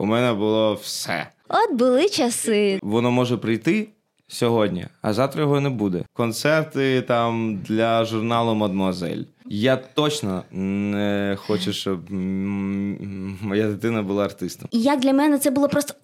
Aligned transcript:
У 0.00 0.06
мене 0.06 0.32
було 0.32 0.74
все. 0.74 1.26
От 1.48 1.78
були 1.78 2.08
часи. 2.08 2.78
Воно 2.82 3.10
може 3.10 3.36
прийти 3.36 3.88
сьогодні, 4.28 4.86
а 5.02 5.12
завтра 5.12 5.42
його 5.42 5.60
не 5.60 5.70
буде. 5.70 6.04
Концерти 6.12 7.02
там 7.02 7.58
для 7.68 8.04
журналу 8.04 8.54
Мадмуазель. 8.54 9.22
Я 9.46 9.76
точно 9.76 10.42
не 10.50 11.36
хочу, 11.40 11.72
щоб 11.72 12.10
моя 13.42 13.66
дитина 13.68 14.02
була 14.02 14.24
артистом. 14.24 14.68
І 14.72 14.80
як 14.80 15.00
для 15.00 15.12
мене 15.12 15.38
це 15.38 15.50
було 15.50 15.68
просто. 15.68 15.94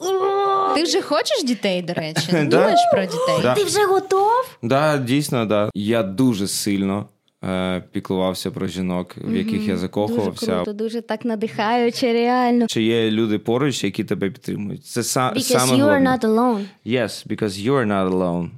Ти 0.74 0.82
вже 0.82 1.02
хочеш 1.02 1.44
дітей, 1.44 1.82
до 1.82 1.92
речі? 1.92 2.32
Думаєш 2.46 2.80
про 2.92 3.02
дітей? 3.02 3.54
Ти 3.54 3.64
вже 3.64 3.84
готов? 3.86 4.56
Да, 4.62 4.98
дійсно, 4.98 5.46
да. 5.46 5.70
Я 5.74 6.02
дуже 6.02 6.48
сильно 6.48 7.06
піклувався 7.92 8.50
про 8.50 8.66
жінок, 8.66 9.14
в 9.24 9.34
яких 9.36 9.68
я 9.68 9.76
закохувався. 9.76 10.46
Дуже 10.46 10.52
круто, 10.56 10.72
дуже 10.72 11.00
так 11.02 11.24
надихаюче, 11.24 12.12
реально. 12.12 12.66
Чи 12.66 12.82
є 12.82 13.10
люди 13.10 13.38
поруч, 13.38 13.84
які 13.84 14.04
тебе 14.04 14.30
підтримують? 14.30 14.84
Це 14.86 15.00
са- 15.02 15.32
Because 15.34 15.40
саме 15.58 15.72
you 15.72 15.86
are 15.86 16.02
not 16.02 16.20
alone. 16.24 16.64
Yes, 16.86 17.26
because 17.28 17.66
you 17.66 17.72
are 17.72 17.86
not 17.86 18.10
alone. 18.12 18.50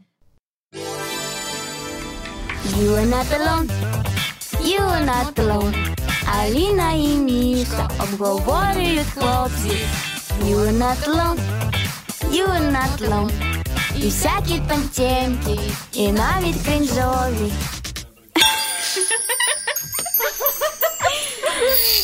You 2.81 2.91
are 3.01 3.07
not 3.17 3.29
alone. 3.39 3.67
You 4.73 4.81
are 4.97 5.05
not 5.15 5.33
alone. 5.45 5.75
Аліна 6.41 6.93
і 6.93 7.09
Міша 7.09 7.91
обговорюють 8.01 9.07
хлопці. 9.15 9.77
You 10.45 10.57
are 10.57 10.79
not 10.79 11.09
alone. 11.09 11.39
You 12.33 12.47
are 12.49 12.73
not 12.73 13.09
alone. 13.09 13.31
І 13.97 14.03
всякі 14.03 14.61
там 14.69 14.83
темки, 14.95 15.61
і 15.95 16.13
навіть 16.13 16.57
кринжові. 16.67 17.53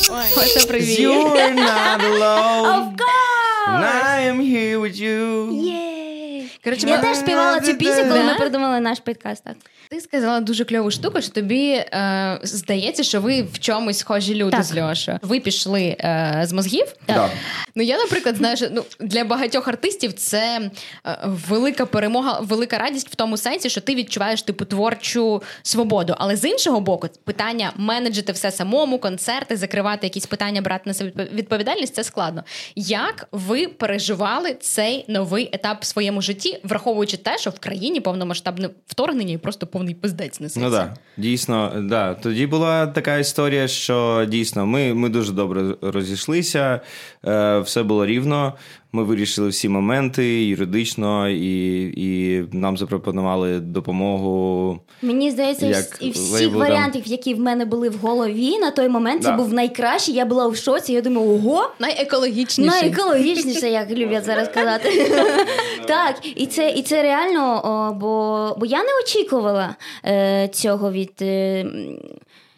What's 0.07 0.55
up. 0.63 0.69
You're 0.71 1.53
not 1.55 2.03
alone. 2.03 2.65
of 2.91 2.97
course. 2.97 3.67
And 3.67 3.83
I 3.85 4.19
am 4.21 4.39
here 4.39 4.79
with 4.79 4.99
you. 4.99 5.51
Yeah. 5.51 5.94
Коротше, 6.65 6.87
Я 6.87 6.95
ми- 6.95 7.01
теж 7.01 7.17
співала 7.17 7.59
цю 7.59 7.77
пісню, 7.77 8.03
коли 8.07 8.23
ми 8.23 8.35
придумали 8.35 8.79
наш 8.79 8.99
підкаст. 8.99 9.43
Так. 9.43 9.55
Ти 9.89 10.01
сказала 10.01 10.39
дуже 10.39 10.65
кльову 10.65 10.91
штуку, 10.91 11.21
що 11.21 11.31
тобі 11.31 11.69
е, 11.71 12.39
здається, 12.43 13.03
що 13.03 13.21
ви 13.21 13.41
в 13.41 13.59
чомусь 13.59 13.97
схожі 13.97 14.35
люди 14.35 14.51
Так. 14.51 14.63
з 14.63 14.77
Льошею. 14.81 15.19
Ви 15.21 15.39
пішли 15.39 15.81
е, 15.99 16.41
з 16.43 16.53
мозгів. 16.53 16.85
Да. 17.07 17.29
Ну 17.75 17.83
я, 17.83 17.97
наприклад, 17.97 18.35
знаю, 18.35 18.57
що 18.57 18.67
ну 18.71 18.83
для 18.99 19.23
багатьох 19.23 19.67
артистів 19.67 20.13
це 20.13 20.71
е, 21.07 21.17
велика 21.23 21.85
перемога, 21.85 22.39
велика 22.41 22.77
радість 22.77 23.09
в 23.09 23.15
тому 23.15 23.37
сенсі, 23.37 23.69
що 23.69 23.81
ти 23.81 23.95
відчуваєш 23.95 24.41
типу 24.41 24.65
творчу 24.65 25.43
свободу. 25.63 26.15
Але 26.17 26.35
з 26.35 26.45
іншого 26.45 26.79
боку, 26.79 27.07
питання 27.23 27.71
менеджити 27.75 28.31
все 28.31 28.51
самому, 28.51 28.99
концерти, 28.99 29.57
закривати 29.57 30.07
якісь 30.07 30.25
питання, 30.25 30.61
брати 30.61 30.83
на 30.85 30.93
себе 30.93 31.27
відповідальність 31.33 31.95
це 31.95 32.03
складно. 32.03 32.43
Як 32.75 33.27
ви 33.31 33.67
переживали 33.67 34.53
цей 34.53 35.05
новий 35.07 35.49
етап 35.53 35.77
в 35.81 35.85
своєму 35.85 36.21
житті, 36.21 36.54
враховуючи 36.63 37.17
те, 37.17 37.37
що 37.37 37.49
в 37.49 37.59
країні 37.59 38.01
повномасштабне 38.01 38.69
вторгнення 38.87 39.33
і 39.33 39.37
просто 39.37 39.67
повний 39.67 39.95
пиздець 39.95 40.39
несеться? 40.39 40.69
Ну 40.69 40.75
так, 40.75 40.93
дійсно, 41.17 41.73
да. 41.83 42.13
Тоді 42.13 42.47
була 42.47 42.87
така 42.87 43.17
історія, 43.17 43.67
що 43.67 44.25
дійсно 44.29 44.65
ми, 44.65 44.93
ми 44.93 45.09
дуже 45.09 45.31
добре 45.33 45.75
розійшлися, 45.81 46.81
е, 47.25 47.59
все 47.59 47.83
було 47.83 48.05
рівно. 48.05 48.53
Ми 48.95 49.03
вирішили 49.03 49.49
всі 49.49 49.69
моменти 49.69 50.45
юридично, 50.45 51.29
і, 51.29 51.83
і 51.97 52.43
нам 52.51 52.77
запропонували 52.77 53.59
допомогу. 53.59 54.79
Мені 55.01 55.31
здається, 55.31 55.65
Як 55.65 55.97
із 56.01 56.15
всіх 56.15 56.33
лейбл 56.33 56.51
там. 56.51 56.59
варіантів, 56.59 57.01
які 57.05 57.33
в 57.33 57.39
мене 57.39 57.65
були 57.65 57.89
в 57.89 57.95
голові 57.97 58.57
на 58.57 58.71
той 58.71 58.89
момент, 58.89 59.23
це 59.23 59.31
був 59.31 59.53
найкращий. 59.53 60.15
Я 60.15 60.25
була 60.25 60.47
в 60.47 60.55
шоці. 60.55 60.93
Я 60.93 61.01
думаю, 61.01 61.29
ого, 61.29 61.69
Найекологічніший. 61.79 62.81
найекологічніше, 62.81 63.69
як 63.69 63.91
люблять 63.91 64.23
зараз 64.25 64.49
казати. 64.53 64.89
Так, 65.87 66.15
і 66.35 66.45
це, 66.45 66.69
і 66.69 66.81
це 66.81 67.01
реально, 67.03 67.61
бо, 68.01 68.55
бо 68.59 68.65
я 68.65 68.83
не 68.83 68.89
очікувала 69.03 69.75
е, 70.05 70.49
цього 70.53 70.91
від. 70.91 71.23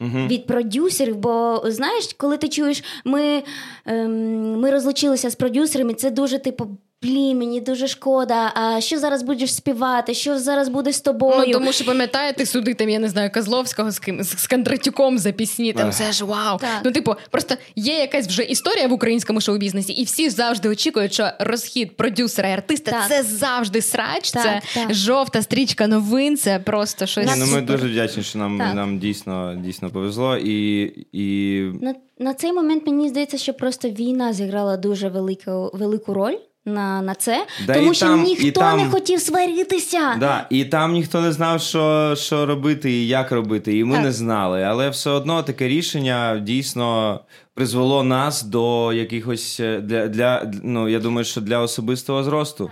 Е, 0.02 0.28
Від 0.28 0.48
продюсерів, 0.48 1.18
бо 1.18 1.62
знаєш, 1.66 2.14
коли 2.18 2.38
ти 2.38 2.50
чуєш, 2.50 2.84
ми, 3.06 3.44
ем, 3.86 4.60
ми 4.60 4.72
розлучилися 4.72 5.30
з 5.30 5.36
продюсерами, 5.36 5.94
це 5.94 6.12
дуже 6.12 6.40
типу. 6.40 6.68
Блін, 7.04 7.38
мені 7.38 7.62
дуже 7.62 7.88
шкода. 7.88 8.52
А 8.56 8.82
що 8.82 9.00
зараз 9.00 9.24
будеш 9.24 9.54
співати? 9.54 10.14
Що 10.14 10.40
зараз 10.40 10.70
буде 10.70 10.94
з 10.94 11.02
тобою? 11.02 11.44
Ну, 11.48 11.54
тому 11.54 11.72
що 11.72 11.86
пам'ятаєте 11.86 12.46
суди 12.46 12.74
там, 12.74 12.90
я 12.90 13.00
не 13.00 13.10
знаю, 13.10 13.32
Козловського 13.34 13.92
з 13.92 14.00
ким 14.00 14.24
з, 14.24 14.40
з 14.40 14.48
Кондратюком 14.48 15.18
за 15.18 15.32
пісні. 15.32 15.74
Там 15.74 15.92
це 15.92 16.12
ж 16.12 16.26
вау. 16.26 16.58
Так. 16.58 16.70
Ну, 16.84 16.92
типу, 16.92 17.16
просто 17.32 17.56
є 17.76 17.94
якась 18.00 18.28
вже 18.28 18.44
історія 18.44 18.88
в 18.88 18.94
українському 18.94 19.42
шоу-бізнесі, 19.42 19.94
і 19.94 20.04
всі 20.04 20.30
завжди 20.30 20.70
очікують, 20.70 21.14
що 21.14 21.30
розхід 21.40 21.98
продюсера 21.98 22.50
і 22.50 22.54
артиста 22.54 22.92
Так. 22.92 23.08
це 23.08 23.24
завжди 23.24 23.82
срач, 23.82 24.32
Так, 24.32 24.44
це 24.44 24.62
так. 24.74 24.94
жовта 24.94 25.42
стрічка 25.42 25.88
новин, 25.88 26.38
це 26.38 26.60
просто 26.60 27.06
щось. 27.06 27.26
Ні, 27.26 27.34
ну, 27.38 27.46
ми 27.46 27.62
дуже 27.62 27.88
вдячні, 27.88 28.24
що 28.24 28.40
нам, 28.40 28.58
нам 28.58 29.00
дійсно, 29.00 29.56
дійсно 29.66 29.90
повезло. 29.90 30.38
І, 30.38 30.82
і 31.12 31.62
На, 31.82 31.96
на 32.20 32.34
цей 32.34 32.54
момент 32.54 32.86
мені 32.86 33.10
здається, 33.10 33.38
що 33.38 33.54
просто 33.54 33.90
війна 33.90 34.34
зіграла 34.34 34.78
дуже 34.78 35.10
велику, 35.10 35.72
велику 35.74 36.14
роль 36.14 36.36
на, 36.68 37.02
на 37.02 37.16
це, 37.16 37.46
Да 37.68 37.74
тому 37.74 37.94
що 37.94 38.06
там- 38.06 38.24
ніхто 38.24 38.60
там- 38.60 38.80
не 38.80 38.90
хотів 38.90 39.22
сваритися. 39.22 40.16
Да, 40.20 40.48
і 40.50 40.66
там 40.66 40.94
ніхто 40.94 41.22
не 41.22 41.32
знав, 41.32 41.62
що, 41.62 42.16
що 42.18 42.46
робити 42.46 42.92
і 42.92 43.08
як 43.08 43.32
робити, 43.32 43.78
і 43.78 43.84
ми 43.84 43.96
Так. 43.96 44.04
не 44.04 44.12
знали. 44.12 44.64
Але 44.64 44.90
все 44.90 45.10
одно 45.10 45.44
таке 45.44 45.68
рішення 45.68 46.40
дійсно 46.44 47.20
призвело 47.54 48.04
нас 48.04 48.44
до 48.44 48.94
якихось 48.94 49.60
е, 49.60 49.80
для, 49.80 50.08
для 50.08 50.52
ну 50.64 50.90
я 50.90 51.00
думаю, 51.00 51.26
що 51.26 51.42
для 51.42 51.60
особистого 51.60 52.24
зросту. 52.24 52.72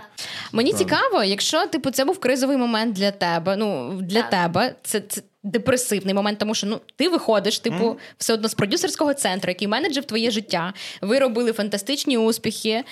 Мені 0.52 0.72
цікаво, 0.72 1.24
якщо 1.24 1.66
типу 1.66 1.90
це 1.90 2.04
був 2.04 2.18
кризовий 2.18 2.56
момент 2.56 2.94
для 2.94 3.10
тебе. 3.10 3.56
Ну 3.56 3.98
для 4.02 4.22
тебе 4.22 4.74
це. 4.82 5.00
це... 5.00 5.22
Депресивний 5.42 6.14
момент, 6.14 6.38
тому 6.38 6.54
що 6.54 6.66
ну 6.66 6.80
ти 6.96 7.08
виходиш, 7.08 7.58
типу, 7.58 7.96
все 8.18 8.34
одно 8.34 8.48
з 8.48 8.54
продюсерського 8.54 9.14
центру, 9.14 9.50
який 9.50 9.68
менеджер 9.68 10.04
твоє 10.04 10.30
життя. 10.30 10.72
Ви 11.02 11.18
робили 11.18 11.52
фантастичні 11.52 12.18
успіхи, 12.18 12.84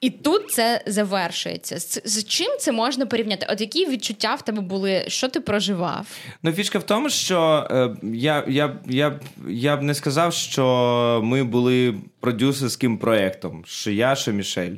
і 0.00 0.10
тут 0.10 0.50
це 0.50 0.82
завершується. 0.86 1.78
З, 1.78 2.00
з 2.04 2.24
чим 2.24 2.56
це 2.58 2.72
можна 2.72 3.06
порівняти? 3.06 3.46
От 3.50 3.60
які 3.60 3.86
відчуття 3.88 4.34
в 4.34 4.42
тебе 4.42 4.60
були? 4.60 5.04
Що 5.08 5.28
ти 5.28 5.40
проживав? 5.40 6.06
Ну, 6.42 6.52
фішка 6.52 6.78
в 6.78 6.82
тому, 6.82 7.10
що 7.10 7.68
е, 7.70 7.96
я, 8.02 8.44
я, 8.48 8.76
я, 8.86 9.20
я 9.48 9.76
б 9.76 9.82
не 9.82 9.94
сказав, 9.94 10.32
що 10.32 11.20
ми 11.24 11.44
були 11.44 11.94
продюсерським 12.20 12.98
проєктом, 12.98 13.64
що 13.66 13.90
я, 13.90 14.14
що 14.14 14.32
Мішель. 14.32 14.76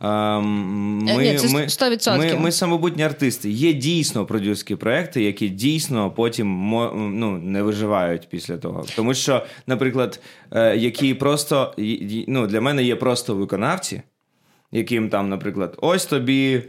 Ем, 0.00 0.98
Ми, 0.98 1.24
ні, 1.24 1.34
це 1.38 1.46
100%. 1.46 2.18
Ми, 2.18 2.34
ми 2.34 2.52
самобутні 2.52 3.02
артисти. 3.02 3.50
Є 3.50 3.72
дійсно 3.72 4.26
продюсерські 4.26 4.76
проекти, 4.76 5.22
які 5.22 5.48
дійсно 5.48 6.10
потім 6.10 6.70
ну, 7.14 7.38
не 7.38 7.62
виживають 7.62 8.28
після 8.28 8.56
того. 8.56 8.86
Тому 8.96 9.14
що, 9.14 9.46
наприклад, 9.66 10.20
е, 10.52 10.76
які 10.76 11.14
просто 11.14 11.74
ну, 12.28 12.46
для 12.46 12.60
мене 12.60 12.84
є 12.84 12.96
просто 12.96 13.34
виконавці, 13.34 14.02
яким 14.72 15.08
там, 15.10 15.28
наприклад, 15.28 15.74
ось 15.78 16.06
тобі. 16.06 16.62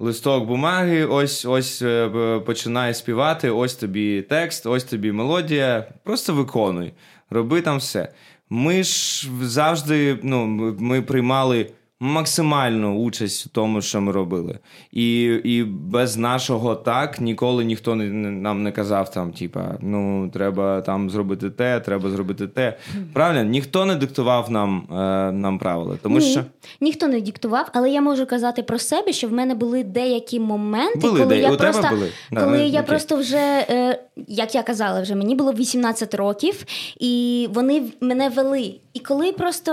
Листок 0.00 0.46
бумаги, 0.46 1.04
ось 1.04 1.44
ось 1.44 1.82
е, 1.82 2.40
починає 2.46 2.94
співати, 2.94 3.50
ось 3.50 3.74
тобі 3.74 4.22
текст, 4.22 4.66
ось 4.66 4.84
тобі 4.84 5.12
мелодія. 5.12 5.88
Просто 6.04 6.34
виконуй, 6.34 6.92
роби 7.30 7.60
там 7.60 7.78
все. 7.78 8.12
Ми 8.50 8.82
ж 8.82 9.28
завжди 9.42 10.18
ну, 10.22 10.46
ми- 10.78 11.02
приймали 11.02 11.70
максимальну 12.00 12.98
участь 12.98 13.46
у 13.46 13.48
тому, 13.48 13.82
що 13.82 14.00
ми 14.00 14.12
робили. 14.12 14.58
І, 14.92 15.22
і 15.44 15.64
без 15.64 16.16
нашого 16.16 16.74
так 16.74 17.20
ніколи 17.20 17.64
ніхто 17.64 17.94
не, 17.94 18.04
не- 18.04 18.30
нам 18.30 18.62
не 18.62 18.72
казав 18.72 19.10
там, 19.10 19.32
типа, 19.32 19.74
ну 19.80 20.30
треба 20.32 20.80
там 20.80 21.10
зробити 21.10 21.50
те, 21.50 21.80
треба 21.80 22.10
зробити 22.10 22.46
те. 22.46 22.76
Правильно, 23.12 23.42
ніхто 23.44 23.84
не 23.84 23.94
диктував 23.94 24.50
нам, 24.50 24.82
е, 24.90 24.94
нам 25.32 25.58
правила. 25.58 25.96
Тому 26.02 26.18
Ні, 26.18 26.30
що 26.30 26.44
ніхто 26.80 27.08
не 27.08 27.20
диктував, 27.20 27.68
але 27.72 27.90
я 27.90 28.00
можу 28.00 28.26
казати 28.26 28.62
про 28.62 28.78
себе, 28.78 29.12
що 29.12 29.28
в 29.28 29.32
мене 29.32 29.54
були 29.54 29.84
деякі 29.84 30.40
моменти, 30.40 30.98
Були 30.98 31.20
коли 31.20 31.26
де- 31.34 31.40
я 31.40 31.50
у 31.50 31.56
тебе 31.56 31.72
просто 31.72 31.88
були? 31.94 32.08
Коли 32.34 32.58
ну, 32.58 32.64
я 32.64 32.80
окей. 32.80 32.82
просто 32.88 33.16
вже, 33.16 33.66
е, 33.70 34.00
як 34.28 34.54
я 34.54 34.62
казала, 34.62 35.02
вже 35.02 35.14
мені 35.14 35.34
було 35.34 35.52
18 35.52 36.14
років, 36.14 36.64
і 37.00 37.46
вони 37.54 37.82
мене 38.00 38.28
вели. 38.28 38.74
І 38.94 39.00
коли 39.00 39.32
просто. 39.32 39.72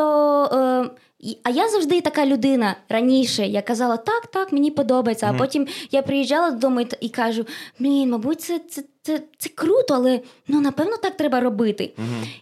Е, 0.54 0.90
і- 1.20 1.38
а 1.44 1.50
я 1.50 1.70
завжди 1.70 2.02
така 2.02 2.26
людина 2.26 2.76
раніше. 2.90 3.48
Я 3.48 3.62
казала, 3.62 3.98
так, 3.98 4.28
так, 4.28 4.52
мені 4.52 4.72
подобається. 4.72 5.26
А 5.26 5.30
потім 5.38 5.68
я 5.92 6.02
приїжджала 6.02 6.52
додому 6.52 6.82
і, 6.82 6.88
і 7.02 7.10
кажу: 7.10 7.46
блін, 7.80 8.10
мабуть, 8.10 8.42
це, 8.42 8.60
це, 8.70 8.84
це, 9.02 9.22
це 9.38 9.50
круто, 9.56 9.94
але 9.94 10.20
ну 10.48 10.62
напевно 10.62 10.98
так 10.98 11.18
треба 11.18 11.40
робити. 11.40 11.92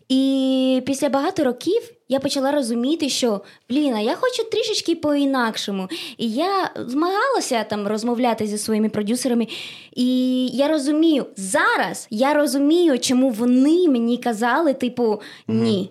І 0.09 0.81
після 0.85 1.09
багато 1.09 1.43
років 1.43 1.81
я 2.09 2.19
почала 2.19 2.51
розуміти, 2.51 3.09
що 3.09 3.41
блін, 3.69 3.93
а 3.93 3.99
я 3.99 4.15
хочу 4.15 4.43
трішечки 4.43 4.95
по-інакшому. 4.95 5.87
І 6.17 6.31
я 6.31 6.71
змагалася 6.75 7.63
там 7.63 7.87
розмовляти 7.87 8.47
зі 8.47 8.57
своїми 8.57 8.89
продюсерами. 8.89 9.47
І 9.95 10.47
я 10.47 10.67
розумію, 10.67 11.25
зараз 11.37 12.07
я 12.09 12.33
розумію, 12.33 12.99
чому 12.99 13.29
вони 13.29 13.87
мені 13.89 14.17
казали, 14.17 14.73
типу, 14.73 15.21
ні. 15.47 15.89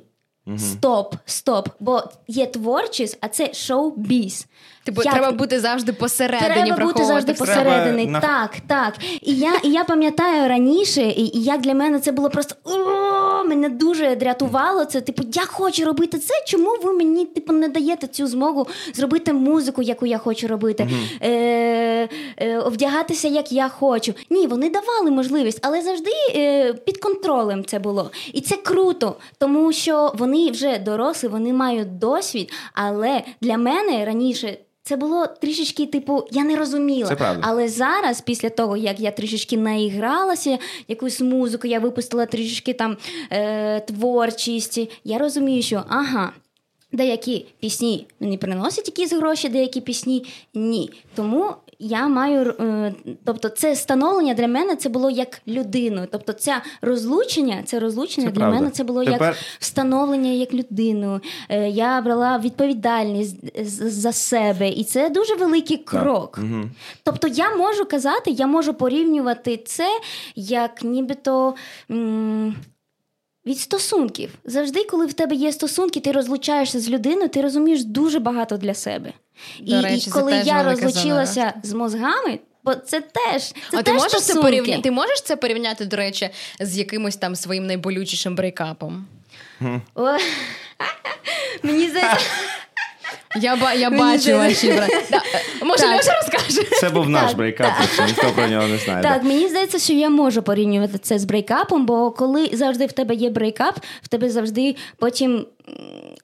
Стоп, 0.56 1.15
стоп, 1.25 1.69
бо 1.81 2.03
є 2.29 2.47
творчість, 2.47 3.19
а 3.21 3.29
це 3.29 3.55
шоу-біз. 3.55 4.47
Типу, 4.84 5.02
Як- 5.02 5.12
треба 5.14 5.32
бути 5.32 5.61
завжди 5.61 5.93
посередині. 5.93 6.64
Треба 6.67 6.84
бути 6.84 7.05
завжди 7.05 7.32
все. 7.32 7.44
посередині. 7.46 8.06
на- 8.06 8.20
Так, 8.20 8.56
так. 8.67 8.94
І 9.20 9.34
я, 9.34 9.52
і 9.62 9.70
я 9.70 9.84
пам'ятаю 9.84 10.49
раніше, 10.49 11.02
і, 11.02 11.38
і 11.38 11.43
як 11.43 11.61
для 11.61 11.75
мене 11.75 12.00
це 12.00 12.12
було 12.12 12.31
просто 12.31 12.55
о, 12.64 13.44
мене 13.44 13.69
дуже 13.69 14.17
дрятувало. 14.17 14.84
Це 14.84 15.00
типу, 15.00 15.23
я 15.34 15.43
хочу 15.46 15.84
робити 15.84 16.19
це. 16.19 16.34
Чому 16.46 16.70
ви 16.82 16.93
мені 16.93 17.25
типу 17.26 17.52
не 17.52 17.69
даєте 17.69 18.06
цю 18.06 18.26
змогу 18.26 18.67
зробити 18.94 19.32
музику, 19.32 19.82
яку 19.82 20.06
я 20.06 20.19
хочу 20.19 20.49
робити, 20.49 20.88
е, 21.23 22.08
е, 22.40 22.58
вдягатися, 22.67 23.28
як 23.28 23.52
я 23.52 23.69
хочу. 23.69 24.14
Ні, 24.31 24.46
вони 24.46 24.70
давали 24.70 25.11
можливість, 25.11 25.58
але 25.62 25.82
завжди 25.82 26.11
е, 26.35 26.73
під 26.73 26.99
контролем 26.99 27.64
це 27.64 27.78
було. 27.78 28.11
І 28.32 28.40
це 28.40 28.56
круто, 28.56 29.17
тому 29.38 29.73
що 29.73 30.12
вони 30.14 30.50
вже 30.50 30.78
дорослі, 30.78 31.28
вони 31.28 31.52
мають 31.52 31.99
досвід. 31.99 32.52
Але 32.75 33.23
для 33.40 33.56
мене 33.56 34.05
раніше. 34.05 34.56
Це 34.84 34.96
було 34.96 35.26
трішечки, 35.26 35.87
типу, 35.87 36.26
я 36.31 36.44
не 36.44 36.56
розуміла. 36.56 37.08
Це 37.08 37.17
правда. 37.17 37.46
Але 37.49 37.69
зараз, 37.69 38.20
після 38.20 38.50
того, 38.50 38.76
як 38.76 39.00
я 39.00 39.11
трішечки 39.11 39.56
наігралася, 39.56 40.58
якусь 40.88 41.20
музику, 41.20 41.67
я 41.67 41.79
випустила 41.79 42.26
трішечки 42.26 42.73
там 42.73 42.96
е, 43.31 43.81
творчості, 43.81 44.90
я 45.05 45.19
розумію, 45.19 45.62
що 45.62 45.82
ага. 45.88 46.32
Деякі 46.94 47.46
пісні 47.61 48.06
мені 48.20 48.38
приносять 48.38 48.87
якісь 48.88 49.12
гроші, 49.12 49.49
деякі 49.49 49.81
пісні 49.81 50.25
ні. 50.55 50.90
Тому 51.14 51.55
я 51.84 52.08
маю, 52.08 52.55
е, 52.61 52.94
тобто, 53.25 53.49
це 53.49 53.76
становлення 53.76 54.34
для 54.34 54.49
мене 54.49 54.76
це 54.76 54.88
було 54.88 55.11
як 55.11 55.40
людину. 55.49 56.06
Тобто, 56.12 56.32
це 56.32 56.62
розлучення, 56.82 57.62
це 57.64 57.81
розлучення 57.81 58.26
Це 58.26 58.32
для 58.32 58.40
правда. 58.40 58.58
мене 58.58 58.70
це 58.70 58.84
було 58.84 59.05
Тепер- 59.05 59.23
як 59.29 59.37
встановлення 59.58 60.31
як 60.31 60.55
людину. 60.55 61.20
Е, 61.49 61.69
Я 61.69 62.00
брала 62.00 62.38
відповідальність 62.38 63.37
за 63.90 64.12
себе, 64.12 64.69
і 64.69 64.84
це 64.84 65.11
дуже 65.11 65.34
великий 65.34 65.76
крок. 65.76 66.38
Мгм. 66.38 66.70
Тобто 67.02 67.29
я 67.29 67.56
можу 67.56 67.85
казати, 67.85 68.31
я 68.31 68.46
можу 68.46 68.75
порівнювати 68.75 69.56
це 69.56 69.87
як 70.37 70.82
нібито. 70.82 71.55
М- 71.90 72.55
від 73.46 73.58
стосунків. 73.58 74.31
Завжди, 74.44 74.85
коли 74.85 75.06
в 75.06 75.12
тебе 75.12 75.35
є 75.37 75.52
стосунки, 75.52 76.00
ти 76.00 76.12
розлучаєшся 76.12 76.81
з 76.81 76.90
людиною, 76.90 77.28
ти 77.28 77.43
розумієш 77.43 77.85
дуже 77.85 78.19
багато 78.19 78.56
для 78.56 78.75
себе. 78.75 79.12
До 79.61 79.79
і, 79.79 79.81
речі, 79.81 80.11
і 80.11 80.12
коли 80.12 80.32
я 80.32 80.62
розлучилася 80.62 81.55
з 81.62 81.73
мозгами, 81.73 82.38
бо 82.64 82.75
це 82.75 83.00
теж 83.00 83.43
це 83.43 83.55
а 83.73 83.82
теж 83.82 83.84
ти 83.84 83.93
можеш 83.93 84.23
це 84.23 84.34
порівняти? 84.34 84.82
Ти 84.82 84.90
можеш 84.90 85.23
це 85.23 85.37
порівняти, 85.37 85.84
до 85.84 85.96
речі, 85.96 86.31
з 86.61 86.79
якимось 86.79 87.17
там 87.17 87.37
своїм 87.37 87.67
найболючішим 87.67 88.34
breakup 88.35 88.85
ом? 88.85 89.06
Мені 91.62 91.88
здається, 91.88 92.19
Я, 93.40 93.56
ба- 93.56 93.73
я 93.73 93.90
бачу 93.90 94.37
ваші 94.37 94.67
breakup 94.67 94.98
и. 94.98 95.06
Да. 95.11 95.23
Може, 95.62 95.82
Так. 95.82 95.96
Розкаже? 95.96 96.62
Це 96.81 96.90
був 96.90 97.08
наш 97.08 97.32
breakup, 97.32 97.73
якщо 97.81 98.05
ніхто 98.05 98.31
про 98.31 98.46
нього 98.46 98.69
не 98.69 98.78
знає. 98.78 99.02
Так, 99.02 99.23
мені 99.23 99.49
здається, 99.49 99.78
що 99.78 99.93
я 99.93 100.08
можу 100.08 100.43
порівнювати 100.43 100.99
це 100.99 101.19
з 101.19 101.25
breakup 101.25 101.68
ом, 101.68 101.87
бо 101.87 102.11
коли 102.11 102.50
завжди 102.52 102.87
в 102.87 102.93
тебе 102.93 103.14
є 103.14 103.31
breakup, 103.31 103.79
в 104.02 104.08
тебе 104.08 104.31
завжди 104.31 104.76
потім. 104.99 105.46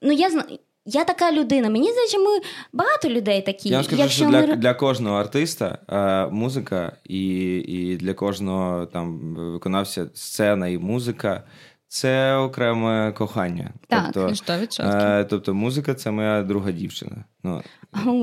Ну, 0.01 0.11
я 0.11 0.29
знаю. 0.29 0.59
Я 0.93 1.03
така 1.03 1.31
людина. 1.31 1.69
Мені 1.69 1.91
здається, 1.91 2.17
ми 2.17 2.39
багато 2.73 3.09
людей 3.09 3.41
такі. 3.41 3.69
Я 3.69 3.75
вам 3.75 3.83
скажу, 3.83 4.01
Якщо 4.01 4.23
що 4.23 4.31
для, 4.31 4.47
ми... 4.47 4.55
для 4.55 4.73
кожного 4.73 5.17
артиста 5.17 5.77
е, 5.89 6.27
музика 6.33 6.91
і, 7.03 7.57
і 7.57 7.97
для 7.97 8.13
кожного 8.13 8.85
там 8.85 9.35
виконавця 9.35 10.05
сцена 10.13 10.67
і 10.67 10.77
музика 10.77 11.43
це 11.87 12.35
окреме 12.35 13.11
кохання. 13.11 13.69
Так, 13.87 14.09
тобто, 14.13 14.29
100%. 14.29 15.19
е, 15.19 15.23
тобто 15.23 15.53
музика 15.53 15.93
це 15.93 16.11
моя 16.11 16.43
друга 16.43 16.71
дівчина. 16.71 17.15
Ну, 17.43 17.61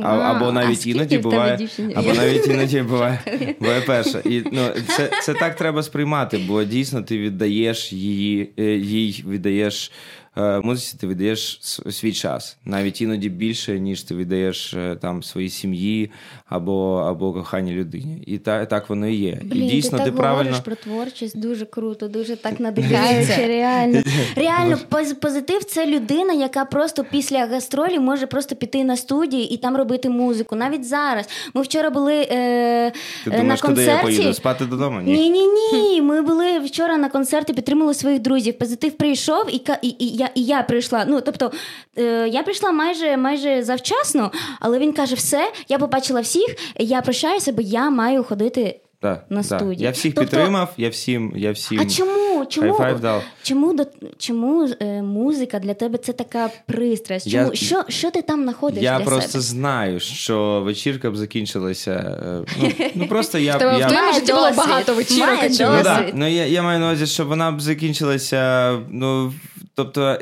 а, 0.05 0.09
або 0.09 0.53
навіть 0.53 0.81
скільки 0.81 0.99
іноді 0.99 1.19
буває, 1.19 1.57
дівчин? 1.57 1.93
або 1.95 2.13
навіть 2.13 2.47
іноді 2.47 2.83
буває, 2.83 3.21
буває 3.61 3.81
перша. 3.81 4.19
І 4.25 4.43
ну, 4.53 4.69
це, 4.89 5.11
це 5.23 5.35
так 5.35 5.57
треба 5.57 5.83
сприймати, 5.83 6.39
бо 6.49 6.65
дійсно 6.65 7.03
ти 7.03 7.19
віддаєш 7.19 7.93
її, 7.93 8.53
е, 8.59 8.65
їй 8.77 9.25
віддаєш 9.29 9.93
е, 10.37 10.61
музиці, 10.61 10.97
ти 11.01 11.07
віддаєш 11.07 11.59
свій 11.91 12.13
час. 12.13 12.57
Навіть 12.65 13.01
іноді 13.01 13.29
більше, 13.29 13.81
ніж 13.81 14.03
ти 14.03 14.15
віддаєш 14.15 14.75
е, 14.75 14.97
там 15.01 15.23
своїй 15.23 15.49
сім'ї 15.49 16.11
або, 16.47 16.97
або 16.97 17.33
коханій 17.33 17.73
людині. 17.73 18.23
І 18.27 18.39
та, 18.39 18.67
так 18.67 18.89
воно 18.89 19.09
і 19.09 19.15
є. 19.15 19.41
Блін, 19.43 19.65
і 19.65 19.71
дійсно 19.71 19.99
ти 19.99 20.05
ти, 20.05 20.13
правильно. 20.13 20.57
про 20.65 20.75
творчість, 20.75 21.39
дуже 21.39 21.65
круто, 21.65 22.09
дуже 22.09 22.37
так 22.37 22.61
надихаюче. 22.61 23.47
Реально, 23.47 24.03
реально, 24.37 24.79
позитив 25.21 25.65
це 25.65 25.87
людина, 25.87 26.33
яка 26.33 26.65
просто 26.65 27.05
після 27.11 27.47
гастролі 27.47 27.99
може 27.99 28.27
просто 28.27 28.57
піти 28.57 28.85
на 28.85 28.97
студії 29.07 29.55
і 29.55 29.57
там 29.57 29.77
робити 29.77 30.09
музику. 30.09 30.57
Навіть 30.57 30.85
зараз. 30.85 31.29
Ми 31.55 31.63
вчора 31.63 31.91
були 31.91 32.15
е, 32.15 32.93
Ти 33.25 33.31
на 33.31 33.37
думаєш, 33.37 33.63
на 33.63 33.69
куди 33.69 33.85
я 33.85 33.99
поїду? 33.99 34.35
Спати 34.35 34.65
додому? 34.67 35.01
Ні. 35.01 35.13
Ні, 35.13 35.31
ні, 35.31 35.47
ні. 35.73 36.03
Ми 36.03 36.23
були 36.23 36.59
вчора 36.59 36.97
на 36.97 37.09
концерті, 37.09 37.53
підтримали 37.53 37.95
своїх 37.95 38.21
друзів. 38.21 38.59
Позитив 38.59 38.93
прийшов, 38.93 39.45
і, 39.51 39.63
і, 39.83 39.89
і, 39.89 40.17
я, 40.17 40.31
і 40.35 40.45
я 40.45 40.63
прийшла. 40.63 41.05
Ну, 41.09 41.21
тобто, 41.21 41.53
е, 41.99 42.29
я 42.29 42.43
прийшла 42.43 42.73
майже, 42.73 43.17
майже 43.17 43.63
завчасно, 43.63 44.31
але 44.61 44.79
він 44.79 44.93
каже: 44.93 45.15
все, 45.15 45.53
я 45.69 45.79
побачила 45.79 46.21
всіх, 46.21 46.57
я 46.79 47.01
прощаюся, 47.01 47.53
бо 47.53 47.63
я 47.63 47.91
маю 47.91 48.25
ходити. 48.25 48.81
Так, 49.15 49.25
на 49.31 49.43
так. 49.43 49.61
студії. 49.61 49.83
Я 49.85 49.91
всіх 49.91 50.15
Тобто- 50.15 50.31
підтримав, 50.31 50.73
я 50.77 50.89
всім, 50.89 51.33
я 51.37 51.53
всім. 51.53 51.81
А 51.81 51.85
чому? 51.87 52.27
Чому, 52.49 52.79
дав. 53.03 53.23
чому, 53.43 53.75
до, 53.75 53.85
чому 54.19 54.69
е, 54.81 55.03
музика 55.03 55.59
для 55.59 55.75
тебе 55.75 55.99
це 55.99 56.13
така 56.13 56.51
пристрасть? 56.67 57.27
Я- 57.27 57.51
що, 57.55 57.83
що 57.89 58.11
ти 58.11 58.23
там 58.23 58.43
знаходиш 58.43 58.83
Я 58.83 58.99
для 58.99 59.05
просто 59.05 59.31
себе? 59.31 59.43
знаю, 59.43 60.01
що 60.01 60.63
вечірка 60.65 61.11
б 61.11 61.17
закінчилася. 61.17 61.91
е, 61.91 62.45
Ну, 62.63 62.71
ну 62.95 63.09
просто 63.09 63.39
я, 63.39 63.53
я... 63.61 63.69
в 63.69 63.93
Має 63.93 64.21
було 64.21 64.41
досвід, 64.41 64.57
багато 64.57 64.95
вечірок. 64.95 65.27
має. 65.37 65.49
Ну, 65.51 65.83
да. 65.83 66.07
ну 66.15 66.27
я, 66.29 66.47
я 66.47 66.63
маю 66.63 66.79
на 66.81 66.87
увазі, 66.87 67.07
що 67.07 67.25
вона 67.25 67.51
б 67.53 67.61
закінчилася. 67.61 68.73
Ну, 68.91 69.33
тобто, 69.75 70.19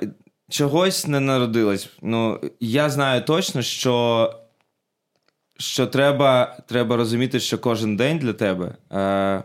чогось 0.50 1.06
не 1.06 1.20
народилось. 1.20 1.88
Ну, 2.02 2.40
я 2.60 2.90
знаю 2.90 3.22
точно, 3.24 3.62
що, 3.62 4.34
що 5.58 5.86
треба, 5.86 6.56
треба 6.66 6.96
розуміти, 6.96 7.40
що 7.40 7.58
кожен 7.58 7.96
день 7.96 8.18
для 8.18 8.32
тебе 8.32 8.74
е, 8.92 9.42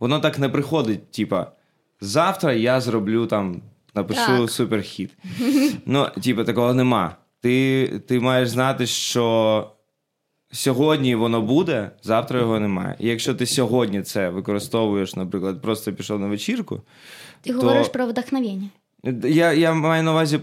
воно 0.00 0.20
так 0.20 0.38
не 0.38 0.48
приходить. 0.48 1.10
Типа, 1.12 1.52
завтра 2.00 2.52
я 2.52 2.80
зроблю 2.80 3.26
там, 3.26 3.62
напишу 3.94 4.20
Так. 4.38 4.50
суперхіт. 4.50 5.10
Ну, 5.86 6.06
типа, 6.22 6.44
такого 6.44 6.74
нема. 6.74 7.16
Ти, 7.40 7.86
ти 8.08 8.20
маєш 8.20 8.48
знати, 8.48 8.86
що. 8.86 9.70
Сьогодні 10.52 11.14
воно 11.14 11.42
буде, 11.42 11.90
завтра 12.02 12.40
його 12.40 12.60
немає. 12.60 12.96
І 12.98 13.08
якщо 13.08 13.34
ти 13.34 13.46
сьогодні 13.46 14.02
це 14.02 14.28
використовуєш, 14.30 15.16
наприклад, 15.16 15.62
просто 15.62 15.92
пішов 15.92 16.20
на 16.20 16.26
вечірку, 16.26 16.80
Ти 17.40 17.50
то- 17.52 17.56
говориш 17.60 17.88
про 17.88 18.06
вдохновення. 18.06 18.68
я, 19.24 19.52
я 19.52 19.72
маю 19.72 20.02
на 20.02 20.10
увазі 20.10 20.38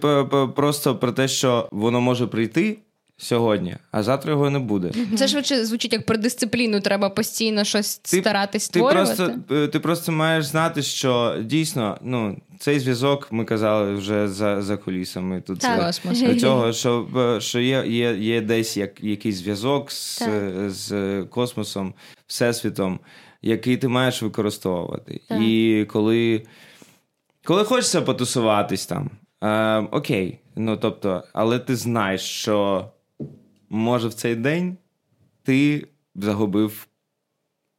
просто 0.55 0.95
про 0.95 1.11
те, 1.11 1.27
що 1.27 1.69
воно 1.71 2.01
може 2.01 2.27
прийти 2.27 2.77
сьогодні, 3.21 3.75
а 3.91 4.03
завтра 4.03 4.31
його 4.31 4.49
не 4.49 4.59
буде. 4.59 4.91
Це 5.17 5.27
швидше 5.27 5.65
звучить 5.65 5.93
як 5.93 6.05
про 6.05 6.17
дисципліну. 6.17 6.81
Треба 6.81 7.09
постійно 7.09 7.63
щось 7.63 7.97
Ти- 7.97 8.17
старатись 8.21 8.69
Ти 8.69 8.79
створювати. 8.79 9.15
просто, 9.15 9.55
е, 9.55 9.67
ти 9.67 9.79
просто 9.79 10.11
маєш 10.11 10.45
знати, 10.45 10.81
що 10.81 11.35
дійсно 11.41 11.97
ну, 12.01 12.37
цей 12.59 12.79
зв'язок 12.79 13.27
ми 13.31 13.45
казали 13.45 13.95
вже 13.95 14.27
за, 14.27 14.61
за 14.61 14.77
кулісами. 14.77 15.41
Тут 15.41 15.59
Так. 15.59 15.79
це- 15.79 15.85
Космос. 15.85 16.21
до 16.21 16.35
цього, 16.39 16.73
що, 16.73 17.07
що 17.41 17.59
є, 17.59 17.83
є, 17.87 18.13
є 18.17 18.41
десь 18.41 18.77
як, 18.77 19.03
якийсь 19.03 19.35
зв'язок 19.35 19.91
з, 19.91 20.17
Так. 20.17 20.29
з 20.69 21.21
космосом, 21.29 21.93
всесвітом, 22.27 22.99
який 23.41 23.77
ти 23.77 23.87
маєш 23.87 24.21
використовувати. 24.21 25.21
Так. 25.29 25.41
І 25.41 25.85
коли, 25.89 26.43
коли 27.43 27.63
хочеться 27.63 28.01
потусуватись 28.01 28.85
там, 28.85 29.09
е, 29.43 29.77
окей, 29.91 30.39
ну 30.55 30.77
тобто, 30.77 31.23
але 31.33 31.59
ти 31.59 31.75
знаєш, 31.75 32.21
що 32.21 32.85
може 33.71 34.07
в 34.07 34.13
цей 34.13 34.35
день 34.35 34.77
ти 35.43 35.87
загубив 36.15 36.87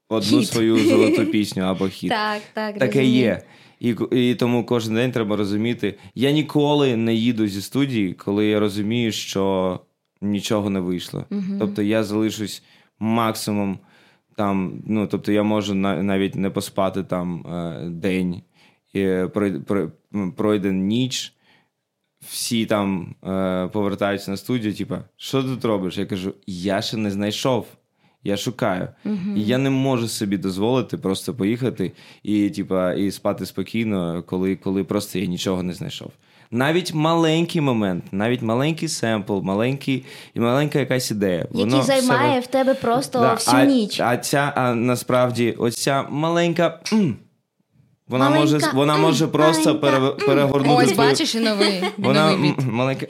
одну 0.08 0.38
Хіт. 0.38 0.48
свою 0.48 0.78
золоту 0.78 1.26
пісню 1.32 1.62
або 1.62 1.88
хіт. 1.88 2.10
Так, 2.10 2.42
так. 2.54 2.78
Таке 2.78 2.98
розумію. 2.98 3.22
є. 3.22 3.42
І, 3.80 3.96
і 4.12 4.34
тому 4.34 4.64
кожен 4.66 4.94
день 4.94 5.12
треба 5.12 5.36
розуміти. 5.36 5.98
Я 6.14 6.30
ніколи 6.30 6.96
не 6.96 7.14
їду 7.14 7.46
зі 7.46 7.62
студії, 7.62 8.12
коли 8.12 8.46
я 8.46 8.60
розумію, 8.60 9.12
що 9.12 9.80
нічого 10.20 10.70
не 10.70 10.80
вийшло. 10.80 11.24
Тобто 11.58 11.82
я 11.82 12.04
залишусь 12.04 12.62
максимум 12.98 13.78
там. 14.36 14.82
Ну, 14.86 15.06
тобто, 15.06 15.32
я 15.32 15.42
можу 15.42 15.74
на, 15.74 16.02
навіть 16.02 16.34
не 16.34 16.50
поспати 16.50 17.02
там 17.02 17.46
е, 17.46 17.88
день, 17.90 18.42
прой- 18.94 19.90
пройде 20.36 20.72
ніч. 20.72 21.32
Всі 22.30 22.66
там 22.66 23.14
е, 23.24 23.68
повертаються 23.72 24.30
на 24.30 24.36
студію, 24.36 24.74
типа, 24.74 25.00
що 25.16 25.42
тут 25.42 25.64
робиш? 25.64 25.98
Я 25.98 26.06
кажу, 26.06 26.34
я 26.46 26.82
ще 26.82 26.96
не 26.96 27.10
знайшов. 27.10 27.66
Я 28.24 28.36
шукаю. 28.36 28.88
І 29.36 29.42
я 29.44 29.58
не 29.58 29.70
можу 29.70 30.08
собі 30.08 30.36
дозволити 30.38 30.96
просто 30.98 31.34
поїхати 31.34 31.92
і, 32.22 32.50
типа, 32.50 32.92
і 32.92 33.10
спати 33.10 33.46
спокійно, 33.46 34.22
коли, 34.26 34.56
коли 34.56 34.84
просто 34.84 35.18
я 35.18 35.26
нічого 35.26 35.62
не 35.62 35.72
знайшов. 35.74 36.10
навіть 36.50 36.94
маленький 36.94 37.60
момент, 37.60 38.04
навіть 38.12 38.42
маленький 38.42 38.88
семпл, 38.88 39.40
маленький 39.40 40.04
і 40.34 40.40
маленька 40.40 40.78
якась 40.78 41.10
ідея. 41.10 41.46
Який 41.52 41.80
все 41.80 41.82
займає 42.00 42.34
ви- 42.34 42.40
в 42.40 42.46
тебе 42.46 42.74
просто 42.74 43.20
Да, 43.20 43.34
всю 43.34 43.56
а, 43.56 43.64
ніч. 43.64 44.00
А 44.00 44.16
ця 44.16 44.52
а 44.56 44.74
насправді 44.74 45.52
оця 45.52 46.02
маленька. 46.10 46.80
м, 46.92 47.16
Вона 48.12 48.30
Маленька, 48.30 48.52
може 48.52 48.70
вона 48.74 48.96
може 48.96 49.26
просто 49.26 49.78
пере, 49.78 50.00
перегорнути 50.00 50.84
Ось 50.84 50.92
твою- 50.92 51.10
бачиш 51.10 51.34
і 51.34 51.40
новий, 51.40 51.84
вона 51.98 52.30
новий 52.32 52.54
маленька. 52.70 53.06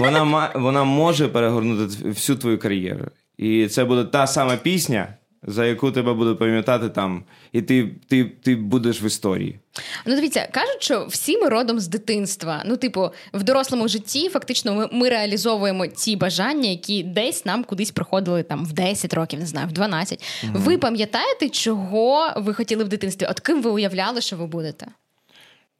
Вона 0.00 0.50
вона 0.54 0.84
може 0.84 1.28
перегорнути 1.28 2.08
всю 2.08 2.36
твою 2.38 2.58
кар'єру. 2.58 3.04
І 3.38 3.66
це 3.66 3.84
буде 3.84 4.04
та 4.04 4.26
сама 4.26 4.56
пісня, 4.56 5.14
за 5.42 5.66
яку 5.66 5.90
тебе 5.90 6.14
будуть 6.14 6.38
пам'ятати 6.38 6.88
там, 6.88 7.22
і 7.52 7.62
ти, 7.62 7.90
ти, 8.08 8.24
ти 8.24 8.56
будеш 8.56 9.02
в 9.02 9.04
історії. 9.04 9.58
Ну, 10.06 10.14
дивіться, 10.14 10.48
кажуть, 10.52 10.82
що 10.82 11.06
всі 11.06 11.38
ми 11.38 11.48
родом 11.48 11.80
з 11.80 11.88
дитинства. 11.88 12.62
Ну, 12.66 12.76
типу, 12.76 13.10
в 13.34 13.42
дорослому 13.42 13.88
житті 13.88 14.28
фактично 14.28 14.74
ми, 14.74 14.88
ми 14.92 15.08
реалізовуємо 15.08 15.86
ті 15.86 16.16
бажання, 16.16 16.70
які 16.70 17.02
десь 17.02 17.44
нам 17.44 17.64
кудись 17.64 17.90
проходили 17.90 18.42
там 18.42 18.64
в 18.64 18.72
10 18.72 19.14
років, 19.14 19.40
не 19.40 19.46
знаю, 19.46 19.68
в 19.68 19.72
12. 19.72 20.24
Ви 20.52 20.78
пам'ятаєте, 20.78 21.48
чого 21.48 22.32
ви 22.36 22.54
хотіли 22.54 22.84
в 22.84 22.88
дитинстві? 22.88 23.26
От 23.30 23.40
ким 23.40 23.62
ви 23.62 23.70
уявляли, 23.70 24.20
що 24.20 24.36
ви 24.36 24.46
будете? 24.46 24.86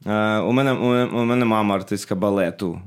Е, 0.06 0.38
у, 0.38 0.52
мене, 0.52 0.72
у, 0.72 0.84
мене, 0.84 1.04
у 1.04 1.24
мене 1.24 1.44
мама 1.44 1.74
артистка 1.74 2.14
балету. 2.14 2.80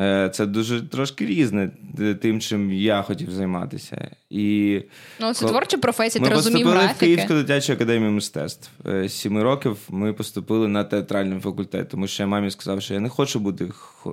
Е, 0.00 0.30
це 0.34 0.46
дуже 0.46 0.82
трошки 0.82 1.26
різне 1.26 1.70
е, 2.00 2.14
тим, 2.14 2.40
чим 2.40 2.72
я 2.72 3.02
хотів 3.02 3.30
займатися. 3.30 4.10
І 4.30 4.80
Ну, 5.20 5.34
це 5.34 5.44
Кол- 5.46 5.48
творча 5.48 5.78
професія, 5.78 6.22
Ми 6.22 6.28
ти 6.28 6.34
розумів 6.34 6.58
поступили 6.58 6.76
в 6.80 6.84
графіки. 6.84 7.06
Київську 7.06 7.34
дитячу 7.34 7.72
академію 7.72 8.10
мистецтв. 8.10 8.70
Е, 8.88 9.08
сіми 9.08 9.42
років 9.42 9.78
ми 9.88 10.12
поступили 10.12 10.68
на 10.68 10.84
театральний 10.84 11.40
факультет, 11.40 11.88
тому 11.88 12.06
що 12.06 12.22
я 12.22 12.26
мамі 12.26 12.50
сказав, 12.50 12.82
що 12.82 12.94
я 12.94 13.00
не 13.00 13.08
хочу 13.08 13.40
бути 13.40 13.68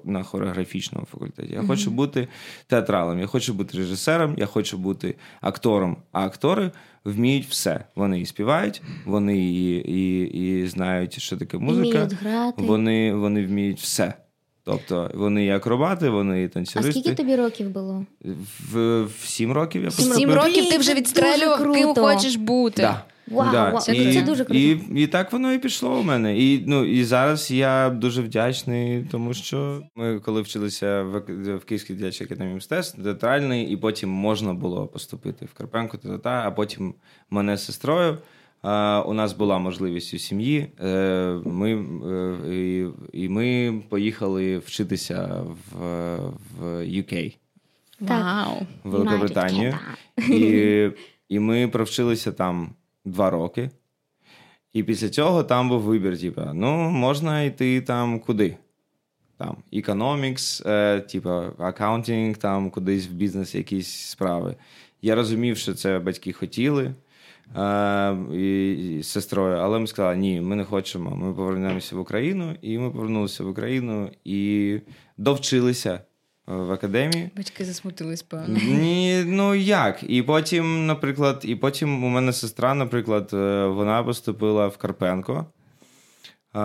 на 0.06 0.24
хореографічному 0.24 1.06
факультеті. 1.12 1.54
Я 1.54 1.64
хочу 1.64 1.92
бути 1.92 2.28
театралом, 2.68 3.20
я 3.20 3.26
хочу 3.28 3.54
бути 3.54 3.78
режисером, 3.78 4.36
я 4.38 4.46
хочу 4.46 4.78
бути 4.78 5.16
актором. 5.42 5.98
А 6.12 6.26
актори 6.26 6.72
вміють 7.06 7.46
все. 7.46 7.84
Вони 7.96 8.22
і 8.22 8.26
співають, 8.26 8.82
вони 9.06 9.38
і, 9.38 9.76
і, 9.76 10.22
і 10.62 10.68
знають, 10.68 11.22
що 11.22 11.38
таке 11.38 11.58
музика. 11.58 11.90
Вміють 11.90 12.14
грати. 12.14 12.64
Вони, 12.64 13.14
вони 13.14 13.46
вміють 13.46 13.80
все. 13.80 14.14
Тобто 14.66 15.12
вони 15.14 15.46
і 15.46 15.50
акробати, 15.50 16.10
вони 16.10 16.44
і 16.44 16.50
А 16.76 16.84
скільки 16.84 17.16
тобі 17.16 17.36
років 17.36 17.70
було? 17.70 18.06
В, 18.72 19.04
в 19.04 19.26
сім 19.26 19.52
років 19.52 19.84
я 19.84 19.92
Сім 19.92 20.10
поступив. 20.10 20.30
Сім 20.30 20.40
років 20.40 20.70
ти 20.70 20.78
вже 20.78 20.90
це 20.90 20.96
відстрелював, 20.96 21.74
ким 21.74 21.96
хочеш 21.96 22.36
бути. 22.36 22.82
Да. 22.82 23.04
Вау, 23.28 23.52
да. 23.52 23.70
вау, 23.70 23.82
це 23.82 23.96
і, 23.96 24.04
круто. 24.04 24.26
дуже 24.26 24.46
круто. 24.46 24.60
І, 24.60 24.80
і 24.96 25.08
так 25.08 25.32
воно 25.32 25.54
і 25.54 25.60
пішло 25.60 26.00
у 26.00 26.04
мене. 26.04 26.40
І, 26.40 26.64
ну, 26.68 26.86
і 26.86 27.04
зараз 27.04 27.52
я 27.52 27.90
дуже 27.90 28.22
вдячний, 28.22 29.08
тому 29.12 29.34
що 29.34 29.82
ми, 29.96 30.20
коли 30.20 30.42
вчилися 30.42 31.04
в, 31.04 31.20
в 31.58 31.66
Київській 31.66 31.94
дитячій 31.94 32.24
академії 32.24 32.56
мистецтв, 32.56 33.04
театральний, 33.04 33.66
і 33.66 33.78
потім 33.78 34.10
можна 34.10 34.54
було 34.54 34.88
поступити 34.88 35.46
в 35.46 35.54
Карпенко, 35.54 35.98
та-та, 35.98 36.44
а 36.46 36.52
потім 36.52 36.94
мене 37.30 37.58
з 37.58 37.66
сестрою. 37.66 38.18
А, 38.64 39.04
у 39.06 39.14
нас 39.14 39.34
була 39.34 39.60
можливість 39.60 40.14
у 40.14 40.18
сім'ї. 40.18 40.68
Е, 40.84 41.40
ми, 41.46 41.74
е, 41.74 42.56
і, 42.56 42.88
і 43.14 43.30
ми 43.30 43.82
поїхали 43.90 44.58
вчитися 44.58 45.44
в, 45.72 45.78
в 46.60 46.66
UK. 46.82 47.36
Вау. 48.00 48.68
в 48.84 48.90
Великобританію. 48.90 49.78
І, 50.30 50.90
і 51.30 51.40
ми 51.40 51.68
провчилися 51.68 52.32
там 52.32 52.70
два 53.06 53.30
роки. 53.30 53.70
І 54.74 54.84
після 54.84 55.10
цього 55.10 55.44
там 55.44 55.70
був 55.70 55.82
вибір: 55.82 56.20
типу, 56.20 56.42
ну, 56.54 56.90
можна 56.90 57.42
йти 57.42 57.82
там 57.82 58.20
куди? 58.20 58.58
Там 59.38 59.58
economics, 59.74 60.70
е, 60.70 61.00
типу, 61.00 61.30
аккаунтинг, 61.58 62.38
там 62.38 62.70
кудись 62.70 63.08
в 63.08 63.12
бізнес 63.12 63.56
якісь 63.56 63.90
справи. 63.90 64.56
Я 65.02 65.16
розумів, 65.16 65.58
що 65.58 65.74
це 65.74 66.00
батьки 66.00 66.34
хотіли. 66.34 66.94
Е, 67.58 68.16
і, 68.34 68.74
і 68.74 69.04
з 69.04 69.08
сестрою, 69.08 69.58
але 69.58 69.80
ми 69.80 69.88
сказали, 69.88 70.18
ні, 70.18 70.42
ми 70.42 70.56
не 70.56 70.64
хочемо. 70.64 71.16
Ми 71.16 71.34
повернемося 71.34 71.96
в 71.96 72.00
Україну, 72.00 72.56
і 72.62 72.78
ми 72.78 72.92
повернулися 72.92 73.44
в 73.44 73.50
Україну 73.50 74.10
і 74.24 74.80
довчилися 75.18 75.92
е, 75.94 76.02
в 76.46 76.72
академії. 76.72 77.30
Батьки 77.38 77.66
засмутились, 77.66 78.24
певно. 78.24 78.60
Ні, 78.64 79.24
ну 79.26 79.56
як? 79.56 80.04
І 80.08 80.22
потім, 80.22 80.86
наприклад, 80.86 81.42
і 81.44 81.56
потім 81.56 82.04
у 82.04 82.10
мене 82.10 82.34
сестра, 82.34 82.74
наприклад, 82.74 83.30
е, 83.34 83.66
вона 83.68 84.04
поступила 84.04 84.68
в 84.68 84.78
Карпенко 84.78 85.46
е, 86.56 86.60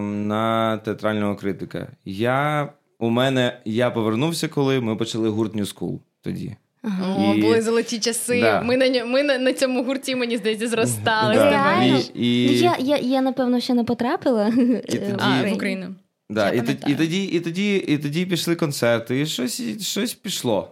на 0.00 0.76
театрального 0.84 1.36
критика. 1.36 1.88
Я 2.04 2.72
у 2.98 3.10
мене 3.10 3.60
я 3.64 3.90
повернувся, 3.90 4.48
коли 4.48 4.80
ми 4.80 4.96
почали 4.96 5.28
гурт 5.28 5.54
New 5.54 5.76
School 5.76 5.98
тоді. 6.22 6.56
О, 6.84 7.34
І- 7.36 7.40
були 7.40 7.62
золоті 7.62 7.98
часи. 7.98 8.40
Да. 8.40 8.62
Ми 8.62 8.76
на 8.76 8.88
ньо- 8.88 9.06
ми 9.06 9.22
на, 9.22 9.38
на 9.38 9.52
цьому 9.52 9.84
гурті, 9.84 10.16
мені 10.16 10.36
здається, 10.36 10.68
зростали. 10.68 11.34
Да. 11.34 11.82
І- 11.84 12.10
і- 12.14 12.46
Ну, 12.46 12.52
я, 12.52 12.76
я, 12.80 12.96
я, 12.96 13.20
напевно, 13.22 13.60
ще 13.60 13.74
не 13.74 13.84
потрапила. 13.84 14.48
і 14.48 14.52
тоді- 14.92 15.14
А, 15.18 15.42
в 15.42 15.52
Україну. 15.54 15.94
Да, 16.30 16.50
і, 16.50 16.60
тоді, 16.66 16.78
і, 16.92 16.94
тоді, 16.94 17.24
і, 17.24 17.40
тоді, 17.40 17.76
і 17.76 17.98
тоді 17.98 18.26
пішли 18.26 18.54
концерти, 18.56 19.20
і 19.20 19.26
щось, 19.26 19.60
і 19.60 19.80
щось 19.80 20.14
пішло. 20.14 20.70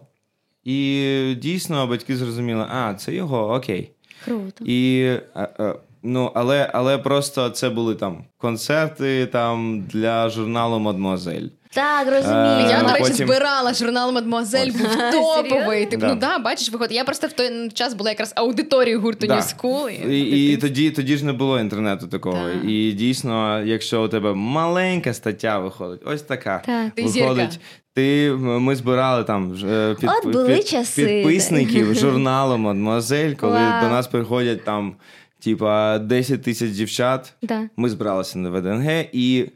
І 0.65 1.35
дійсно 1.43 1.87
батьки 1.87 2.17
зрозуміли, 2.17 2.67
а, 2.71 2.95
це 2.95 3.15
його, 3.15 3.55
окей. 3.55 3.91
Круто. 4.25 4.65
І, 4.65 5.07
а, 5.35 5.49
е, 5.61 5.75
ну, 6.03 6.31
але, 6.35 6.71
але 6.75 6.99
просто 6.99 7.51
це 7.51 7.69
були 7.71 7.95
там 7.95 8.25
концерти 8.39 9.27
там, 9.27 9.83
для 9.89 10.29
журналу 10.29 10.79
Мадмуазель. 10.79 11.47
Так, 11.73 12.09
Е, 12.09 12.11
розумію. 12.11 12.71
Я, 12.71 12.83
до 12.83 12.89
речі, 12.93 12.99
потім- 13.11 13.27
збирала 13.27 13.75
журнал 13.75 14.13
Мадмуазель, 14.13 14.73
був 14.73 14.89
топовий. 15.13 15.87
Типу, 15.87 16.01
Да. 16.01 16.09
ну 16.15 16.21
да, 16.21 16.39
бачиш, 16.39 16.73
виходить. 16.73 16.97
Я 16.97 17.05
просто 17.05 17.27
в 17.27 17.33
той 17.33 17.71
час 17.71 17.95
була 17.95 18.11
якраз 18.11 18.33
аудиторією 18.37 19.01
гурту 19.01 19.27
Да. 19.27 19.35
New 19.37 19.57
School. 19.57 20.09
І, 20.11 20.53
і 20.53 20.57
тоді, 20.57 20.91
тоді 20.91 21.17
ж 21.17 21.25
не 21.25 21.33
було 21.33 21.61
інтернету 21.61 22.07
такого. 22.07 22.37
Так. 22.49 22.65
І 22.71 22.93
дійсно, 22.93 23.63
якщо 23.65 24.03
у 24.05 24.09
тебе 24.09 24.35
маленька 24.35 25.15
стаття 25.15 25.59
виходить, 25.59 26.01
ось 26.07 26.23
така 26.23 26.63
Так. 26.67 26.93
Ти 26.95 27.03
виходить. 27.03 27.13
зірка. 27.51 27.65
Ти, 27.95 28.33
ми 28.41 28.77
збирали 28.77 29.25
там 29.25 29.55
е, 29.71 29.97
під, 30.01 30.11
От 30.11 30.33
були 30.33 30.55
під- 30.55 30.69
часи. 30.69 31.05
підписників 31.07 31.95
журналу 31.95 32.59
Мадмуазель, 32.59 33.35
коли 33.35 33.53
Вау. 33.53 33.83
до 33.83 33.89
нас 33.89 34.07
приходять 34.07 34.65
там, 34.65 34.95
типа, 35.41 35.99
10 35.99 36.43
тисяч 36.43 36.71
дівчат. 36.71 37.35
Да. 37.43 37.69
Ми 37.77 37.89
збиралися 37.89 38.39
на 38.39 38.51
ВДНГ, 38.51 39.05
і, 39.13 39.47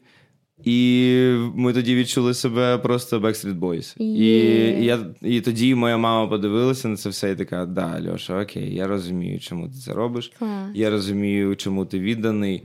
і 0.64 1.18
ми 1.54 1.72
тоді 1.72 1.94
відчули 1.94 2.34
себе 2.34 2.78
просто 2.78 3.20
Backstreet 3.20 3.58
Boys. 3.58 3.94
І, 3.98 4.04
Є. 4.04 4.80
і, 4.80 4.84
я, 4.84 4.98
і 5.22 5.40
тоді 5.40 5.74
моя 5.74 5.96
мама 5.96 6.26
подивилася 6.28 6.88
на 6.88 6.96
це 6.96 7.08
все 7.08 7.30
і 7.32 7.36
така: 7.36 7.66
да, 7.66 8.00
Льоша, 8.08 8.42
окей, 8.42 8.74
я 8.74 8.86
розумію, 8.86 9.40
чому 9.40 9.68
ти 9.68 9.74
це 9.74 9.92
робиш. 9.92 10.32
Клас. 10.38 10.70
Я 10.74 10.90
розумію, 10.90 11.56
чому 11.56 11.84
ти 11.84 12.00
відданий. 12.00 12.62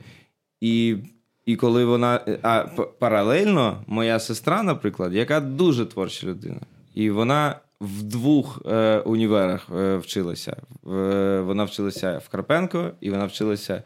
І, 0.62 0.95
і 1.45 1.55
коли 1.55 1.86
вона. 1.86 2.39
А 2.43 2.63
паралельно, 3.00 3.83
моя 3.88 4.19
сестра, 4.19 4.63
наприклад, 4.63 5.13
яка 5.13 5.39
дуже 5.39 5.86
творча 5.86 6.27
людина, 6.27 6.59
і 6.95 7.09
вона. 7.09 7.55
В 7.81 8.03
двох 8.03 8.62
е, 8.65 9.00
універах 9.00 9.67
е, 9.77 9.98
вчилася. 9.98 10.57
В, 10.84 11.41
вона 11.41 11.63
вчилася 11.63 12.22
в 12.25 12.29
Карпенко, 12.29 12.91
і 13.01 13.10
вона 13.10 13.25
вчилася 13.25 13.74
е, 13.74 13.84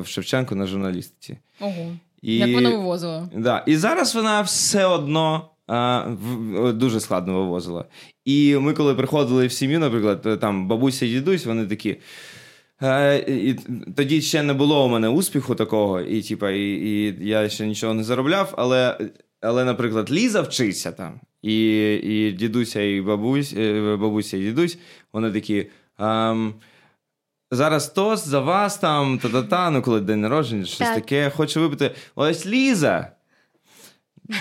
в 0.00 0.02
Шевченко 0.06 0.54
на 0.54 0.66
журналістиці. 0.66 1.38
Ого. 1.60 1.92
І, 2.22 2.36
Як 2.36 2.54
воно 2.54 2.70
вивозило? 2.70 3.28
Да. 3.36 3.64
І 3.66 3.76
зараз 3.76 4.14
вона 4.14 4.40
все 4.40 4.86
одно 4.86 5.50
а, 5.66 6.06
в- 6.08 6.72
дуже 6.72 7.00
складно 7.00 7.34
вивозила. 7.34 7.84
І 8.24 8.56
ми, 8.56 8.72
коли 8.72 8.94
приходили 8.94 9.46
в 9.46 9.52
сім'ю, 9.52 9.78
наприклад, 9.80 10.40
там 10.40 10.68
бабуся 10.68 11.06
і 11.06 11.08
дідусь, 11.08 11.46
вони 11.46 11.66
такі. 11.66 11.96
Е, 12.82 13.18
і 13.18 13.54
тоді 13.96 14.22
ще 14.22 14.42
не 14.42 14.52
було 14.52 14.84
у 14.84 14.88
мене 14.88 15.08
успіху 15.08 15.54
такого, 15.54 16.00
і, 16.00 16.22
типа, 16.22 16.50
і, 16.50 16.60
і 16.62 17.16
я 17.28 17.48
ще 17.48 17.66
нічого 17.66 17.94
не 17.94 18.04
заробляв, 18.04 18.54
але, 18.56 18.98
але 19.44 19.64
наприклад, 19.64 20.12
Ліза 20.12 20.40
вчиться 20.40 20.92
там, 20.92 21.20
і, 21.42 21.94
і 21.94 22.32
дідуся, 22.32 22.82
і 22.82 23.00
бабусь, 23.00 23.54
е, 23.56 23.96
бабуся, 24.00 24.36
і 24.36 24.40
дідусь, 24.40 24.78
вони 25.12 25.30
такі. 25.30 25.66
Ем, 25.98 26.54
Зараз 27.50 27.88
тост 27.88 28.28
за 28.28 28.40
вас 28.40 28.78
там, 28.78 29.18
та-та-та, 29.18 29.70
ну 29.70 29.82
коли 29.82 30.00
день 30.00 30.20
народження, 30.20 30.64
щось 30.64 30.78
Так. 30.78 30.94
таке, 30.94 31.30
хочу 31.36 31.60
випити. 31.60 31.90
Ось 32.14 32.46
Ліза. 32.46 33.08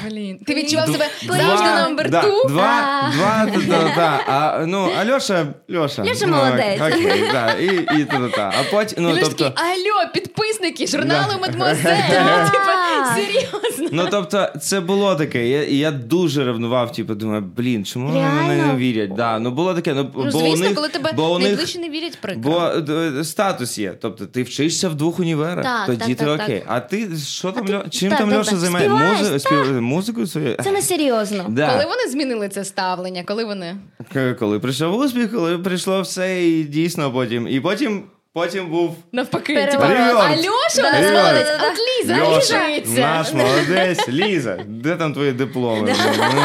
Блін. 0.05 0.39
Ти 0.39 0.55
відчував 0.55 0.87
себе 0.87 1.05
завжди 1.23 1.65
на 1.65 1.75
да, 1.75 1.85
Амберту? 1.85 2.47
два, 2.47 3.11
два, 3.13 3.45
та-та-та. 3.45 4.23
А, 4.27 4.65
ну, 4.65 4.91
а 4.99 5.05
Льоша, 5.05 5.53
Льоша. 5.71 6.03
Льоша 6.03 6.25
ну, 6.25 6.37
молодець. 6.37 6.81
Окей, 6.81 7.29
да, 7.31 7.53
і, 7.53 7.99
і 7.99 8.05
та-та-та. 8.05 8.53
А 8.59 8.71
потім, 8.71 9.03
ну, 9.03 9.17
тобто, 9.21 9.49
такий, 9.49 9.63
алло, 9.65 10.11
підписники 10.35 10.87
журналу 10.87 11.33
Мадмуазель. 11.41 11.83
Типа, 12.51 13.15
серйозно. 13.15 13.89
Ну 13.91 14.07
тобто, 14.11 14.47
це 14.61 14.79
було 14.79 15.15
таке. 15.15 15.47
Я, 15.49 15.63
я 15.63 15.91
дуже 15.91 16.43
ревнував, 16.43 16.91
типу, 16.91 17.15
думаю, 17.15 17.41
блін, 17.57 17.85
чому 17.85 18.07
вони 18.07 18.55
не 18.67 18.75
вірять? 18.75 19.13
Да, 19.13 19.39
ну 19.39 19.51
було 19.51 19.73
таке. 19.73 19.93
Ну, 19.93 20.11
Ну, 20.15 20.23
бо 20.23 20.31
звісно, 20.31 20.65
них, 20.65 20.75
коли 20.75 20.89
тебе 20.89 21.13
найближче 21.39 21.79
не 21.79 21.89
вірять 21.89 22.17
прикро. 22.21 22.41
Бо 22.41 22.93
е, 22.93 23.23
статус 23.23 23.77
є. 23.77 23.93
Тобто 24.01 24.25
ти 24.25 24.43
вчишся 24.43 24.89
в 24.89 24.95
двох 24.95 25.19
універах, 25.19 25.85
тоді 25.87 26.15
ти 26.15 26.25
окей. 26.25 26.63
А 26.67 26.79
ти 26.79 27.17
що 27.17 27.51
там 27.51 27.83
чим 27.89 28.11
там 28.11 28.33
Льоша 28.33 28.55
займає? 28.55 28.89
Музикою 29.81 30.27
своєю? 30.27 30.57
Це 30.63 30.71
не 30.71 30.81
серйозно. 30.81 31.43
Коли 31.43 31.85
вони 31.85 32.11
змінили 32.11 32.49
це 32.49 32.65
ставлення, 32.65 33.23
коли 33.23 33.45
вони. 33.45 33.75
Коли 34.39 34.59
прийшов 34.59 34.99
успіх, 34.99 35.31
коли 35.31 35.57
прийшло 35.57 36.01
все, 36.01 36.45
і 36.47 36.63
дійсно 36.63 37.11
потім. 37.11 37.47
І 37.47 37.59
потім, 37.59 38.03
потім 38.33 38.67
був. 38.69 38.95
Навпаки, 39.11 39.53
Переворот. 39.53 39.71
типа, 39.71 39.85
а 39.85 40.05
Переворот. 40.05 40.37
Льоша 40.37 40.79
у 40.79 40.81
Да, 40.81 40.91
нас 41.01 41.11
молодець, 41.11 41.47
да, 41.47 41.57
да. 41.57 41.71
от 41.71 41.77
Ліза, 41.77 42.23
Льоша, 42.23 43.01
наш 43.01 43.33
молодець, 43.33 44.09
Ліза, 44.09 44.59
де 44.67 44.95
там 44.95 45.13
твої 45.13 45.31
дипломи? 45.31 45.95
Ну, 46.17 46.41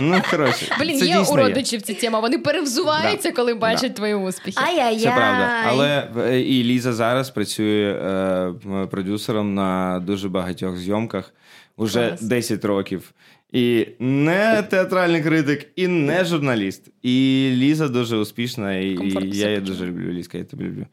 ну 0.00 0.22
коротше, 0.30 0.66
Блін, 0.80 0.98
це 0.98 1.06
є 1.06 1.18
у 1.18 1.36
родичів 1.36 1.82
ця 1.82 1.94
тема. 1.94 2.20
Вони 2.20 2.38
перевзуваються, 2.38 3.28
Да. 3.30 3.34
коли 3.36 3.52
Да. 3.54 3.58
бачать 3.60 3.94
твої 3.94 4.14
успіхи. 4.14 4.60
Ай-яй-яй. 4.66 4.98
Це 4.98 5.10
правда. 5.10 5.48
Але 5.66 6.08
е, 6.26 6.40
і 6.40 6.64
Ліза 6.64 6.92
зараз 6.92 7.30
працює 7.30 7.92
е, 7.92 8.86
продюсером 8.90 9.54
на 9.54 10.00
дуже 10.06 10.28
багатьох 10.28 10.76
зйомках 10.76 11.32
уже 11.76 12.08
Клас. 12.08 12.22
10 12.22 12.64
років. 12.64 13.12
І 13.52 13.86
не 13.98 14.62
театральний 14.70 15.22
критик, 15.22 15.66
і 15.76 15.88
не 15.88 16.24
журналіст. 16.24 16.88
І 17.02 17.48
Ліза 17.54 17.88
дуже 17.88 18.16
успішна, 18.16 18.76
і, 18.76 18.88
і 18.88 19.36
я 19.38 19.48
її 19.48 19.60
дуже 19.60 19.86
люблю. 19.86 20.12
Лізка, 20.12 20.38
я 20.38 20.44
тебе 20.44 20.64
люблю. 20.64 20.86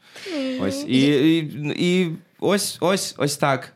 Ось. 0.62 0.86
І, 0.88 1.08
і, 1.38 1.38
і 1.78 2.10
ось, 2.40 2.78
ось, 2.82 3.16
ось 3.18 3.38
так. 3.38 3.74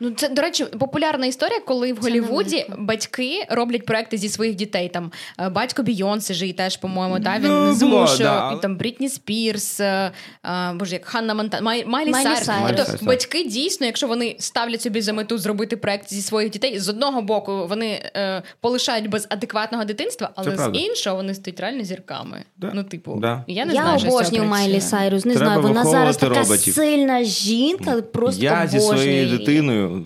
Ну, 0.00 0.10
це, 0.10 0.28
до 0.28 0.42
речі, 0.42 0.64
популярна 0.64 1.26
історія, 1.26 1.60
коли 1.66 1.92
в 1.92 1.96
Голлівуді 1.96 2.66
батьки 2.78 3.46
роблять 3.50 3.86
проекти 3.86 4.18
зі 4.18 4.28
своїх 4.28 4.54
дітей. 4.54 4.88
Там 4.88 5.12
е, 5.40 5.48
батько 5.48 5.82
Бійонсе 5.82 6.34
же 6.34 6.46
і 6.48 6.52
теж, 6.52 6.76
по-моєму, 6.76 7.20
та, 7.20 7.38
він 7.38 7.48
Ну, 7.48 7.74
змушував. 7.74 8.18
да, 8.18 8.56
там 8.56 8.76
Брітні 8.76 9.08
Спірс, 9.08 9.80
е, 9.80 10.10
е, 10.44 10.72
боже, 10.74 10.94
як 10.94 11.04
Ханна 11.04 11.34
Монтан, 11.34 11.64
Май, 11.64 11.84
Майлі 11.86 12.10
Майлі 12.10 12.24
Сайрес. 12.24 12.44
Сайрес. 12.44 12.86
Тобто 12.90 13.06
батьки 13.06 13.44
дійсно, 13.44 13.86
якщо 13.86 14.06
вони 14.06 14.36
ставлять 14.38 14.82
собі 14.82 15.00
за 15.00 15.12
мету 15.12 15.38
зробити 15.38 15.76
проект 15.76 16.10
зі 16.10 16.22
своїх 16.22 16.50
дітей, 16.50 16.78
з 16.78 16.88
одного 16.88 17.22
боку 17.22 17.66
вони 17.68 18.10
е, 18.16 18.42
полишають 18.60 19.08
без 19.10 19.26
адекватного 19.30 19.84
дитинства, 19.84 20.30
але 20.36 20.50
з 20.52 20.54
правда. 20.54 20.78
іншого 20.78 21.16
вони 21.16 21.34
стають 21.34 21.60
реально 21.60 21.84
зірками. 21.84 22.44
Да. 22.56 22.70
Ну, 22.74 22.84
типу, 22.84 23.16
Да. 23.20 23.44
я 23.46 23.64
не 23.64 23.74
я 23.74 23.82
знаю, 23.82 23.98
обожнюю 24.08 24.44
Майлі. 24.44 24.80
Сайрус. 24.80 25.24
Не 25.24 25.34
Треба 25.34 25.52
знаю, 25.52 25.62
вона 25.68 25.84
зараз 25.84 26.16
така 26.16 26.34
роботів. 26.38 26.74
сильна 26.74 27.24
жінка, 27.24 28.02
просто 28.02 28.42
я 28.44 28.66
зі 28.66 28.80
своєю 28.80 29.26
її. 29.26 29.36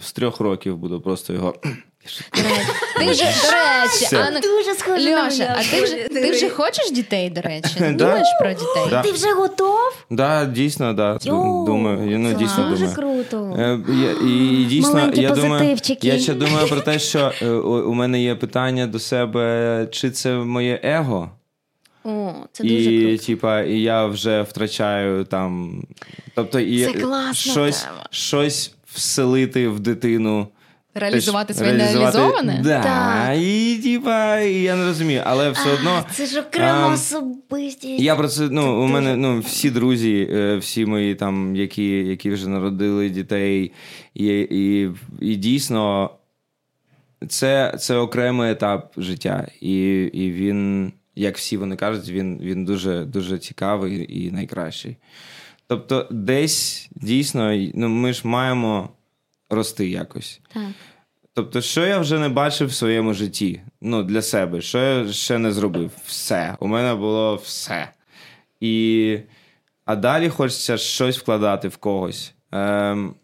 З 0.03 0.13
трьох 0.13 0.41
років 0.41 0.77
буду 0.77 1.01
просто 1.01 1.33
його. 1.33 1.55
Ти 2.99 3.11
вже, 3.11 3.25
до 3.25 3.51
речі, 3.51 4.05
Все. 4.05 4.23
Анна, 4.23 4.41
Дуже 4.41 4.75
схоже 4.75 5.11
на 5.11 5.27
Льоша, 5.27 5.57
а 5.59 5.63
ти 5.77 5.83
вже, 5.83 5.95
ти 6.09 6.31
вже 6.31 6.49
хочеш 6.49 6.91
дітей, 6.91 7.31
до 7.31 7.41
речі? 7.41 7.69
Да. 7.81 7.93
Думаєш 7.93 8.27
про 8.41 8.49
дітей? 8.53 8.87
Да. 8.91 9.03
Ти 9.03 9.13
вже 9.13 9.33
готов? 9.33 9.79
Да, 10.11 10.45
дійсно, 10.45 10.93
да. 10.93 11.19
Йоу, 11.23 11.67
думаю. 11.67 12.11
я, 12.11 12.19
Ну, 12.19 12.33
це 12.33 12.39
дійсно 12.39 12.69
дуже 12.71 12.87
думаю. 12.87 13.25
круто. 13.25 13.57
Е, 13.59 13.81
я, 13.89 14.11
і 14.13 14.65
дійсно, 14.65 14.93
Маленькі 14.95 15.21
я 15.21 15.31
думаю, 15.31 15.53
позитивчики. 15.53 16.09
я 16.09 16.19
ще 16.19 16.35
думаю 16.35 16.69
про 16.69 16.81
те, 16.81 16.99
що 16.99 17.33
е, 17.43 17.51
у, 17.51 17.91
у 17.91 17.95
мене 17.95 18.23
є 18.23 18.35
питання 18.35 18.87
до 18.87 18.99
себе, 18.99 19.87
чи 19.91 20.11
це 20.11 20.35
моє 20.35 20.81
его, 20.83 21.31
О, 22.05 22.33
це 22.53 22.65
дуже 22.65 22.75
і 22.93 23.07
круто. 23.09 23.25
типа, 23.27 23.61
і 23.61 23.81
я 23.81 24.07
вже 24.07 24.43
втрачаю 24.43 25.25
там. 25.25 25.83
Тобто, 26.35 26.61
і 26.61 26.85
Це 26.85 26.93
класна 26.93 27.53
щось, 27.53 27.83
тема. 27.83 28.07
щось 28.11 28.75
вселити 28.93 29.69
в 29.69 29.81
дитину. 29.81 30.49
Реалізувати 30.95 31.55
своє 31.55 31.73
Реалізувати- 31.73 32.19
нереалізоване? 32.19 32.61
Да, 32.65 32.83
Так. 32.83 33.39
і 33.39 33.81
типа, 33.83 34.39
і 34.39 34.63
я 34.63 34.77
не 34.77 34.85
розумію, 34.85 35.23
але 35.25 35.51
все 35.51 35.73
одно. 35.73 36.05
Це 36.13 36.27
ж 36.27 36.41
окрема 36.41 36.87
ем, 36.87 36.93
особистість. 36.93 38.03
Я 38.03 38.17
про 38.17 38.29
це 38.29 38.49
ну 38.51 38.83
у 38.83 38.87
мене 38.87 39.17
ну 39.17 39.39
всі 39.41 39.71
друзі, 39.71 40.29
е, 40.33 40.57
всі 40.57 40.87
мої 40.87 41.15
там, 41.15 41.57
які, 41.57 41.89
які 41.89 42.31
вже 42.31 42.49
народили 42.49 43.09
дітей, 43.11 43.73
і, 44.15 44.27
і, 44.51 44.91
і 45.21 45.37
дійсно 45.37 46.11
це, 47.29 47.75
це 47.81 47.97
окремий 47.97 48.51
етап 48.51 48.93
життя. 48.97 49.49
І, 49.61 50.03
і 50.13 50.33
він, 50.33 50.93
як 51.17 51.37
всі 51.37 51.57
вони 51.57 51.77
кажуть, 51.77 52.09
він, 52.09 52.39
він 52.43 52.65
дуже, 52.65 53.05
дуже 53.05 53.39
цікавий 53.39 54.23
і 54.27 54.31
найкращий. 54.31 54.97
Тобто, 55.69 56.07
десь 56.11 56.89
дійсно, 56.95 57.57
ну, 57.75 57.89
ми 57.89 58.13
ж 58.13 58.29
маємо 58.29 58.89
рости 59.51 59.89
якось. 59.89 60.41
Так. 60.55 60.63
Тобто, 61.35 61.61
що 61.61 61.87
я 61.87 61.99
вже 61.99 62.19
не 62.19 62.29
бачив 62.29 62.69
в 62.69 62.73
своєму 62.73 63.15
житті 63.15 63.61
ну, 63.81 64.03
для 64.03 64.23
себе, 64.23 64.61
що 64.61 64.79
я 64.79 65.13
ще 65.13 65.39
не 65.39 65.53
зробив? 65.53 65.91
Все. 66.07 66.57
У 66.61 66.67
мене 66.67 66.95
було 66.95 67.37
все. 67.37 67.89
І... 68.61 69.19
А 69.85 69.97
далі 69.97 70.29
хочеться 70.29 70.77
щось 70.77 71.19
вкладати 71.19 71.69
в 71.69 71.77
когось. 71.77 72.35
Ем... 72.53 73.15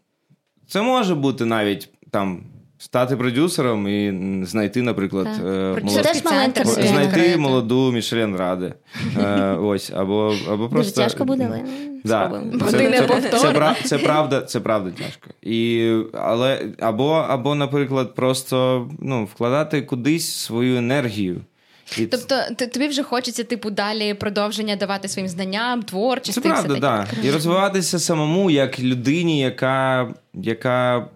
Це 0.67 0.83
може 0.83 1.15
бути 1.15 1.45
навіть 1.45 1.89
там 2.11 2.45
стати 2.85 3.17
продюсером 3.17 3.89
і 3.89 4.45
знайти, 4.47 4.83
наприклад, 4.83 5.29
е, 5.47 5.81
молод- 5.83 6.23
центр 6.23 6.67
знайти 6.67 7.37
молоду 7.37 7.93
Мішелен 7.93 8.37
Ради. 8.37 8.75
Е, 9.19 9.41
ось, 9.61 9.91
або, 9.95 10.35
або 10.51 10.67
Дуже 10.69 10.93
тяжко 10.93 11.25
буде, 11.25 11.47
але 11.49 11.61
Да. 12.05 12.27
спробуємо. 12.27 12.59
Бо 12.59 12.65
це, 12.65 13.31
це, 13.33 13.79
це 13.89 13.99
правда, 13.99 14.41
це 14.41 14.61
правда 14.61 14.91
тяжко. 14.91 15.31
І, 15.43 15.93
але, 16.13 16.67
або, 16.81 17.11
або, 17.29 17.55
наприклад, 17.55 18.15
просто 18.15 18.89
ну, 19.01 19.25
вкладати 19.25 19.83
кудись 19.83 20.35
свою 20.35 20.77
енергію. 20.77 21.41
І 21.99 22.07
Тобто 22.07 22.37
тобі 22.73 22.89
вже 22.89 23.03
хочеться, 23.03 23.45
типу, 23.45 23.71
далі 23.71 24.15
продовження 24.15 24.77
давати 24.77 25.09
своїм 25.09 25.29
знанням, 25.29 25.83
творчості. 25.83 26.41
це 26.41 26.49
правда, 26.49 26.81
так. 26.81 27.09
таке. 27.09 27.29
І 27.29 27.31
розвиватися 27.31 27.99
самому 27.99 28.51
як 28.51 28.81
людині, 28.81 29.41
яка, 29.41 30.09
яка 30.35 31.09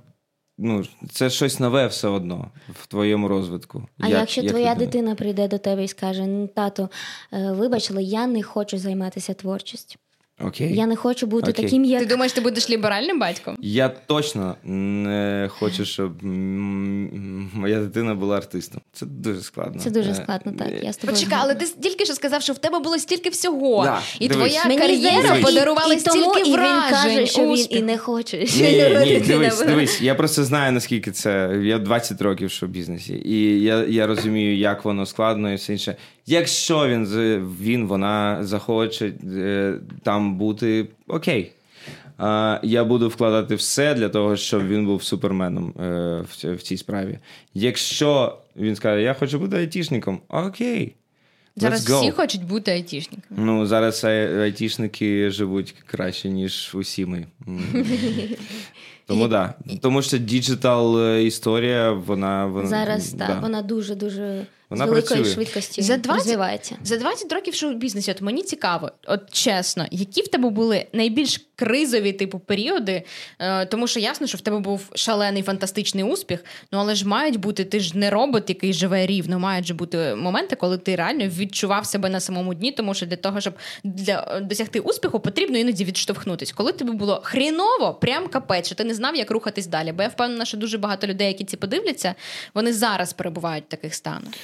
ну, 0.58 0.84
це 1.10 1.30
щось 1.30 1.60
нове 1.60 1.86
все 1.86 2.08
одно 2.08 2.50
в 2.72 2.86
твоєму 2.86 3.28
розвитку. 3.28 3.88
А 3.98 4.08
Як- 4.08 4.18
якщо 4.20 4.40
як 4.40 4.50
твоя 4.50 4.70
людина. 4.74 4.86
дитина 4.86 5.14
прийде 5.14 5.48
до 5.48 5.58
тебе 5.58 5.84
і 5.84 5.88
скаже: 5.88 6.26
ну, 6.26 6.46
тато, 6.46 6.90
е, 7.32 7.52
вибач, 7.52 7.90
але 7.90 8.02
я 8.02 8.26
не 8.26 8.42
хочу 8.42 8.78
займатися 8.78 9.34
творчістю. 9.34 9.98
Окей. 10.40 10.76
Я 10.76 10.86
не 10.86 10.96
хочу 10.96 11.26
бути 11.26 11.50
Окей. 11.50 11.64
таким, 11.64 11.84
як 11.84 12.00
Ти 12.00 12.06
думаєш, 12.06 12.32
ти 12.32 12.40
будеш 12.40 12.70
ліберальним 12.70 13.18
батьком? 13.20 13.56
Я 13.60 13.88
точно 13.88 14.54
не 14.64 15.48
хочу, 15.52 15.84
щоб 15.84 16.12
моя 17.54 17.80
дитина 17.80 18.14
була 18.14 18.36
артистом. 18.36 18.80
Це 18.92 19.06
дуже 19.06 19.40
складно. 19.40 19.80
це 19.80 19.90
дуже 19.90 20.10
Е, 20.10 20.14
складно. 20.14 20.52
Так 20.58 20.68
е, 20.68 20.80
я 20.82 20.92
з 20.92 20.96
тобою. 20.96 21.16
Почекай, 21.18 21.38
але 21.42 21.54
ти 21.54 21.66
тільки 21.80 22.04
що 22.04 22.14
сказав, 22.14 22.42
що 22.42 22.52
в 22.52 22.58
тебе 22.58 22.78
було 22.78 22.98
стільки 22.98 23.28
всього, 23.30 23.84
Да, 23.84 24.00
і 24.20 24.28
дивись. 24.28 24.36
твоя 24.52 24.64
Мені 24.64 24.80
кар'єра 24.80 25.20
здається, 25.20 25.46
подарувала 25.46 25.94
і, 25.94 25.96
і 25.96 26.00
тому, 26.00 26.32
стільки 26.34 26.50
і 26.50 26.52
він 26.52 26.58
каже, 26.90 27.26
що 27.26 27.46
він 27.46 27.66
і 27.70 27.82
не 27.82 27.98
хоче. 27.98 28.46
що 28.46 28.64
Ні, 28.64 28.72
його 28.78 29.04
ні, 29.04 29.20
дивись, 29.20 29.62
дивись. 29.62 30.00
Я 30.02 30.14
просто 30.14 30.44
знаю, 30.44 30.72
наскільки 30.72 31.10
це. 31.12 31.60
Я 31.62 31.78
20 31.78 32.22
років 32.22 32.48
в 32.48 32.50
шоу-бізнесі, 32.50 33.22
і 33.24 33.62
я, 33.62 33.84
я 33.84 34.06
розумію, 34.06 34.56
як 34.56 34.84
воно 34.84 35.06
складно 35.06 35.52
і 35.52 35.54
все 35.54 35.72
інше. 35.72 35.96
Якщо 36.30 36.88
він 36.88 37.06
він, 37.60 37.86
вона 37.86 38.38
захоче 38.44 39.12
е, 39.36 39.74
там 40.02 40.34
бути, 40.34 40.86
окей. 41.06 41.52
Я 42.62 42.84
буду 42.84 43.08
вкладати 43.08 43.54
все 43.54 43.94
для 43.94 44.08
того, 44.08 44.36
щоб 44.36 44.68
він 44.68 44.86
був 44.86 45.02
суперменом 45.02 45.74
е, 45.80 46.24
в, 46.52 46.62
цій 46.62 46.76
справі. 46.76 47.18
Якщо 47.54 48.38
він 48.56 48.76
скаже, 48.76 49.02
я 49.02 49.14
хочу 49.14 49.38
бути 49.38 49.56
айтішником, 49.56 50.20
окей. 50.28 50.94
Зараз 51.56 51.88
всі 51.88 52.10
хочуть 52.10 52.44
бути 52.44 52.70
айтішниками. 52.70 53.40
Ну, 53.46 53.66
зараз 53.66 54.04
ай- 54.04 54.38
айтішники 54.40 55.30
живуть 55.30 55.74
краще, 55.86 56.28
ніж 56.28 56.72
усі 56.74 57.06
ми. 57.06 57.26
Тому 59.06 59.28
так. 59.28 59.58
Тому 59.80 60.02
що 60.02 60.18
digital 60.18 61.02
е, 61.02 61.24
історія, 61.24 61.92
вона, 61.92 62.46
вона 62.46 62.68
Зараз 62.68 63.12
так, 63.12 63.42
вона 63.42 63.62
дуже 63.62 63.94
дуже 63.94 64.46
Вона 64.70 64.86
з 64.86 64.88
великою 64.88 65.20
працює. 65.20 65.34
швидкістю 65.34 65.82
За 65.82 65.96
20 65.96 66.26
розвивається. 66.26 66.76
За 66.84 66.96
20 66.96 67.32
років 67.32 67.54
шоу-бізнесу, 67.54 68.10
от 68.10 68.20
мені 68.20 68.42
цікаво, 68.42 68.90
от 69.06 69.30
чесно, 69.32 69.86
які 69.90 70.22
в 70.22 70.28
тебе 70.28 70.50
були 70.50 70.86
найбільш 70.92 71.48
кризові 71.56 72.12
типу 72.12 72.38
періоди? 72.38 73.02
Е, 73.38 73.66
тому 73.66 73.86
що 73.86 74.00
ясно, 74.00 74.26
що 74.26 74.38
в 74.38 74.40
тебе 74.40 74.58
був 74.58 74.90
шалений 74.94 75.42
фантастичний 75.42 76.04
успіх. 76.04 76.44
Ну 76.72 76.78
але 76.78 76.94
ж 76.94 77.08
мають 77.08 77.36
бути, 77.36 77.64
ти 77.64 77.80
ж 77.80 77.98
не 77.98 78.10
робот, 78.10 78.48
який 78.48 78.72
живе 78.72 79.06
рівно. 79.06 79.38
Мають 79.38 79.66
же 79.66 79.74
бути 79.74 80.14
моменти, 80.14 80.56
коли 80.56 80.78
ти 80.78 80.96
реально 80.96 81.26
відчував 81.26 81.86
себе 81.86 82.08
на 82.08 82.20
самому 82.20 82.54
дні, 82.54 82.72
тому 82.72 82.94
що 82.94 83.06
для 83.06 83.16
того, 83.16 83.40
щоб 83.40 83.54
для 83.84 84.40
досягти 84.40 84.80
успіху, 84.80 85.20
потрібно 85.20 85.58
іноді 85.58 85.84
відштовхнутись. 85.84 86.52
Коли 86.52 86.72
тобі 86.72 86.90
було 86.90 87.20
хріново, 87.24 87.94
прям 87.94 88.28
капець, 88.28 88.66
що 88.66 88.74
ти 88.74 88.84
не 88.84 88.94
знав, 88.94 89.16
як 89.16 89.30
рухатись 89.30 89.66
далі. 89.66 89.92
Бо 89.92 90.02
я 90.02 90.08
впевнена, 90.08 90.44
що 90.44 90.56
дуже 90.56 90.78
багато 90.78 91.06
людей, 91.06 91.28
які 91.28 91.44
ці 91.44 91.56
подивляться, 91.56 92.14
вони 92.54 92.72
зараз 92.72 93.12
перебувають 93.12 93.64
в 93.64 93.68
таких 93.68 93.94
станах. 93.94 94.34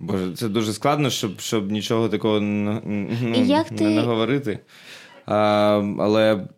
Боже, 0.00 0.32
це 0.34 0.48
дуже 0.48 0.72
складно, 0.72 1.10
щоб, 1.10 1.40
щоб 1.40 1.70
нічого 1.72 2.08
такого 2.08 2.40
ну, 2.40 3.08
І 3.36 3.46
як 3.46 3.70
не 3.70 3.78
ти- 3.78 3.84
наговорити. 3.84 4.58
А, 5.26 5.36
але 5.98 6.48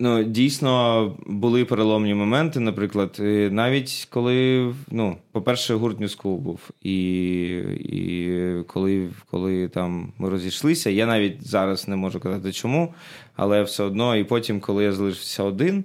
Ну, 0.00 0.24
дійсно 0.24 1.16
були 1.26 1.64
переломні 1.64 2.14
моменти, 2.14 2.60
наприклад, 2.60 3.16
навіть 3.50 4.08
коли, 4.10 4.74
ну, 4.90 5.16
по-перше, 5.32 5.74
гурт 5.74 6.00
New 6.00 6.22
School 6.22 6.36
був, 6.36 6.70
і 6.82 7.48
і 7.80 8.62
коли 8.66 9.10
коли 9.30 9.68
там 9.68 10.12
ми 10.18 10.30
розійшлися, 10.30 10.90
я 10.90 11.06
навіть 11.06 11.48
зараз 11.48 11.88
не 11.88 11.96
можу 11.96 12.20
казати 12.20 12.52
чому, 12.52 12.94
але 13.34 13.62
все 13.62 13.82
одно, 13.82 14.16
і 14.16 14.24
потім, 14.24 14.60
коли 14.60 14.84
я 14.84 14.92
залишився 14.92 15.42
один. 15.42 15.84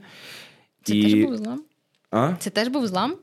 Це 0.83 0.95
і... 0.95 1.03
теж 1.03 1.13
був 1.13 1.37
злам? 1.37 1.63
А? 2.11 2.33
Це 2.39 2.49
теж 2.49 2.67
був 2.67 2.87
злам? 2.87 3.15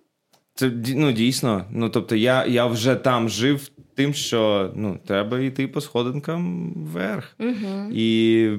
Це 0.59 0.71
ну, 0.95 1.13
дійсно. 1.13 1.65
Ну, 1.71 1.89
тобто, 1.89 2.17
я 2.17 2.47
я 2.47 2.67
вже 2.67 2.95
там 2.95 3.29
жив 3.29 3.69
тим, 3.95 4.15
що 4.15 4.73
ну, 4.75 4.99
треба 5.07 5.39
йти 5.39 5.69
по 5.69 5.81
сходинкам 5.81 6.73
вверх. 6.77 7.37
Угу. 7.39 7.91
І 7.93 8.59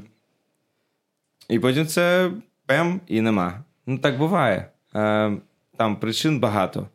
і 1.49 1.59
потім 1.59 1.87
це 1.87 2.31
пем 2.65 3.01
і 3.07 3.21
нема. 3.21 3.63
Ну, 3.85 3.97
так 3.97 4.17
буває. 4.17 4.71
Е, 4.95 5.37
Там 5.77 5.95
причин 5.95 6.39
багато. 6.39 6.87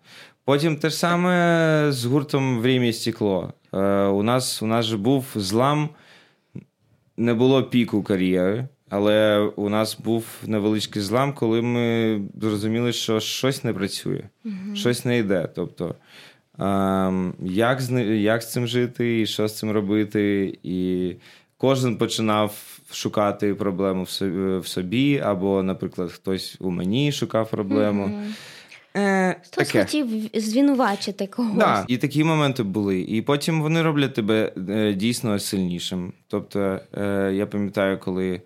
Потім 0.44 0.76
те 0.76 0.90
ж 0.90 0.96
саме 0.96 1.86
з 1.92 2.04
гуртом 2.04 2.60
«Время 2.60 2.84
і 2.84 2.92
стекло. 2.92 3.52
Е, 3.72 3.78
У 4.04 4.22
нас 4.22 4.62
у 4.62 4.66
нас 4.66 4.86
же 4.86 4.96
був 4.96 5.26
злам, 5.34 5.88
не 7.16 7.34
було 7.34 7.62
піку 7.62 8.02
кар'єри, 8.02 8.68
але 8.90 9.38
у 9.57 9.68
нас 9.68 9.99
був 10.05 10.25
невеличкий 10.47 11.03
злам, 11.03 11.33
коли 11.33 11.62
ми 11.62 12.20
зрозуміли, 12.40 12.92
що 12.92 13.20
щось 13.20 13.64
не 13.64 13.73
працює, 13.73 14.23
Мгм. 14.44 14.77
щось 14.77 15.05
не 15.05 15.18
йде. 15.18 15.49
Тобто, 15.55 15.94
е, 16.61 17.12
як, 17.42 17.81
з, 17.81 18.05
як 18.20 18.42
з 18.42 18.53
цим 18.53 18.66
жити, 18.66 19.20
і 19.20 19.27
що 19.27 19.49
з 19.49 19.59
цим 19.59 19.70
робити, 19.70 20.59
і 20.62 21.12
кожен 21.57 21.97
починав 21.97 22.79
шукати 22.92 23.55
проблему 23.55 24.03
в 24.03 24.09
собі, 24.11 24.59
в 24.59 24.66
собі 24.66 25.18
або, 25.18 25.62
наприклад, 25.62 26.12
хтось 26.12 26.57
у 26.61 26.70
мені 26.70 27.12
шукав 27.12 27.51
проблему. 27.51 28.11
Е, 28.97 29.37
Хтось 29.47 29.68
таке. 29.68 29.85
хотів 29.85 30.07
звинувачити 30.35 31.27
когось. 31.27 31.57
Да, 31.59 31.85
і 31.88 31.97
такі 31.97 32.25
моменти 32.25 32.62
були. 32.62 33.01
І 33.01 33.23
потім 33.23 33.62
вони 33.62 33.83
роблять 33.83 34.14
тебе 34.14 34.53
е, 34.70 34.92
дійсно 34.92 35.38
сильнішим. 35.38 36.12
Тобто, 36.29 36.81
е, 36.97 37.33
я 37.35 37.47
пам'ятаю, 37.47 37.99
коли 37.99 38.35
ем, 38.35 38.40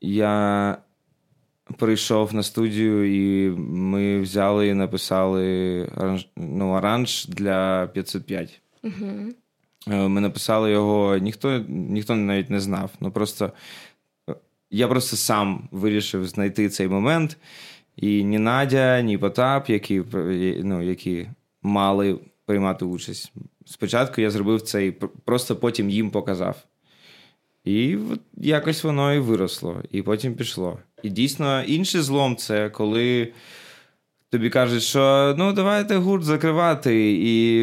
я 0.00 0.78
прийшов 1.78 2.34
на 2.34 2.42
студію, 2.42 3.14
і 3.14 3.50
ми 3.58 4.20
взяли 4.20 4.68
і 4.68 4.74
написали 4.74 5.84
оранж, 5.96 6.28
ну, 6.36 6.70
оранж 6.70 7.26
для 7.26 7.86
505. 7.86 8.60
Мгм. 8.82 9.34
Е, 9.90 10.08
Ми 10.08 10.20
написали 10.20 10.70
його, 10.70 11.18
ніхто, 11.18 11.64
ніхто 11.68 12.14
навіть 12.16 12.50
не 12.50 12.60
знав. 12.60 12.90
Ну 13.00 13.10
просто 13.10 13.52
е, 14.30 14.34
я 14.70 14.88
просто 14.88 15.16
сам 15.16 15.68
вирішив 15.70 16.26
знайти 16.26 16.68
цей 16.68 16.88
момент. 16.88 17.36
І 17.96 18.24
ні 18.24 18.38
Надя, 18.38 19.00
ні 19.02 19.18
Потап, 19.18 19.70
які, 19.70 20.02
е, 20.14 20.60
ну, 20.64 20.82
які 20.82 21.28
мали 21.62 22.18
приймати 22.44 22.84
участь. 22.84 23.32
Спочатку 23.64 24.20
я 24.20 24.30
зробив 24.30 24.62
це 24.62 24.86
і 24.86 24.92
просто 25.24 25.56
потім 25.56 25.90
їм 25.90 26.10
показав. 26.10 26.56
І 27.66 27.98
якось 28.36 28.84
воно 28.84 29.14
і 29.14 29.18
виросло, 29.18 29.82
і 29.92 30.02
потім 30.02 30.34
пішло. 30.34 30.78
І 31.02 31.10
дійсно, 31.10 31.62
інший 31.62 32.00
злом 32.00 32.36
це 32.36 32.70
коли 32.70 33.32
тобі 34.30 34.50
кажуть, 34.50 34.82
що 34.82 35.34
ну 35.38 35.52
давайте 35.52 35.96
гурт 35.96 36.24
закривати. 36.24 37.12
І 37.12 37.60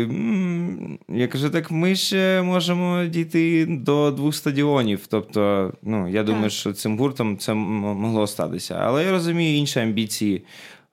я 1.10 1.28
кажу, 1.28 1.50
так 1.50 1.72
ми 1.72 1.96
ще 1.96 2.42
можемо 2.42 3.06
дійти 3.06 3.66
до 3.66 4.12
двох 4.12 4.36
стадіонів. 4.36 5.08
Тобто, 5.10 5.74
ну 5.84 6.10
я 6.10 6.24
думаю, 6.24 6.50
що 6.50 6.74
цим 6.74 6.98
гуртом 6.98 7.38
це 7.38 7.54
могло 7.54 8.28
статися. 8.28 8.78
Але 8.82 9.06
я 9.06 9.12
розумію 9.12 9.58
інші 9.58 9.80
амбіції 9.80 10.46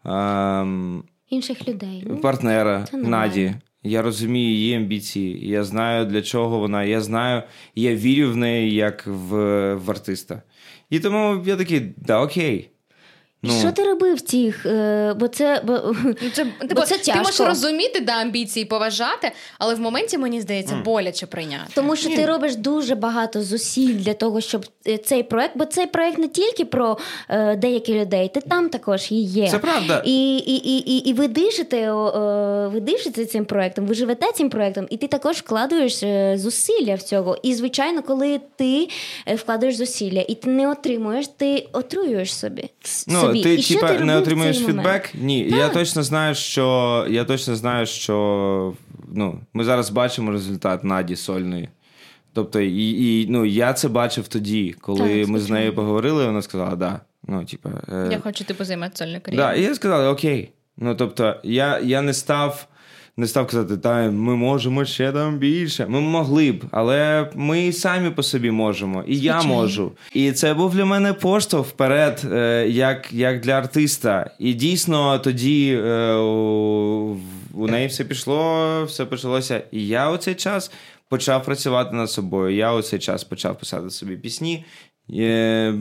ем, 0.04 1.04
Інших 1.30 1.68
людей. 1.68 2.06
Партнера. 2.22 2.86
Наді. 2.92 3.54
Я 3.82 4.02
розумію 4.02 4.50
її 4.50 4.74
амбіції. 4.74 5.48
Я 5.48 5.64
знаю, 5.64 6.06
для 6.06 6.22
чого 6.22 6.58
вона. 6.58 6.84
Я 6.84 7.00
знаю, 7.00 7.42
я 7.74 7.94
вірю 7.94 8.30
в 8.30 8.36
неї 8.36 8.74
як 8.74 9.06
в, 9.06 9.74
в 9.74 9.90
артиста. 9.90 10.42
І 10.90 11.00
тому 11.00 11.42
я 11.46 11.56
такий, 11.56 11.94
да, 11.96 12.22
окей. 12.22 12.70
Ну, 13.42 13.52
Що 13.60 13.72
ти 13.72 13.84
робив 13.84 14.14
в 14.16 14.20
цих? 14.20 14.66
е, 14.66 15.14
Бо 15.20 15.28
це 15.28 15.60
бо, 15.64 15.94
Ну, 16.04 16.14
це, 16.34 16.46
типу, 16.68 16.80
це 16.82 16.98
Ти 16.98 17.14
можеш 17.18 17.40
розуміти 17.40 18.00
да, 18.00 18.12
амбіції, 18.12 18.64
поважати, 18.64 19.32
але 19.58 19.74
в 19.74 19.80
моменті, 19.80 20.18
мені 20.18 20.40
здається, 20.40 20.74
боляче 20.84 21.26
прийняти. 21.26 21.72
тому, 21.74 21.96
що 21.96 22.08
ти 22.10 22.26
робиш 22.26 22.56
дуже 22.56 22.94
багато 22.94 23.42
зусиль 23.42 23.94
для 23.94 24.14
того, 24.14 24.40
щоб 24.40 24.66
е, 24.86 24.98
цей 24.98 25.22
проект, 25.22 25.56
бо 25.56 25.64
цей 25.64 25.86
проект 25.86 26.18
не 26.18 26.28
тільки 26.28 26.64
про 26.64 26.98
е, 27.28 27.56
деяких 27.56 27.96
людей, 27.96 28.30
ти 28.34 28.40
там 28.40 28.68
також 28.68 29.12
і 29.12 29.22
є. 29.22 29.48
Це 29.50 29.58
правда. 29.58 30.02
І, 30.04 30.36
і, 30.36 30.56
і, 30.56 30.78
і, 30.78 30.96
і 31.10 31.12
ви 31.12 31.28
дишите, 31.28 31.76
е, 31.80 31.92
ви 32.68 32.80
дишите 32.80 33.26
цим 33.26 33.44
проектом, 33.44 33.86
ви 33.86 33.94
живете 33.94 34.32
цим 34.34 34.50
проектом, 34.50 34.86
і 34.90 34.96
ти 34.96 35.06
також 35.08 35.36
вкладаєш 35.36 36.02
е, 36.02 36.34
зусилля 36.38 36.94
в 36.94 37.02
цього. 37.02 37.36
І 37.42 37.54
звичайно, 37.54 38.02
коли 38.02 38.40
ти 38.56 38.88
вкладаєш 39.36 39.76
зусилля 39.76 40.24
і 40.28 40.34
ти 40.34 40.50
не 40.50 40.70
отримуєш, 40.70 41.26
ти 41.36 41.66
отруюєш 41.72 42.34
собі. 42.34 42.70
Ну, 43.08 43.29
собі. 43.32 43.42
ти 43.42 43.54
і 43.54 43.62
що 43.62 43.74
типа 43.74 43.88
ти 43.88 43.92
не 43.94 44.00
робив 44.00 44.16
в 44.18 44.22
отримуєш 44.22 44.56
цей 44.56 44.66
момент? 44.66 44.86
фідбек? 44.86 45.10
Ні, 45.14 45.40
я 45.40 45.68
точно 45.68 46.02
знаю, 46.02 46.34
що 46.34 47.06
я 47.10 47.24
точно 47.24 47.56
знаю, 47.56 47.86
що 47.86 48.74
ну, 49.14 49.40
ми 49.52 49.64
зараз 49.64 49.90
бачимо 49.90 50.32
результат 50.32 50.84
Наді 50.84 51.16
сольної. 51.16 51.68
Тобто, 52.32 52.60
і, 52.60 52.90
і 53.22 53.26
ну, 53.30 53.44
я 53.44 53.72
це 53.72 53.88
бачив 53.88 54.28
тоді, 54.28 54.74
коли 54.80 54.98
Так, 54.98 55.28
ми 55.28 55.38
з 55.38 55.42
звичайно. 55.42 55.60
нею 55.60 55.74
поговорили, 55.74 56.26
вона 56.26 56.42
сказала, 56.42 56.76
да. 56.76 57.00
Ну, 57.28 57.44
типа, 57.44 57.70
е, 57.88 58.08
Я 58.12 58.20
хочу 58.20 58.44
типу 58.44 58.64
займати 58.64 58.96
сольну 58.96 59.20
да, 59.32 59.54
і 59.54 59.62
я 59.62 59.74
сказав, 59.74 60.12
окей. 60.12 60.50
Ну, 60.76 60.94
тобто, 60.94 61.36
я, 61.42 61.78
я 61.78 62.02
не 62.02 62.14
став. 62.14 62.66
Не 63.20 63.26
став 63.26 63.46
казати, 63.46 63.76
та 63.76 64.10
ми 64.10 64.36
можемо 64.36 64.84
ще 64.84 65.12
там 65.12 65.38
більше. 65.38 65.86
Ми 65.86 66.00
могли 66.00 66.52
б, 66.52 66.64
але 66.70 67.30
ми 67.34 67.66
і 67.66 67.72
самі 67.72 68.10
по 68.10 68.22
собі 68.22 68.50
можемо, 68.50 69.04
і 69.06 69.18
я 69.18 69.42
можу. 69.42 69.92
І 70.12 70.32
це 70.32 70.54
був 70.54 70.74
для 70.74 70.84
мене 70.84 71.12
поштовх 71.12 71.68
вперед, 71.68 72.22
е, 72.32 72.66
як, 72.68 73.12
як 73.12 73.40
для 73.40 73.52
артиста. 73.52 74.30
І 74.38 74.54
дійсно 74.54 75.18
тоді 75.18 75.80
е, 75.84 76.14
у, 76.14 77.16
у 77.54 77.66
неї 77.66 77.86
все 77.86 78.04
пішло, 78.04 78.84
все 78.84 79.04
почалося. 79.04 79.62
І 79.72 79.86
я 79.86 80.10
у 80.10 80.16
цей 80.16 80.34
час 80.34 80.72
почав 81.08 81.44
працювати 81.44 81.96
над 81.96 82.10
собою. 82.10 82.56
Я 82.56 82.74
у 82.74 82.82
цей 82.82 82.98
час 82.98 83.24
почав 83.24 83.58
писати 83.58 83.90
собі 83.90 84.16
пісні, 84.16 84.64
е, 85.10 85.74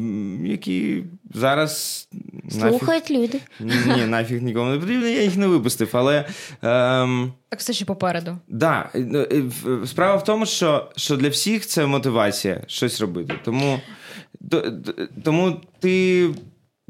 які 0.43 1.03
зараз 1.33 2.07
нафіг- 2.57 2.69
Слухають 2.69 3.11
люди. 3.11 3.39
ні, 3.59 4.05
нафіг 4.07 4.41
нікому 4.41 4.71
не 4.71 4.79
потрібно, 4.79 5.07
я 5.07 5.21
їх 5.23 5.37
не 5.37 5.47
випустив. 5.47 5.89
Але 5.93 6.25
ем, 6.61 7.33
Так 7.49 7.59
все 7.59 7.73
ще 7.73 7.85
попереду. 7.85 8.37
да, 8.47 8.89
ну, 8.95 9.19
е, 9.19 9.41
в- 9.63 9.87
справа 9.87 10.15
в 10.15 10.23
тому, 10.23 10.45
що, 10.45 10.91
що 10.95 11.17
для 11.17 11.29
всіх 11.29 11.67
це 11.67 11.85
мотивація 11.85 12.61
щось 12.67 13.01
робити. 13.01 13.33
Тому, 13.45 13.79
тому 15.23 15.61
ти. 15.79 16.29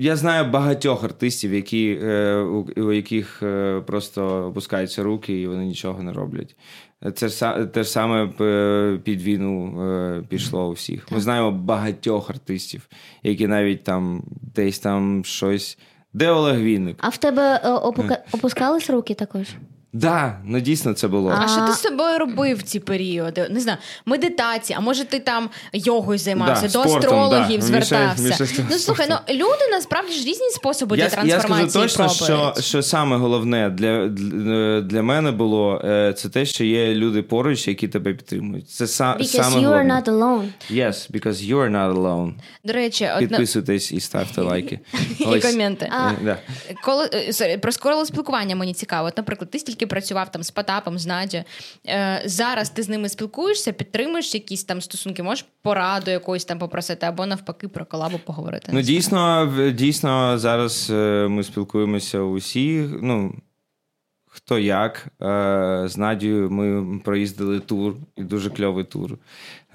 Я 0.01 0.15
знаю 0.15 0.51
багатьох 0.51 1.03
артистів, 1.03 1.53
які, 1.53 1.99
е, 2.03 2.35
у, 2.77 2.91
яких 2.91 3.43
е, 3.43 3.81
просто 3.87 4.45
опускаються 4.45 5.03
руки 5.03 5.41
і 5.41 5.47
вони 5.47 5.65
нічого 5.65 6.03
не 6.03 6.13
роблять. 6.13 6.55
Це 7.15 7.27
ж 7.27 7.65
те 7.73 7.83
ж 7.83 7.89
саме 7.89 8.29
е, 8.41 8.99
під 9.03 9.21
війну 9.21 10.25
пішло 10.29 10.69
у 10.69 10.71
всіх. 10.71 11.11
Ми 11.11 11.19
знаємо 11.21 11.51
багатьох 11.51 12.29
артистів, 12.29 12.89
які 13.23 13.47
навіть 13.47 13.83
там 13.83 14.23
десь 14.55 14.79
там 14.79 15.25
щось. 15.25 15.77
Де 16.13 16.29
Олег 16.29 16.59
Вінник? 16.59 16.97
А 16.99 17.09
в 17.09 17.17
тебе 17.17 17.61
опука- 17.63 18.17
опускались 18.31 18.89
руки 18.89 19.13
також? 19.13 19.47
Да, 19.93 20.37
ну 20.45 20.59
дійсно 20.59 20.93
це 20.93 21.07
було. 21.07 21.29
А, 21.29 21.45
А- 21.45 21.47
що 21.47 21.61
ти 21.67 21.71
з 21.71 21.81
собою 21.81 22.17
робив 22.17 22.57
в 22.57 22.61
ці 22.61 22.79
періоди? 22.79 23.47
Не 23.49 23.59
знаю, 23.59 23.77
медитації, 24.05 24.77
а 24.77 24.81
може 24.81 25.05
ти 25.05 25.19
там 25.19 25.49
йогою 25.73 26.19
займався, 26.19 26.67
Да, 26.67 26.67
до 26.67 26.89
спортом, 26.89 26.95
астрологів 27.19 27.59
да. 27.59 27.65
звертався. 27.65 28.23
Міша- 28.23 28.41
Міша 28.43 28.63
ну 28.71 28.77
слухай, 28.77 29.07
ну 29.09 29.15
люди 29.35 29.67
насправді 29.71 30.13
ж 30.13 30.19
різні 30.19 30.49
способи 30.49 30.97
Я, 30.97 31.03
для 31.09 31.09
я 31.09 31.15
трансформації 31.15 31.69
скажу 31.69 31.87
точно, 31.87 32.25
що, 32.25 32.25
пробують. 32.25 32.65
що 32.65 32.83
саме 32.83 33.17
головне 33.17 33.69
для, 33.69 34.07
для, 34.81 35.01
мене 35.03 35.31
було 35.31 35.81
е, 35.85 36.13
це 36.13 36.29
те, 36.29 36.45
що 36.45 36.63
є 36.63 36.93
люди 36.95 37.21
поруч, 37.21 37.67
які 37.67 37.87
тебе 37.87 38.13
підтримують. 38.13 38.69
Це 38.69 38.87
са, 38.87 39.03
Because 39.19 39.23
саме 39.25 39.67
you 39.67 39.69
are 39.69 39.87
not 39.87 40.03
alone. 40.03 40.47
Yes, 40.71 41.11
because 41.11 41.51
you 41.51 41.55
are 41.55 41.71
not 41.71 41.93
alone. 41.95 42.33
До 42.63 42.73
речі, 42.73 43.09
Підписуйтесь 43.19 43.91
і 43.91 43.99
ставте 43.99 44.41
лайки. 44.41 44.79
і 45.19 45.39
коменти. 45.39 45.89
А- 45.91 46.11
да. 46.23 46.37
Коли 46.83 47.09
е, 47.41 47.57
про 47.57 47.71
скоро 47.71 48.05
спілкування 48.05 48.55
мені 48.55 48.73
цікаво. 48.73 49.07
От, 49.07 49.17
наприклад, 49.17 49.51
ти 49.51 49.59
стільки 49.59 49.78
працював 49.87 50.31
там 50.31 50.43
з 50.43 50.51
Потапом, 50.51 50.99
з 50.99 51.05
Надю. 51.05 51.37
Е, 51.87 52.21
зараз 52.25 52.69
ти 52.69 52.83
з 52.83 52.89
ними 52.89 53.09
спілкуєшся, 53.09 53.71
підтримуєш 53.71 54.33
якісь 54.33 54.63
там 54.63 54.81
стосунки, 54.81 55.23
можеш 55.23 55.45
пораду 55.61 56.11
якоїсь 56.11 56.45
там 56.45 56.59
попросити, 56.59 57.05
або 57.05 57.25
навпаки 57.25 57.67
про 57.67 57.85
колабу 57.85 58.19
поговорити. 58.25 58.69
Ну, 58.73 58.81
дійсно, 58.81 59.53
дійсно, 59.75 60.39
зараз 60.39 60.89
е, 60.89 61.27
ми 61.29 61.43
спілкуємося 61.43 62.19
усі. 62.21 62.89
Ну, 63.01 63.35
хто 64.31 64.59
як. 64.59 65.07
Е, 65.21 65.83
З 65.87 65.97
Надією 65.97 66.51
ми 66.51 66.99
проїздили 66.99 67.59
тур, 67.59 67.93
і 68.17 68.23
дуже 68.23 68.49
кльовий 68.49 68.83
тур. 68.83 69.17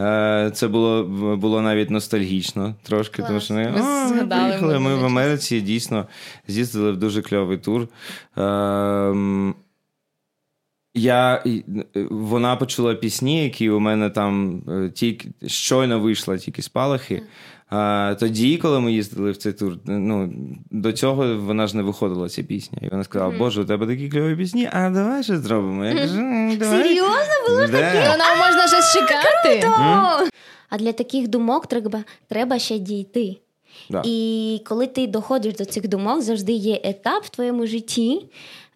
Е, 0.01 0.51
Це 0.55 0.69
було 0.69 1.05
було 1.37 1.63
навіть 1.63 1.91
ностальгічно 1.91 2.75
трошки, 2.83 3.17
Клас. 3.17 3.29
тому 3.29 3.41
що 3.41 3.55
ми, 3.55 3.71
Ми 3.71 3.81
«О, 3.81 3.85
ми 3.85 4.09
згадали 4.09 4.43
приїхали. 4.49 4.79
Ми 4.79 4.95
в. 4.95 5.05
Америці 5.05 5.61
дійсно 5.61 6.07
з'їздили 6.49 6.93
в 6.93 6.97
дуже 6.97 7.23
кльовий 7.23 7.59
тур. 7.59 7.89
Е, 10.97 11.01
я, 11.01 11.43
вона 12.11 12.57
почула 12.57 12.95
пісні, 12.95 13.45
які 13.45 13.71
у 13.71 13.81
мене 13.81 14.11
там 14.11 14.63
е, 14.69 14.91
тільки 14.91 15.29
щойно 15.47 16.01
вийшла, 16.01 16.39
тільки 16.39 16.63
спалахи. 16.63 17.23
А, 17.71 18.15
тоді, 18.21 18.57
коли 18.57 18.81
ми 18.81 18.93
їздили 18.93 19.31
в 19.31 19.37
цей 19.37 19.53
тур, 19.53 19.77
ну 19.87 20.33
до 20.71 20.93
цього 20.93 21.37
вона 21.37 21.67
ж 21.67 21.77
не 21.77 21.83
виходила 21.83 22.29
ця 22.29 22.43
пісня. 22.43 22.79
І 22.83 22.89
вона 22.89 23.05
сказала: 23.05 23.39
Боже, 23.39 23.63
у 23.63 23.65
тебе 23.65 23.87
такі 23.87 24.09
кльові 24.09 24.37
пісні, 24.37 24.69
а 24.73 24.91
давай 24.91 25.23
щось 25.23 25.39
зробимо. 25.39 25.85
Я 25.85 25.95
кажу, 25.95 26.17
давай. 26.59 26.83
Серйозно 26.83 27.35
було 27.49 27.67
Да. 27.67 27.93
Ну, 27.95 28.19
нам 28.19 28.39
можна 28.39 28.69
щось 28.69 28.93
чекати. 28.93 29.69
А 30.69 30.79
для 30.79 30.93
таких 30.93 31.29
думок 31.29 31.67
треба, 31.67 32.05
треба 32.29 32.59
ще 32.59 32.79
дійти. 32.79 33.37
Да. 33.91 34.03
І 34.05 34.61
коли 34.67 34.87
ти 34.87 35.07
доходиш 35.07 35.55
до 35.55 35.65
цих 35.65 35.89
думок, 35.89 36.23
завжди 36.23 36.53
є 36.53 36.81
етап 36.85 37.25
в 37.25 37.29
твоєму 37.29 37.67
житті, 37.67 38.27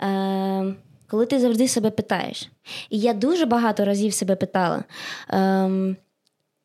е, 0.01 0.75
коли 1.11 1.27
ти 1.27 1.41
завжди 1.41 1.69
себе 1.69 1.91
питаєш. 1.91 2.51
І 2.91 2.99
я 2.99 3.13
дуже 3.13 3.47
багато 3.47 3.85
разів 3.85 4.13
себе 4.13 4.37
питала. 4.37 4.85
ем, 5.29 5.97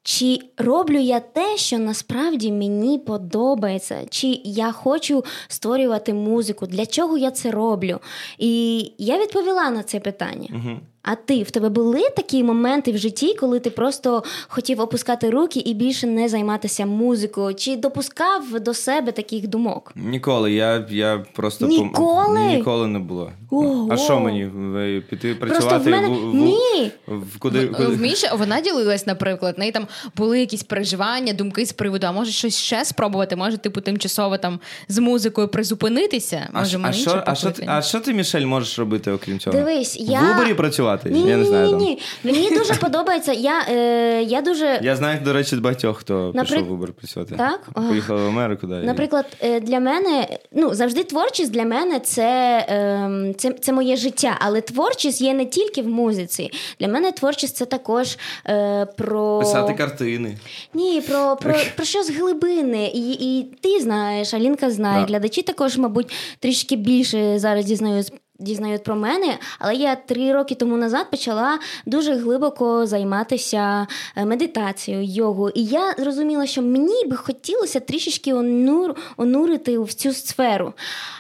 чи 0.04 0.40
роблю 0.58 1.00
я 1.00 1.20
те, 1.20 1.58
що 1.58 1.80
насправді 1.80 2.52
мені 2.52 3.00
подобається, 3.00 4.06
чи 4.10 4.42
я 4.44 4.72
хочу 4.72 5.24
створювати 5.48 6.14
музику, 6.14 6.68
для 6.68 6.86
чого 6.86 7.18
я 7.18 7.32
це 7.32 7.52
роблю? 7.52 8.00
І 8.38 8.80
я 8.98 9.22
відповіла 9.22 9.70
на 9.70 9.84
це 9.84 10.00
питання. 10.00 10.48
Мгм. 10.50 10.80
А 11.06 11.16
ти 11.16 11.44
в 11.44 11.52
тебе 11.52 11.70
були 11.70 12.10
такі 12.16 12.44
моменти 12.44 12.92
в 12.92 12.98
житті, 12.98 13.34
коли 13.40 13.60
ти 13.60 13.70
просто 13.70 14.24
хотів 14.48 14.82
опускати 14.82 15.30
руки 15.30 15.60
і 15.60 15.74
більше 15.74 16.08
не 16.08 16.30
займатися 16.30 16.86
музикою? 16.86 17.56
Чи 17.56 17.76
допускав 17.76 18.60
до 18.60 18.74
себе 18.74 19.12
таких 19.12 19.48
думок? 19.48 19.92
Ніколи. 19.96 20.54
Я, 20.54 20.86
я 20.90 21.26
просто 21.34 21.66
пом- 21.66 21.70
Ніколи? 21.70 22.40
ніколи 22.40 22.88
не 22.88 23.00
було. 23.00 23.32
Ого. 23.52 23.88
А 23.92 23.98
що 23.98 24.20
мені? 24.20 24.46
Ви 24.46 25.04
Піти 25.10 25.36
працювати 25.36 25.68
Просто 25.76 25.90
в 25.90 25.92
мене 25.92 26.08
в, 26.08 26.32
в, 26.32 26.36
ні. 26.36 26.92
в 27.08 27.40
куди, 27.40 27.66
В- 27.66 27.72
куди? 27.78 27.88
В 27.90 28.02
Міші 28.02 28.28
вона 28.38 28.62
ділилась, 28.62 29.08
наприклад, 29.08 29.56
в 29.58 29.60
неї 29.60 29.72
там 29.72 29.88
були 30.16 30.40
якісь 30.40 30.64
переживання, 30.64 31.34
думки 31.34 31.66
з 31.66 31.74
приводу, 31.74 32.08
а 32.08 32.12
може 32.12 32.32
щось 32.32 32.58
ще 32.58 32.86
спробувати, 32.86 33.36
може, 33.36 33.58
типу, 33.58 33.82
тимчасово 33.82 34.38
там 34.38 34.60
з 34.88 34.98
музикою 35.00 35.48
призупинитися. 35.48 36.50
А, 36.54 36.60
Може, 36.60 36.70
що- 36.78 36.88
а, 36.88 36.94
що, 36.94 37.24
а, 37.26 37.36
що, 37.36 37.52
ти- 37.52 37.66
а 37.68 37.82
що 37.82 38.00
ти, 38.00 38.14
Мішель, 38.14 38.46
можеш 38.46 38.80
робити, 38.80 39.12
окрім 39.12 39.40
цього? 39.40 39.58
Дивись, 39.58 39.98
я 40.00 40.20
В 40.22 40.36
Убері 40.36 40.54
працювати? 40.54 40.93
Ні, 41.06 41.30
я 41.30 41.38
не 41.38 41.46
знаю. 41.46 41.66
ні, 41.66 41.72
там. 41.72 41.80
ні. 41.80 42.00
Мені 42.24 42.58
дуже 42.58 42.74
подобається. 42.74 43.34
Я, 43.34 43.66
е, 43.70 44.24
я 44.24 44.42
дуже 44.42 44.80
Я 44.84 44.96
знаю, 44.96 45.20
до 45.24 45.34
речі, 45.34 45.56
багатьох, 45.56 45.98
хто 45.98 46.32
Наприк- 46.32 46.42
пішов 46.42 46.64
в 46.64 46.84
Uber 46.84 46.92
працювати. 46.92 47.36
Так? 47.36 47.88
Поїхали 47.90 48.24
в 48.24 48.28
Америку, 48.28 48.68
да, 48.68 48.76
Наприклад, 48.76 49.26
е, 49.42 49.60
для 49.60 49.80
мене 49.80 50.28
ну 50.52 50.74
завжди 50.74 51.04
творчість 51.04 51.52
для 51.52 51.66
мене 51.66 52.00
це, 52.00 52.66
ем, 52.70 53.36
це, 53.38 53.52
це 53.52 53.74
моє 53.74 53.96
життя, 53.96 54.38
але 54.40 54.62
творчість 54.62 55.22
є 55.22 55.34
не 55.34 55.46
тільки 55.46 55.82
в 55.82 55.88
музиці. 55.88 56.52
Для 56.80 56.88
мене 56.88 57.12
творчість 57.12 57.56
це 57.56 57.66
також 57.66 58.18
е, 58.48 58.86
про 58.98 59.40
писати 59.40 59.74
картини. 59.74 60.38
ні, 60.74 61.02
про, 61.02 61.36
про, 61.42 61.54
про 61.76 61.86
щось 61.86 62.10
глибини. 62.10 62.92
І, 62.94 63.12
і 63.12 63.44
ти 63.62 63.80
знаєш, 63.80 64.34
Алінка 64.34 64.72
знає. 64.72 65.02
Да. 65.02 65.08
Глядачі 65.08 65.42
також, 65.42 65.78
мабуть, 65.78 66.14
трішки 66.40 66.76
більше 66.76 67.40
зараз 67.40 67.66
дізнають. 67.66 68.14
Дізнають 68.40 68.84
про 68.84 68.96
мене, 68.96 69.38
але 69.60 69.76
я 69.76 69.96
три 69.96 70.34
роки 70.34 70.56
тому 70.56 70.78
назад 70.78 71.12
почала 71.12 71.60
дуже 71.86 72.14
глибоко 72.16 72.86
займатися 72.86 73.88
е, 74.16 74.26
медитацією, 74.26 75.04
йогою. 75.04 75.52
І 75.56 75.66
я 75.66 75.94
зрозуміла, 75.98 76.46
що 76.46 76.62
мені 76.62 77.06
би 77.06 77.16
хотілося 77.18 77.80
трішечки 77.80 78.34
онур, 78.34 78.96
онурити 79.18 79.80
в 79.80 79.94
цю 79.94 80.14
сферу. 80.14 80.74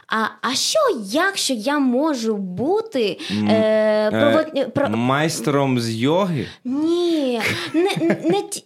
А, 0.07 0.23
а 0.49 0.53
що, 0.55 0.79
якщо 1.11 1.53
я 1.53 1.79
можу 1.79 2.35
бути 2.37 3.19
е, 3.31 3.53
Е, 3.53 4.11
провод... 4.11 4.73
про... 4.73 4.89
Майстером 4.89 5.79
з 5.79 5.89
йоги? 5.95 6.47
Ні, 6.65 7.41
не, 7.73 7.91
не 8.23 8.41
ті- 8.41 8.63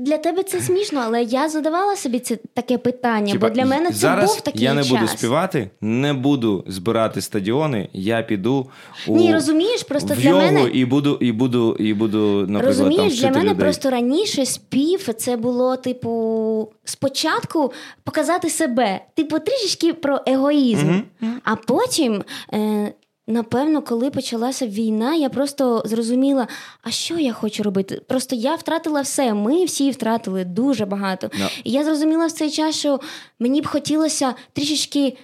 для 0.00 0.18
тебе 0.18 0.42
це 0.42 0.60
смішно, 0.60 1.02
але 1.04 1.22
я 1.22 1.48
задавала 1.48 1.96
собі 1.96 2.18
це 2.18 2.38
таке 2.54 2.78
питання, 2.78 3.32
Типа, 3.32 3.48
бо 3.48 3.54
для 3.54 3.64
мене 3.64 3.88
це 3.88 3.94
зараз 3.94 4.30
був 4.30 4.40
такий 4.40 4.62
я 4.62 4.74
не 4.74 4.82
час. 4.82 4.90
буду 4.90 5.06
співати, 5.08 5.70
не 5.80 6.12
буду 6.12 6.64
збирати 6.66 7.20
стадіони, 7.20 7.88
я 7.92 8.22
піду 8.22 8.66
у 9.06 9.16
Ні, 9.16 9.34
розумієш, 9.34 9.82
просто 9.82 10.14
в 10.14 10.18
для 10.20 10.32
мене 10.34 10.62
і 10.72 10.84
буду, 10.84 11.18
і 11.20 11.32
буду, 11.32 11.76
і 11.78 11.94
буду, 11.94 12.18
наприклад, 12.18 12.64
розумієш, 12.66 13.12
вчити 13.12 13.28
для 13.28 13.38
мене 13.38 13.50
людей. 13.50 13.60
просто 13.64 13.90
раніше 13.90 14.46
спів 14.46 15.14
це 15.14 15.36
було 15.36 15.76
типу 15.76 16.72
спочатку 16.84 17.72
показати 18.04 18.50
себе, 18.50 19.00
типу 19.14 19.38
трішечки 19.38 19.92
про 19.92 20.20
егоїзм, 20.26 21.00
а 21.44 21.56
потім. 21.56 22.22
Е, 22.52 22.92
Напевно, 23.30 23.82
коли 23.82 24.10
почалася 24.10 24.66
війна, 24.66 25.14
я 25.14 25.28
просто 25.28 25.82
зрозуміла, 25.84 26.48
а 26.82 26.90
що 26.90 27.18
я 27.18 27.32
хочу 27.32 27.62
робити. 27.62 28.00
Просто 28.08 28.36
я 28.36 28.54
втратила 28.54 29.00
все. 29.00 29.34
Ми 29.34 29.64
всі 29.64 29.90
втратили 29.90 30.44
дуже 30.44 30.86
багато. 30.86 31.30
Да. 31.38 31.50
І 31.64 31.70
я 31.70 31.84
зрозуміла 31.84 32.26
в 32.26 32.32
цей 32.32 32.50
час, 32.50 32.78
що 32.78 33.00
мені 33.38 33.60
б 33.60 33.66
хотілося 33.66 34.34
трішечки 34.52 35.16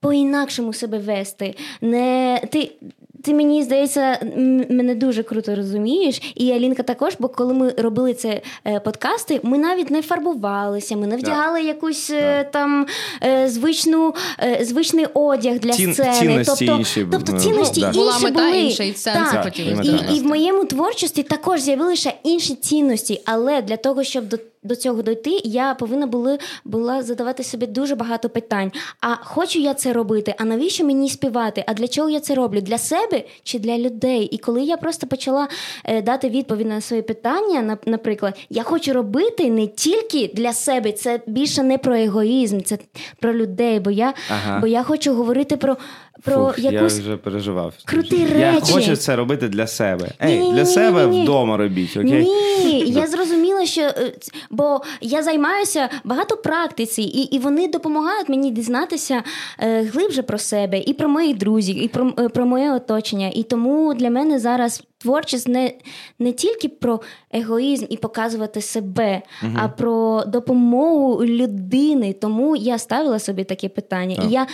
по-інакшому 0.00 0.72
себе 0.72 0.98
вести. 0.98 1.54
Не 1.80 2.40
ти. 2.52 2.72
Ти 3.22 3.34
мені 3.34 3.62
здається, 3.62 4.18
мене 4.70 4.94
дуже 4.94 5.22
круто 5.22 5.54
розумієш, 5.54 6.32
і 6.34 6.52
Алінка 6.52 6.82
також, 6.82 7.14
бо 7.18 7.28
коли 7.28 7.54
ми 7.54 7.74
робили 7.78 8.14
це 8.14 8.40
е, 8.66 8.80
подкасти, 8.80 9.40
ми 9.42 9.58
навіть 9.58 9.90
не 9.90 10.02
фарбувалися, 10.02 10.96
ми 10.96 11.06
не 11.06 11.16
вдягали 11.16 11.62
якусь 11.62 12.10
е, 12.10 12.48
там 12.52 12.86
е, 13.24 13.48
звичну, 13.48 14.14
е, 14.42 14.64
звичний 14.64 15.06
одяг 15.14 15.58
для 15.58 15.70
Цін- 15.72 15.92
сцени. 15.92 16.12
цінності 16.12 16.66
тобто, 16.66 16.78
інші, 16.78 17.06
тобто 17.12 17.32
ну, 17.32 17.40
цінності 17.40 17.80
да. 17.80 17.86
інші 17.86 17.98
Була 17.98 18.18
мета 18.18 18.46
були. 18.46 18.60
інша, 18.60 18.84
і 18.84 18.94
сенс 18.94 19.30
так. 19.30 19.58
І 19.58 20.16
і 20.16 20.20
в 20.20 20.26
моєму 20.26 20.64
творчості 20.64 21.22
також 21.22 21.60
з'явилися 21.60 22.12
інші 22.24 22.54
цінності, 22.54 23.20
але 23.24 23.62
для 23.62 23.76
того, 23.76 24.04
щоб 24.04 24.28
до, 24.28 24.38
до 24.62 24.76
цього 24.76 25.02
дойти, 25.02 25.40
я 25.44 25.74
повинна 25.74 26.06
були, 26.06 26.38
була 26.64 27.02
задавати 27.02 27.44
собі 27.44 27.66
дуже 27.66 27.94
багато 27.94 28.28
питань. 28.28 28.72
А 29.00 29.14
хочу 29.14 29.58
я 29.58 29.74
це 29.74 29.92
робити? 29.92 30.34
А 30.38 30.44
навіщо 30.44 30.84
мені 30.84 31.08
співати? 31.08 31.64
А 31.66 31.74
для 31.74 31.88
чого 31.88 32.10
я 32.10 32.20
це 32.20 32.34
роблю? 32.34 32.60
Для 32.60 32.78
себе 32.78 33.24
чи 33.42 33.58
для 33.58 33.78
людей? 33.78 34.24
І 34.24 34.38
коли 34.38 34.62
я 34.62 34.76
просто 34.76 35.06
почала 35.06 35.48
е, 35.84 36.02
дати 36.02 36.28
відповідь 36.28 36.66
на 36.66 36.80
свої 36.80 37.02
питання, 37.02 37.62
на, 37.62 37.78
наприклад, 37.86 38.38
я 38.50 38.62
хочу 38.62 38.92
робити 38.92 39.50
не 39.50 39.66
тільки 39.66 40.30
для 40.34 40.52
себе, 40.52 40.92
це 40.92 41.20
більше 41.26 41.62
не 41.62 41.78
про 41.78 41.96
егоїзм, 41.96 42.60
це 42.60 42.78
про 43.20 43.34
людей. 43.34 43.80
Бо 43.80 43.90
я, 43.90 44.14
Ага. 44.30 44.58
бо 44.60 44.66
я 44.66 44.82
хочу 44.82 45.14
говорити 45.14 45.56
про, 45.56 45.76
про 46.22 46.34
Фух, 46.34 46.58
якусь. 46.58 46.96
Я 46.96 47.02
вже 47.02 47.16
переживав. 47.16 47.74
круті 47.84 48.26
Я 48.38 48.52
речі. 48.52 48.72
хочу 48.72 48.96
це 48.96 49.16
робити 49.16 49.48
для 49.48 49.66
себе. 49.66 50.08
Ей, 50.22 50.28
Ні-ні-ні-ні-ні. 50.28 50.54
для 50.56 50.66
себе 50.66 51.06
вдома 51.06 51.56
робіть, 51.56 51.96
окей? 51.96 52.24
Ні, 52.64 52.80
я 52.86 53.06
зрозуміла, 53.06 53.66
що 53.66 53.80
е, 53.80 54.12
бо 54.50 54.80
я 55.00 55.22
займаюся 55.22 55.88
багато 56.04 56.36
практиці, 56.36 57.02
і, 57.02 57.20
і 57.20 57.38
вони 57.38 57.68
допомагають 57.68 58.28
мені 58.28 58.50
дізнатися 58.50 59.22
е, 59.58 59.82
глибше 59.82 60.22
про 60.22 60.38
себе, 60.38 60.78
і 60.78 60.92
про 60.92 61.08
моїх 61.08 61.36
друзів, 61.38 61.84
і 61.84 61.88
про, 61.88 62.12
е, 62.18 62.28
про 62.28 62.46
моє 62.46 62.72
оточення. 62.72 63.30
І 63.34 63.42
тому 63.42 63.94
для 63.94 64.10
мене 64.10 64.38
зараз 64.38 64.82
творчість 64.98 65.48
не, 65.48 65.72
не 66.18 66.32
тільки 66.32 66.68
про 66.68 67.00
егоїзм 67.32 67.86
і 67.88 67.96
показувати 67.96 68.60
себе, 68.60 69.22
а 69.56 69.68
про 69.68 70.24
допомогу 70.26 71.24
людини. 71.24 72.12
Тому 72.12 72.56
я 72.56 72.78
ставила 72.78 73.18
собі 73.18 73.44
таке 73.44 73.68
питання. 73.68 74.16
Так. 74.16 74.24
І 74.24 74.28
я 74.28 74.46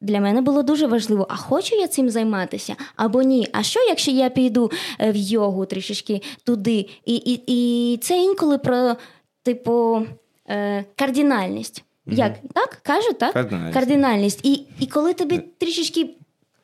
для 0.00 0.20
мене 0.20 0.40
було 0.40 0.62
дуже 0.62 0.86
важливо, 0.86 1.26
а 1.30 1.36
хочу 1.36 1.76
я 1.76 1.88
цим 1.88 2.10
займатися 2.10 2.76
або 2.96 3.22
ні. 3.22 3.48
А 3.52 3.62
що, 3.62 3.80
якщо 3.80 4.10
я 4.10 4.30
піду 4.30 4.70
е, 4.98 5.12
в 5.12 5.16
йогу 5.16 5.66
трішечки 5.66 6.22
туди? 6.44 6.88
І, 7.04 7.14
і, 7.14 7.42
і 7.46 7.96
це 7.96 8.18
інколи 8.18 8.58
про, 8.58 8.96
типу, 9.42 10.06
е, 10.48 10.84
кардинальність. 10.96 11.84
Як? 12.06 12.32
Так? 12.54 12.80
Кажуть, 12.82 13.18
так? 13.18 13.32
Кардинальність. 13.32 13.74
Кардинальність. 13.74 14.40
І, 14.46 14.62
і 14.80 14.86
коли 14.86 15.14
тобі 15.14 15.40
трішечки. 15.58 16.10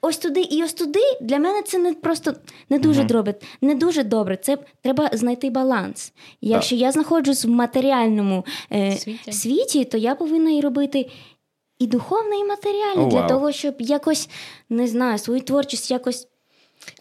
Ось 0.01 0.19
туди 0.19 0.41
і 0.41 0.65
ось 0.65 0.73
туди 0.73 1.01
для 1.21 1.39
мене 1.39 1.63
це 1.63 1.79
не 1.79 1.95
просто 1.95 2.35
не 2.71 2.79
дуже 2.79 3.05
добре. 3.05 3.35
Не 3.61 3.75
дуже 3.75 4.03
добре. 4.03 4.37
Це 4.37 4.59
треба 4.83 5.11
знайти 5.13 5.51
баланс. 5.51 6.13
Якщо 6.41 6.75
я 6.75 6.93
знаходжусь 6.93 7.45
в 7.45 7.49
матеріальному 7.49 8.45
е, 8.73 8.93
Світі. 8.93 9.33
світі, 9.33 9.85
то 9.85 9.99
я 9.99 10.15
повинна 10.15 10.51
і 10.51 10.61
робити 10.61 11.11
і 11.79 11.87
духовне, 11.87 12.37
і 12.39 12.45
матеріальне 12.45 13.03
О, 13.03 13.09
для 13.09 13.29
того, 13.29 13.53
щоб 13.53 13.75
якось 13.79 14.29
не 14.71 14.87
знаю, 14.87 15.19
свою 15.19 15.41
творчість 15.41 15.91
якось. 15.91 16.29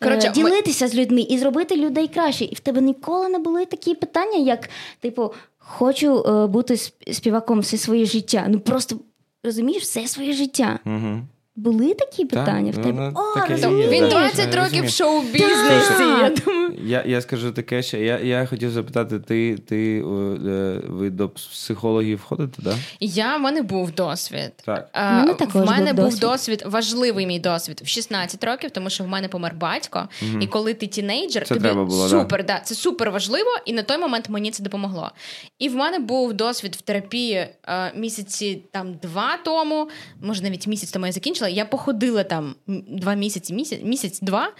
Коротше, 0.01 0.27
е, 0.27 0.31
ділитися 0.31 0.87
з 0.87 0.95
людьми 0.95 1.21
і 1.21 1.37
зробити 1.37 1.75
людей 1.75 2.07
краще. 2.07 2.45
І 2.45 2.55
в 2.55 2.59
тебе 2.59 2.81
ніколи 2.81 3.29
не 3.29 3.39
були 3.39 3.65
такі 3.65 3.95
питання, 3.95 4.37
як, 4.37 4.69
типу, 4.99 5.33
хочу 5.57 6.23
е, 6.23 6.47
бути 6.47 6.77
співаком 7.13 7.59
все 7.59 7.77
своє 7.77 8.05
життя. 8.05 8.45
Ну 8.49 8.59
просто 8.59 8.99
розумієш, 9.43 9.83
все 9.83 10.07
своє 10.07 10.33
життя. 10.33 10.79
Угу. 10.85 11.21
Були 11.55 11.93
такі 11.93 12.25
питання 12.25 12.71
в 12.71 12.77
ну, 12.77 12.83
тебе? 12.83 13.11
ну, 13.15 13.21
О, 13.21 13.39
таке 13.39 13.59
є. 13.59 13.89
Він 13.89 14.03
Да, 14.03 14.09
20 14.09 14.55
років 14.55 14.85
в 14.85 14.89
шоу-бізнесі. 14.89 16.03
Я 16.03 16.31
думаю. 16.45 16.65
Я, 16.83 17.03
я 17.07 17.21
скажу 17.21 17.51
таке, 17.51 17.83
що 17.83 17.97
я, 17.97 18.19
я 18.19 18.45
хотів 18.45 18.71
запитати, 18.71 19.19
ти, 19.19 19.57
ти 19.57 19.97
е, 19.99 20.81
ви 20.87 21.09
до 21.09 21.29
психологів 21.29 22.21
ходите, 22.21 22.61
да? 22.61 22.75
Я 22.99 23.37
в 23.37 23.41
мене 23.41 23.61
був 23.61 23.91
досвід. 23.91 24.51
Так. 24.65 24.89
А, 24.93 25.09
В 25.09 25.13
мене 25.21 25.33
також 25.33 25.61
в 25.61 25.65
мене 25.65 25.93
був 25.93 26.05
був 26.05 26.19
досвід. 26.19 26.63
важливий 26.65 27.25
мій 27.25 27.39
досвід 27.39 27.81
в 27.85 27.87
16 27.87 28.43
років, 28.43 28.71
тому 28.71 28.89
що 28.89 29.03
в 29.03 29.07
мене 29.07 29.27
помер 29.27 29.55
батько. 29.55 30.09
І 30.41 30.47
коли 30.47 30.73
ти 30.73 30.87
тінейджер, 30.87 31.47
Це 31.47 31.55
тобі 31.55 31.69
було, 31.69 32.09
супер, 32.09 32.45
да. 32.45 32.59
це 32.59 32.75
супер 32.75 33.11
важливо, 33.11 33.49
і 33.65 33.73
на 33.73 33.83
той 33.83 33.97
момент 33.97 34.29
мені 34.29 34.51
це 34.51 34.63
допомогло. 34.63 35.11
І 35.59 35.69
в 35.69 35.75
мене 35.75 35.99
був 35.99 36.33
досвід 36.33 36.75
в 36.75 36.81
терапії 36.81 37.47
е, 37.67 37.91
місяці 37.95 38.61
там 38.71 38.93
два 39.01 39.37
тому, 39.45 39.89
може 40.21 40.43
навіть 40.43 40.67
місяць 40.67 40.91
тому 40.91 41.05
я 41.05 41.11
закінчила. 41.11 41.44
Я 41.47 41.65
походила 41.65 42.23
там 42.23 42.55
два 42.87 43.13
місяці, 43.13 43.53
місяць, 43.53 43.79
місяць-два. 43.83 44.51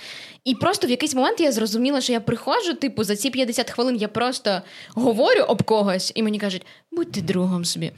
І 0.45 0.55
просто 0.55 0.87
в 0.87 0.89
якийсь 0.89 1.15
момент 1.15 1.39
я 1.39 1.51
зрозуміла, 1.51 2.01
що 2.01 2.13
я 2.13 2.19
приходжу, 2.19 2.73
типу, 2.73 3.03
за 3.03 3.15
ці 3.15 3.29
50 3.29 3.71
хвилин 3.71 3.95
я 3.95 4.07
просто 4.07 4.61
говорю 4.89 5.41
об 5.47 5.63
когось, 5.63 6.11
і 6.15 6.23
мені 6.23 6.39
кажуть, 6.39 6.65
будьте 6.91 7.21
другом 7.21 7.65
собі. 7.65 7.91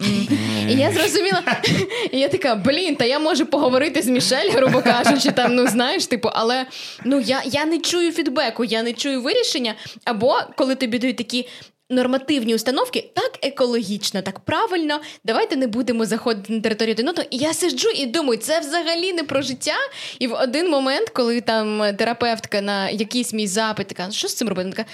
І 0.69 0.73
я 0.73 0.91
зрозуміла, 0.91 1.43
і 2.11 2.19
я 2.19 2.29
така, 2.29 2.55
блін, 2.55 2.95
та 2.95 3.05
я 3.05 3.19
можу 3.19 3.45
поговорити 3.45 4.01
з 4.01 4.07
Мішель, 4.07 4.51
грубо 4.51 4.81
кажучи, 4.81 5.31
там, 5.31 5.55
ну 5.55 5.67
знаєш, 5.67 6.07
типу, 6.07 6.29
але 6.33 6.65
ну 7.05 7.19
я, 7.19 7.41
я 7.45 7.65
не 7.65 7.79
чую 7.79 8.11
фідбеку, 8.11 8.63
я 8.63 8.83
не 8.83 8.93
чую 8.93 9.21
вирішення. 9.21 9.73
Або 10.05 10.39
коли 10.55 10.75
тобі 10.75 10.99
дають 10.99 11.17
такі. 11.17 11.47
Нормативні 11.89 12.55
установки 12.55 13.09
так 13.13 13.39
екологічно, 13.41 14.21
так 14.21 14.39
правильно. 14.39 15.01
Давайте 15.23 15.55
не 15.55 15.67
будемо 15.67 16.05
заходити 16.05 16.53
на 16.53 16.61
територію 16.61 16.93
один 16.93 17.09
одного. 17.09 17.27
І 17.31 17.37
я 17.37 17.53
сиджу 17.53 17.89
і 17.89 18.05
думаю, 18.05 18.39
це 18.39 18.59
взагалі 18.59 19.13
не 19.13 19.23
про 19.23 19.41
життя. 19.41 19.75
І 20.19 20.27
в 20.27 20.33
один 20.33 20.69
момент, 20.69 21.09
коли 21.09 21.41
там 21.41 21.95
терапевтка 21.97 22.61
на 22.61 22.89
якийсь 22.89 23.33
мій 23.33 23.47
запит 23.47 23.87
така, 23.87 24.11
що 24.11 24.27
з 24.27 24.35
цим 24.35 24.49
робити? 24.49 24.63
Вона 24.69 24.75
така. 24.75 24.89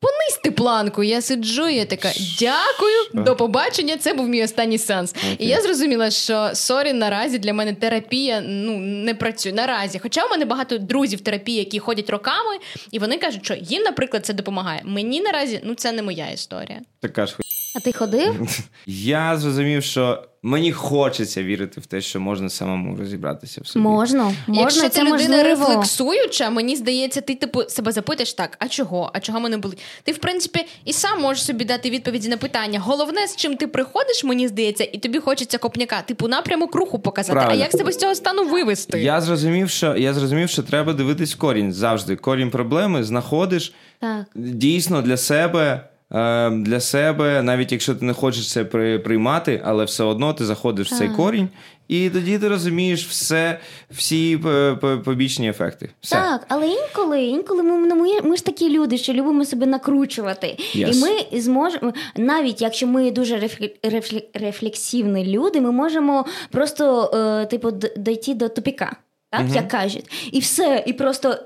Понизьте 0.00 0.50
планку, 0.50 1.02
я 1.02 1.20
сиджу, 1.20 1.68
я 1.68 1.84
така 1.84 2.12
дякую, 2.40 3.24
до 3.24 3.36
побачення. 3.36 3.96
Це 3.96 4.14
був 4.14 4.28
мій 4.28 4.44
останній 4.44 4.78
сеанс. 4.78 5.14
І 5.38 5.46
я 5.46 5.60
зрозуміла, 5.60 6.10
що 6.10 6.50
sorry, 6.54 6.92
наразі 6.92 7.38
для 7.38 7.52
мене 7.52 7.74
терапія 7.74 8.40
ну 8.40 8.78
не 8.78 9.14
працює 9.14 9.52
наразі. 9.52 9.98
Хоча 9.98 10.26
у 10.26 10.30
мене 10.30 10.44
багато 10.44 10.78
друзів 10.78 11.20
терапії, 11.20 11.58
які 11.58 11.78
ходять 11.78 12.10
роками, 12.10 12.58
і 12.90 12.98
вони 12.98 13.18
кажуть, 13.18 13.44
що 13.44 13.54
їм, 13.54 13.82
наприклад, 13.82 14.26
це 14.26 14.32
допомагає. 14.32 14.80
Мені 14.84 15.20
наразі 15.20 15.60
ну 15.64 15.74
це 15.74 15.92
не 15.92 16.02
моя 16.02 16.28
історія. 16.28 16.80
Така 17.00 17.26
ж 17.26 17.36
А 17.76 17.80
ти 17.80 17.92
ходив? 17.92 18.58
Я 18.86 19.36
зрозумів, 19.38 19.82
що 19.82 20.22
мені 20.42 20.72
хочеться 20.72 21.42
вірити 21.42 21.80
в 21.80 21.86
те, 21.86 22.00
що 22.00 22.20
можна 22.20 22.48
самому 22.48 22.96
розібратися 22.96 23.60
в 23.64 23.66
собі. 23.66 23.82
Можна, 23.82 24.24
можна, 24.46 24.62
Якщо 24.62 24.80
це 24.80 24.88
ти 24.88 25.00
людина 25.02 25.36
можливо. 25.36 25.44
рефлексуюча, 25.66 26.50
мені 26.50 26.76
здається, 26.76 27.20
ти 27.20 27.34
типу 27.34 27.62
себе 27.68 27.92
запитаєш 27.92 28.32
так, 28.32 28.56
а 28.58 28.68
чого? 28.68 29.10
А 29.14 29.20
чого 29.20 29.40
мене 29.40 29.58
болить? 29.58 29.78
Ти, 30.02 30.12
в 30.12 30.18
принципі, 30.18 30.66
і 30.84 30.92
сам 30.92 31.20
можеш 31.20 31.44
собі 31.44 31.64
дати 31.64 31.90
відповіді 31.90 32.28
на 32.28 32.36
питання. 32.36 32.80
Головне, 32.80 33.26
з 33.26 33.36
чим 33.36 33.56
ти 33.56 33.66
приходиш, 33.66 34.24
мені 34.24 34.48
здається, 34.48 34.84
і 34.92 34.98
тобі 34.98 35.18
хочеться 35.18 35.58
копняка, 35.58 36.02
типу 36.02 36.28
напрямок 36.28 36.74
руху 36.74 36.98
показати. 36.98 37.32
Правильно. 37.32 37.60
А 37.60 37.64
як 37.64 37.72
себе 37.72 37.92
з 37.92 37.96
цього 37.96 38.14
стану 38.14 38.44
вивести? 38.44 39.00
Я 39.02 39.20
зрозумів, 39.20 39.70
що 39.70 39.96
я 39.96 40.14
зрозумів, 40.14 40.48
що 40.50 40.62
треба 40.62 40.92
дивитись 40.92 41.34
корінь 41.34 41.72
завжди. 41.72 42.16
Корінь 42.16 42.50
проблеми 42.50 43.04
знаходиш 43.04 43.72
Так. 44.00 44.26
дійсно 44.34 45.02
для 45.02 45.16
себе. 45.16 45.88
Е, 46.12 46.50
Для 46.50 46.80
себе, 46.80 47.42
навіть 47.42 47.72
якщо 47.72 47.94
ти 47.94 48.04
не 48.04 48.12
хочеш 48.12 48.52
це 48.52 48.64
при- 48.64 48.98
приймати, 48.98 49.62
але 49.64 49.84
все 49.84 50.04
одно 50.04 50.32
ти 50.32 50.44
заходиш 50.44 50.92
в 50.92 50.98
цей 50.98 51.08
корінь, 51.08 51.48
і 51.88 52.10
тоді 52.10 52.38
ти 52.38 52.48
розумієш 52.48 53.06
все, 53.06 53.58
всі 53.90 54.40
е, 54.46 54.74
побічні 55.04 55.48
ефекти. 55.48 55.90
Все. 56.00 56.14
Так, 56.16 56.46
але 56.48 56.68
інколи, 56.68 57.22
інколи 57.22 57.62
ми, 57.62 57.86
ну, 57.86 57.94
ми, 57.96 58.20
ми 58.30 58.36
ж 58.36 58.44
такі 58.44 58.70
люди, 58.70 58.98
що 58.98 59.12
любимо 59.12 59.44
себе 59.44 59.66
накручувати. 59.66 60.46
Yes. 60.74 60.94
І 60.96 61.00
ми 61.00 61.40
зможемо, 61.40 61.92
навіть 62.16 62.62
якщо 62.62 62.86
ми 62.86 63.10
дуже 63.10 63.36
рефле- 63.36 64.22
рефлексивні 64.34 65.26
люди, 65.26 65.60
ми 65.60 65.72
можемо 65.72 66.24
просто 66.50 67.10
е, 67.14 67.46
типу, 67.46 67.70
дійти 67.96 68.34
до 68.34 68.48
тупіка, 68.48 68.96
так, 69.30 69.46
як 69.54 69.68
кажуть. 69.68 70.30
І 70.32 70.38
все, 70.40 70.84
і 70.86 70.92
просто. 70.92 71.36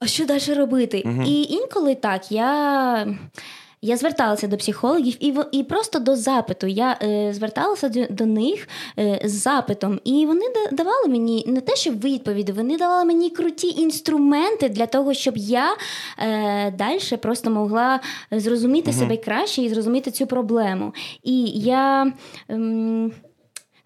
А 0.00 0.06
що 0.06 0.24
далі 0.26 0.54
робити? 0.56 1.04
І 1.26 1.42
інколи 1.42 1.94
так, 1.94 2.32
я. 2.32 3.06
Я 3.84 3.96
зверталася 3.96 4.46
до 4.46 4.56
психологів 4.56 5.16
і 5.20 5.34
і 5.52 5.62
просто 5.62 5.98
до 5.98 6.16
запиту. 6.16 6.66
Я 6.66 6.98
е, 7.02 7.32
зверталася 7.32 7.88
до, 7.88 8.06
до 8.10 8.26
них 8.26 8.68
е, 8.98 9.20
з 9.24 9.32
запитом, 9.32 10.00
і 10.04 10.26
вони 10.26 10.42
давали 10.72 11.08
мені 11.08 11.44
не 11.46 11.60
те, 11.60 11.76
що 11.76 11.90
відповіді, 11.90 12.52
вони 12.52 12.78
давали 12.78 13.04
мені 13.04 13.30
круті 13.30 13.68
інструменти 13.68 14.68
для 14.68 14.86
того, 14.86 15.14
щоб 15.14 15.36
я 15.36 15.76
е, 16.18 16.70
далі 16.70 17.16
просто 17.22 17.50
могла 17.50 18.00
зрозуміти 18.30 18.92
себе 18.92 19.16
краще 19.16 19.62
і 19.62 19.68
зрозуміти 19.68 20.10
цю 20.10 20.26
проблему. 20.26 20.94
І 21.22 21.44
я. 21.44 22.12
Ем, 22.48 23.12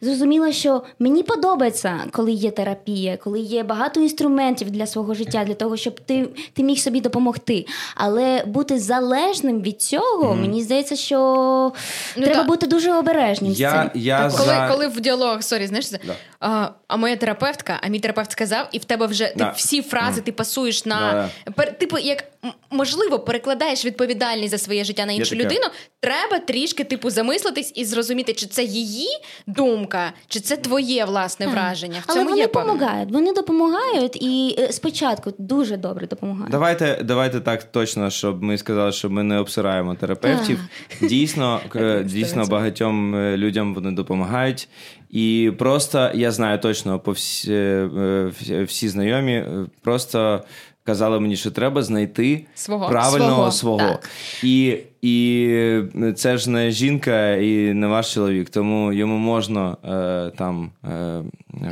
Зрозуміла, 0.00 0.52
що 0.52 0.82
мені 0.98 1.22
подобається, 1.22 2.00
коли 2.12 2.32
є 2.32 2.50
терапія, 2.50 3.16
коли 3.16 3.40
є 3.40 3.62
багато 3.62 4.00
інструментів 4.00 4.70
для 4.70 4.87
свого 4.87 5.14
життя, 5.14 5.44
для 5.44 5.54
того, 5.54 5.76
щоб 5.76 6.00
ти, 6.00 6.28
ти 6.52 6.62
міг 6.62 6.78
собі 6.78 7.00
допомогти. 7.00 7.66
Але 7.94 8.44
бути 8.46 8.78
залежним 8.78 9.62
від 9.62 9.82
цього, 9.82 10.35
мені 10.35 10.62
здається, 10.62 10.96
що 10.96 11.16
Ну, 12.16 12.22
треба 12.22 12.38
так. 12.38 12.46
бути 12.46 12.66
дуже 12.66 12.92
обережним. 12.92 13.52
Я, 13.52 13.90
я 13.94 14.30
Коли, 14.37 14.44
за... 14.44 14.68
коли 14.70 14.88
в 14.88 15.00
діалогах, 15.00 15.42
sorry, 15.42 15.66
знаєш, 15.66 15.90
Да. 15.90 15.98
а, 16.40 16.68
а 16.88 16.96
моя 16.96 17.16
терапевтка, 17.16 17.78
а 17.82 17.88
мій 17.88 18.00
терапевт 18.00 18.32
сказав, 18.32 18.68
і 18.72 18.78
в 18.78 18.85
тебе 18.85 19.06
вже 19.06 19.26
ти 19.26 19.35
Да. 19.37 19.50
всі 19.56 19.82
фрази 19.82 20.20
ти 20.20 20.32
пасуєш 20.32 20.85
на 20.87 21.28
пер, 21.54 21.78
типу, 21.78 21.98
як 21.98 22.24
можливо, 22.70 23.18
перекладаєш 23.18 23.85
відповідальність 23.85 24.50
за 24.50 24.59
своє 24.59 24.85
життя 24.85 25.06
на 25.06 25.12
іншу 25.12 25.35
людину. 25.35 25.64
Треба 26.06 26.38
трішки, 26.44 26.84
типу, 26.84 27.10
замислитись 27.10 27.72
і 27.74 27.84
зрозуміти, 27.84 28.32
чи 28.32 28.46
це 28.46 28.64
її 28.64 29.08
думка, 29.46 30.12
чи 30.28 30.40
це 30.40 30.56
твоє 30.56 31.04
власне 31.04 31.46
враження. 31.46 31.98
В 32.00 32.04
Але 32.06 32.18
цьому 32.18 32.30
вони 32.30 32.40
є 32.40 32.46
допомагають. 32.46 33.10
Вони 33.12 33.32
допомагають 33.32 34.16
і 34.22 34.56
е, 34.58 34.72
спочатку 34.72 35.32
дуже 35.38 35.76
добре 35.76 36.06
допомагають. 36.06 36.50
Давайте, 36.50 37.00
давайте 37.04 37.40
так 37.40 37.64
точно, 37.64 38.10
щоб 38.10 38.42
ми 38.42 38.58
сказали, 38.58 38.92
що 38.92 39.10
ми 39.10 39.22
не 39.22 39.38
обсираємо 39.38 39.94
терапевтів. 39.94 40.60
Дійсно, 41.00 41.60
к- 41.68 42.02
дійсно 42.02 42.46
багатьом 42.46 43.14
е, 43.14 43.36
людям 43.36 43.74
вони 43.74 43.90
допомагають. 43.90 44.68
І 45.10 45.52
просто 45.58 46.10
я 46.14 46.32
знаю 46.32 46.58
точно 46.58 46.98
по 47.00 47.12
всі, 47.12 47.52
е, 47.52 48.32
всі- 48.66 48.88
знайомі, 48.88 49.44
просто 49.82 50.44
казали 50.84 51.20
мені, 51.20 51.36
що 51.36 51.50
треба 51.50 51.82
знайти 51.82 52.46
Свого. 52.54 52.88
правильного 52.88 53.50
Свого, 53.50 53.78
свого. 53.78 53.78
так. 53.78 54.10
І, 54.42 54.78
і 55.02 55.80
це 56.16 56.37
ж 56.38 56.50
не 56.50 56.70
жінка 56.70 57.30
і 57.35 57.74
не 57.74 57.87
ваш 57.87 58.14
чоловік, 58.14 58.50
тому 58.50 58.92
йому 58.92 59.16
можна 59.18 59.76
е, 59.85 60.32
там 60.38 60.70
е, 60.85 61.22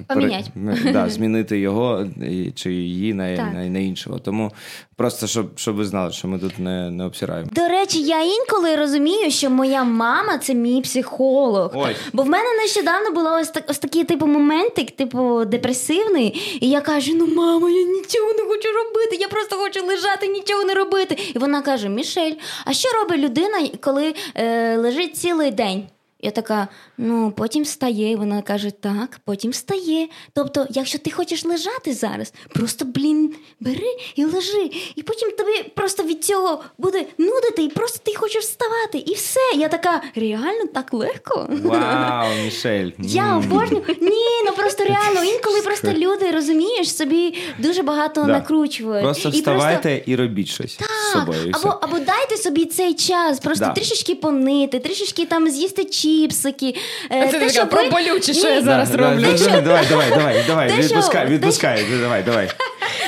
Поміняти. 0.09 0.51
пере- 0.55 0.93
да, 0.93 1.09
змінити 1.09 1.59
його 1.59 2.07
чи 2.55 2.73
її 2.73 3.15
на, 3.15 3.37
Так. 3.37 3.55
на, 3.55 3.65
на 3.65 3.79
іншого. 3.79 4.19
Тому 4.19 4.51
просто 4.97 5.27
щоб, 5.27 5.59
щоб 5.59 5.77
ви 5.77 5.85
знали, 5.85 6.13
що 6.13 6.29
ми 6.29 6.39
тут 6.39 6.59
не, 6.59 6.91
не 6.91 7.05
обсираємо. 7.05 7.51
До 7.53 7.69
речі, 7.69 8.03
я 8.03 8.23
інколи 8.23 8.77
розумію, 8.77 9.31
що 9.31 9.51
моя 9.51 9.85
мама 9.85 10.39
це 10.39 10.55
мій 10.55 10.81
психолог. 10.81 11.71
Ой. 11.75 11.97
Бо 12.13 12.23
в 12.23 12.27
мене 12.27 12.49
нещодавно 12.63 13.11
було 13.11 13.31
ось, 13.41 13.49
так, 13.49 13.65
ось 13.69 13.79
такий 13.79 14.05
типу 14.05 14.27
моментик, 14.27 14.91
типу 14.91 15.45
депресивний. 15.45 16.59
І 16.61 16.71
я 16.71 16.81
кажу: 16.81 17.13
ну 17.15 17.27
мама, 17.35 17.71
я 17.71 17.83
нічого 17.83 18.33
не 18.33 18.45
хочу 18.45 18.69
робити, 18.73 19.17
я 19.21 19.29
просто 19.29 19.57
хочу 19.57 19.87
лежати, 19.87 20.27
нічого 20.27 20.65
не 20.65 20.75
робити. 20.75 21.19
І 21.35 21.39
вона 21.39 21.63
каже: 21.63 21.89
Мішель, 21.89 22.33
а 22.65 22.73
що 22.73 22.89
робить 23.03 23.21
людина, 23.25 23.69
коли 23.81 24.15
е, 24.35 24.77
лежить 24.77 25.17
цілий 25.17 25.51
день? 25.51 25.87
Я 26.25 26.31
така, 26.31 26.69
ну 26.99 27.33
потім 27.37 27.63
встає, 27.63 28.11
і 28.11 28.17
вона 28.17 28.43
каже, 28.43 28.71
так, 28.71 29.21
потім 29.25 29.51
встає. 29.51 30.09
Тобто, 30.33 30.67
якщо 30.71 30.99
ти 30.99 31.11
хочеш 31.11 31.45
лежати 31.45 31.95
зараз, 31.95 32.33
просто 32.55 32.85
блін, 32.85 33.35
бери 33.61 33.97
і 34.15 34.25
лежи. 34.25 34.71
І 34.97 35.03
потім 35.03 35.31
тобі 35.31 35.63
просто 35.75 36.03
від 36.03 36.25
цього 36.25 36.65
буде 36.79 37.05
нудити, 37.19 37.63
і 37.63 37.69
просто 37.69 38.01
ти 38.05 38.19
хочеш 38.19 38.45
вставати, 38.45 38.99
і 38.99 39.15
все. 39.15 39.41
Я 39.57 39.69
така, 39.69 40.03
реально 40.15 40.67
так 40.75 40.93
легко. 40.93 41.49
Вау, 41.65 42.29
Мішель. 42.45 42.91
Я 42.99 43.37
обожнюю. 43.37 43.85
Ні, 44.01 44.43
ну 44.47 44.53
просто 44.57 44.85
реально, 44.89 45.25
інколи 45.25 45.63
просто 45.63 45.93
люди, 45.93 46.31
розумієш, 46.31 46.97
собі 46.97 47.35
дуже 47.59 47.83
багато 47.83 48.25
накручують. 48.27 49.03
Просто 49.03 49.31
вставайте 49.31 50.03
і 50.07 50.17
робіть 50.17 50.49
щось 50.49 50.77
так, 50.77 50.89
собою. 51.21 51.47
і 51.49 51.53
все. 51.53 51.69
або, 51.69 51.79
або 51.83 51.99
дайте 51.99 52.37
собі 52.37 52.65
цей 52.65 52.95
час, 52.95 53.41
просто 53.41 53.65
Да. 53.65 53.71
трішечки 53.73 54.15
понити, 54.15 54.79
трішечки 54.79 55.27
там 55.27 55.51
з'їсти 55.51 55.85
чіпсики. 55.85 56.75
е, 57.13 57.29
Це 57.31 57.39
така 57.39 57.53
щоб 57.53 57.71
про 57.71 57.83
ви- 57.85 57.91
болюче, 57.91 58.35
що 58.35 58.49
Ні, 58.49 58.55
я 58.55 58.63
зараз 58.63 58.91
Да, 58.91 58.97
роблю. 58.97 59.27
да, 59.39 59.49
да, 59.49 59.61
Давай, 59.61 59.87
давай, 59.89 60.11
давай, 60.11 60.45
давай. 60.47 60.69
Те, 60.69 60.75
що- 60.75 60.83
Відпускай, 60.95 61.27
те, 61.27 61.33
відпускай. 61.33 61.85
Давай, 62.01 62.23
давай. 62.23 62.51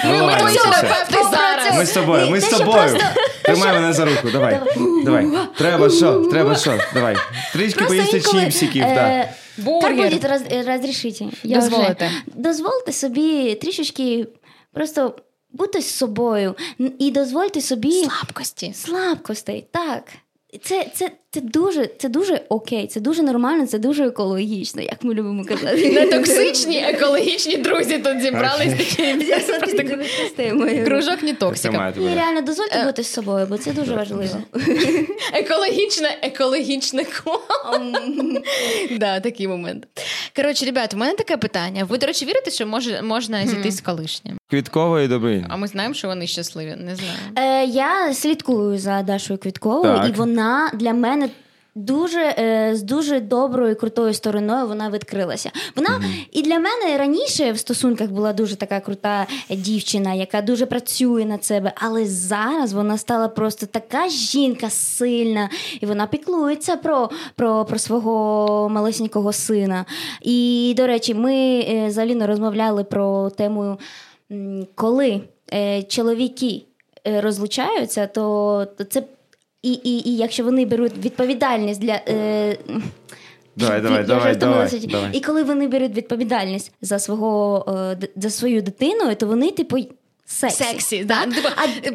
Ми 0.04 0.18
зараз. 1.30 1.76
Ми 1.76 1.86
з 1.86 1.92
тобою, 1.92 2.30
ми 2.30 2.40
з 2.40 2.48
тобою. 2.48 2.98
Тримай 3.42 3.72
мене 3.72 3.92
за 3.92 4.04
руку, 4.04 4.30
давай. 4.32 4.60
Давай. 5.04 5.26
Треба 5.58 5.90
що? 5.90 6.12
Треба 6.14 6.56
що? 6.56 6.78
Давай. 6.94 7.16
Трішки 7.52 7.84
поїсти 7.84 8.20
чіпсиків. 8.20 8.82
е, 8.84 8.94
да. 8.94 9.62
Бургер. 9.62 9.96
Как 9.96 10.12
буде 10.12 10.28
роз. 10.28 10.40
Я 11.42 11.56
Дозволите. 11.56 12.06
вже- 12.06 12.22
Дозвольте 12.34 12.92
собі 12.92 13.54
трішечки 13.54 14.26
просто 14.74 15.14
бути 15.56 15.80
з 15.82 15.90
собою 15.90 16.54
і 16.98 17.10
дозвольте 17.10 17.60
собі 17.60 17.92
Слабкості. 17.92 18.72
слабкостей. 18.74 19.66
Так. 19.70 20.02
Це, 20.62 20.90
це, 20.94 21.10
це, 21.36 21.42
дуже, 21.42 21.86
це 21.98 22.08
дуже 22.08 22.40
окей, 22.48 22.86
це 22.86 23.00
дуже 23.00 23.22
нормально, 23.22 23.66
це 23.66 23.78
дуже 23.78 24.06
екологічно, 24.06 24.82
як 24.82 25.04
ми 25.04 25.14
любимо 25.14 25.44
казати. 25.44 25.92
Нетоксичні 25.92 26.78
екологічні 26.78 27.56
друзі 27.56 27.98
тут 27.98 28.20
зібрались 28.20 28.72
такі. 28.72 29.14
Не 30.54 30.84
Кружок 30.84 31.22
не 31.22 31.34
токсика. 31.34 31.92
тебе. 31.92 32.14
реально, 32.14 32.40
дозвольте 32.40 32.84
бути 32.84 33.02
з 33.02 33.12
собою, 33.12 33.46
бо 33.50 33.58
це 33.58 33.72
дуже 33.72 33.94
важливо. 33.94 34.38
Екологічне, 35.32 36.18
екологічне 36.22 37.04
коло. 37.04 37.42
Да, 38.98 39.20
такий 39.20 39.48
момент. 39.48 39.86
Коротше, 40.36 40.66
ребят, 40.66 40.94
у 40.94 40.96
мене 40.96 41.14
таке 41.14 41.36
питання. 41.36 41.84
Ви, 41.84 41.98
до 41.98 42.06
речі, 42.06 42.24
вірите, 42.24 42.50
що 42.50 42.66
можна 43.02 43.46
зійти 43.46 43.70
з 43.70 43.80
колишнім? 43.80 44.38
Квіткова 44.50 45.02
і 45.02 45.08
Добриня. 45.08 45.46
А 45.48 45.56
ми 45.56 45.66
знаємо, 45.66 45.94
що 45.94 46.08
вони 46.08 46.26
щасливі. 46.26 46.76
Не 46.78 46.96
знаю. 46.96 47.18
Е, 47.36 47.64
я 47.64 48.14
слідкую 48.14 48.78
за 48.78 49.02
Дашою 49.02 49.38
Квітковою, 49.38 50.02
і 50.08 50.12
вона 50.12 50.70
для 50.74 50.92
мене. 50.92 51.25
Дуже 51.76 52.20
е, 52.20 52.70
з 52.76 52.82
дуже 52.82 53.20
доброю 53.20 53.76
крутою 53.76 54.14
стороною 54.14 54.66
вона 54.66 54.90
відкрилася. 54.90 55.50
Вона 55.76 56.00
і 56.32 56.42
для 56.42 56.58
мене 56.58 56.98
раніше 56.98 57.52
в 57.52 57.58
стосунках 57.58 58.10
була 58.10 58.32
дуже 58.32 58.56
така 58.56 58.80
крута 58.80 59.26
дівчина, 59.50 60.14
яка 60.14 60.42
дуже 60.42 60.66
працює 60.66 61.24
над 61.24 61.44
себе. 61.44 61.72
Але 61.74 62.06
зараз 62.06 62.72
вона 62.72 62.98
стала 62.98 63.28
просто 63.28 63.66
така 63.66 64.08
жінка 64.08 64.70
сильна, 64.70 65.50
і 65.80 65.86
вона 65.86 66.06
піклується 66.06 66.76
про, 66.76 67.10
про, 67.34 67.64
про 67.64 67.78
свого 67.78 68.68
малесенького 68.68 69.32
сина. 69.32 69.84
І, 70.22 70.74
до 70.76 70.86
речі, 70.86 71.14
ми 71.14 71.34
е, 71.34 71.90
з 71.90 71.98
Аліною 71.98 72.28
розмовляли 72.28 72.84
про 72.84 73.30
тему, 73.30 73.78
коли 74.74 75.20
е, 75.52 75.82
чоловіки 75.82 76.62
розлучаються, 77.04 78.06
то 78.06 78.66
це 78.90 79.02
і, 79.66 79.72
і, 79.72 80.08
і 80.08 80.16
якщо 80.16 80.44
вони 80.44 80.66
беруть 80.66 80.92
відповідальність 81.04 81.80
для. 81.80 82.00
Е, 82.08 82.56
Давай, 83.56 83.80
давай, 83.80 83.98
я 84.00 84.06
давай, 84.06 84.36
давай, 84.36 84.86
давай. 84.86 85.10
І 85.12 85.20
коли 85.20 85.42
вони 85.42 85.68
беруть 85.68 85.96
відповідальність 85.96 86.72
за 86.80 86.98
свого 86.98 87.64
е, 88.02 88.08
за 88.16 88.30
свою 88.30 88.62
дитину, 88.62 89.14
то 89.14 89.26
вони, 89.26 89.50
типу, 89.50 89.76
сексі. 90.26 90.64
Сексі, 90.64 91.04
да. 91.04 91.26
Типу, 91.26 91.48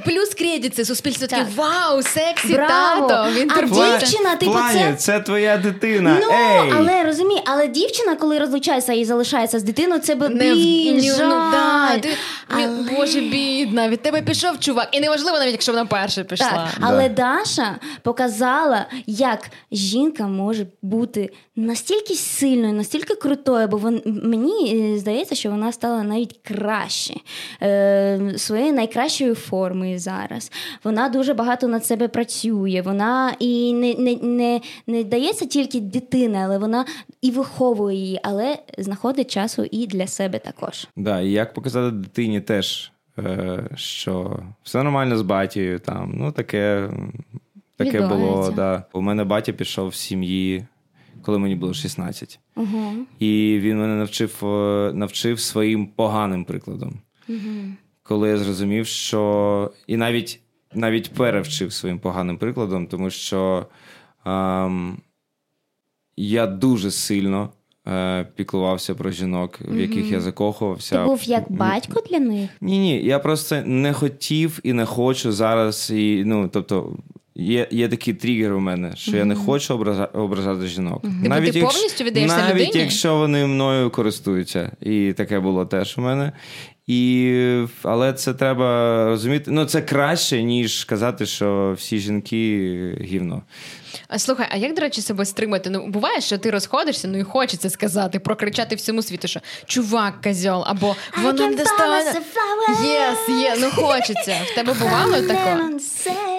плюс 0.05 0.33
кредити, 0.33 0.85
суспільство 0.85 1.27
таке, 1.27 1.45
вау, 1.55 2.03
сексі, 2.03 2.53
Браво! 2.53 3.07
тато, 3.07 3.31
він 3.31 3.51
А 3.51 3.61
дівчина, 3.61 4.35
типу, 4.35 4.57
це- 4.73 4.95
це 4.97 5.19
твоя 5.19 5.57
дитина. 5.57 6.17
Ну, 6.21 6.27
Ей! 6.31 6.73
але 6.77 7.03
розумій, 7.03 7.41
але 7.45 7.67
дівчина, 7.67 8.15
коли 8.15 8.39
розлучається 8.39 8.93
і 8.93 9.05
залишається 9.05 9.59
з 9.59 9.63
дитиною, 9.63 10.01
це 10.01 10.15
би 10.15 10.29
Не 10.29 10.49
ні, 10.55 11.11
жаль. 11.17 11.23
ну, 11.25 11.51
да, 11.51 11.97
ти, 11.99 12.09
Але- 12.49 12.67
Боже, 12.97 13.19
бідна, 13.19 13.89
від 13.89 14.01
тебе 14.01 14.21
пішов 14.21 14.59
чувак. 14.59 14.87
І 14.91 14.99
неважливо 14.99 15.37
навіть, 15.37 15.51
якщо 15.51 15.71
вона 15.71 15.85
перша 15.85 16.23
пішла. 16.23 16.49
Так, 16.49 16.67
але 16.81 17.09
Даша 17.09 17.75
показала, 18.01 18.85
як 19.07 19.39
жінка 19.71 20.27
може 20.27 20.65
бути 20.81 21.29
настільки 21.55 22.13
сильною, 22.13 22.73
настільки 22.73 23.15
крутою, 23.15 23.67
бо 23.67 23.77
вон, 23.77 24.01
мені 24.05 24.75
е, 24.75 24.97
здається, 24.97 25.35
що 25.35 25.51
вона 25.51 25.71
стала 25.71 26.03
навіть 26.03 26.39
краще 26.43 27.13
е, 27.61 28.33
своєю 28.37 28.73
найкращою 28.73 29.35
формою 29.35 29.99
зараз. 29.99 30.51
Вона 30.83 31.09
дуже 31.09 31.33
багато 31.33 31.67
над 31.67 31.85
себе 31.85 32.07
працює. 32.07 32.81
Вона 32.85 33.35
і 33.39 33.73
не, 33.73 33.93
не, 33.93 34.15
не, 34.15 34.61
не 34.87 35.03
дається 35.03 35.45
тільки 35.45 35.79
дитина, 35.79 36.39
але 36.39 36.57
вона 36.57 36.85
і 37.21 37.31
виховує 37.31 37.97
її, 37.97 38.19
але 38.23 38.57
знаходить 38.77 39.31
часу 39.31 39.65
і 39.71 39.87
для 39.87 40.07
себе 40.07 40.39
також. 40.39 40.87
Да, 40.97 41.21
і 41.21 41.31
як 41.31 41.53
показати 41.53 41.95
дитині 41.95 42.41
теж, 42.41 42.91
е, 43.19 43.63
що 43.75 44.39
все 44.63 44.83
нормально 44.83 45.17
з 45.17 45.21
батією, 45.21 45.79
там, 45.79 46.13
ну 46.17 46.31
таке, 46.31 46.89
таке 47.77 48.01
було. 48.07 48.53
Да. 48.55 48.83
У 48.93 49.01
мене 49.01 49.23
батя 49.23 49.51
пішов 49.51 49.95
з 49.95 49.99
сім'ї, 49.99 50.65
коли 51.21 51.37
мені 51.39 51.55
було 51.55 51.73
16. 51.73 52.39
Угу. 52.55 52.93
І 53.19 53.59
він 53.61 53.79
мене 53.79 53.95
навчив, 53.95 54.45
е, 54.45 54.91
навчив 54.93 55.39
своїм 55.39 55.87
поганим 55.87 56.45
прикладом. 56.45 56.99
Коли 58.03 58.29
я 58.29 58.37
зрозумів, 58.37 58.87
що 58.87 59.71
і 59.87 59.97
навіть, 59.97 60.39
навіть 60.73 61.11
перевчив 61.13 61.73
своїм 61.73 61.99
поганим 61.99 62.37
прикладом, 62.37 62.87
тому 62.87 63.09
що 63.09 63.65
ем, 64.25 64.97
я 66.17 66.47
дуже 66.47 66.91
сильно 66.91 67.49
е, 67.87 68.27
піклувався 68.35 68.95
про 68.95 69.11
жінок, 69.11 69.59
в 69.61 69.79
яких 69.79 70.11
я 70.11 70.21
закохувався. 70.21 71.01
Ти 71.01 71.05
був 71.05 71.23
як 71.23 71.51
батько 71.51 72.03
для 72.09 72.19
них? 72.19 72.49
Ні, 72.61 72.79
ні, 72.79 73.03
я 73.03 73.19
просто 73.19 73.61
не 73.65 73.93
хотів 73.93 74.59
і 74.63 74.73
не 74.73 74.85
хочу 74.85 75.31
зараз. 75.31 75.91
І, 75.91 76.23
ну, 76.25 76.49
тобто, 76.53 76.97
є, 77.41 77.67
є 77.71 77.87
такий 77.87 78.13
тригер 78.13 78.53
у 78.53 78.59
мене, 78.59 78.95
що 78.95 79.17
я 79.17 79.25
не 79.25 79.35
хочу 79.35 79.73
образа, 79.73 80.05
ображати 80.05 80.67
жінок. 80.67 81.01
Типу, 81.01 81.51
ти 81.51 81.61
повністю 81.61 82.03
віддаєшся 82.03 82.37
навіть 82.37 82.67
людині? 82.67 82.83
якщо 82.83 83.15
вони 83.17 83.45
мною 83.45 83.89
користуються. 83.89 84.71
І 84.81 85.13
таке 85.13 85.39
було 85.39 85.65
теж 85.65 85.97
у 85.97 86.01
мене. 86.01 86.31
І, 86.87 87.63
але 87.83 88.13
це 88.13 88.33
треба 88.33 89.05
розуміти. 89.05 89.51
Ну, 89.51 89.65
це 89.65 89.81
краще, 89.81 90.43
ніж 90.43 90.83
казати, 90.83 91.25
що 91.25 91.73
всі 91.77 91.97
жінки 91.97 92.97
гівно. 93.01 93.41
А 94.07 94.19
слухай, 94.19 94.47
а 94.51 94.57
як, 94.57 94.75
до 94.75 94.81
речі, 94.81 95.01
себе 95.01 95.25
стримати? 95.25 95.69
Ну, 95.69 95.87
буває, 95.87 96.21
що 96.21 96.37
ти 96.37 96.51
розходишся, 96.51 97.07
ну 97.07 97.17
і 97.17 97.23
хочеться 97.23 97.69
сказати, 97.69 98.19
прокричати 98.19 98.75
всьому 98.75 99.01
світу, 99.01 99.27
що 99.27 99.39
чувак 99.65 100.21
козьол, 100.21 100.63
або 100.67 100.95
вона 101.23 101.49
не 101.49 101.55
достане. 101.55 102.13
Yes, 102.83 103.29
є, 103.29 103.55
ну 103.59 103.69
хочеться. 103.71 104.35
В 104.45 104.55
тебе 104.55 104.73
бувало 104.73 105.13
таке? 105.27 105.57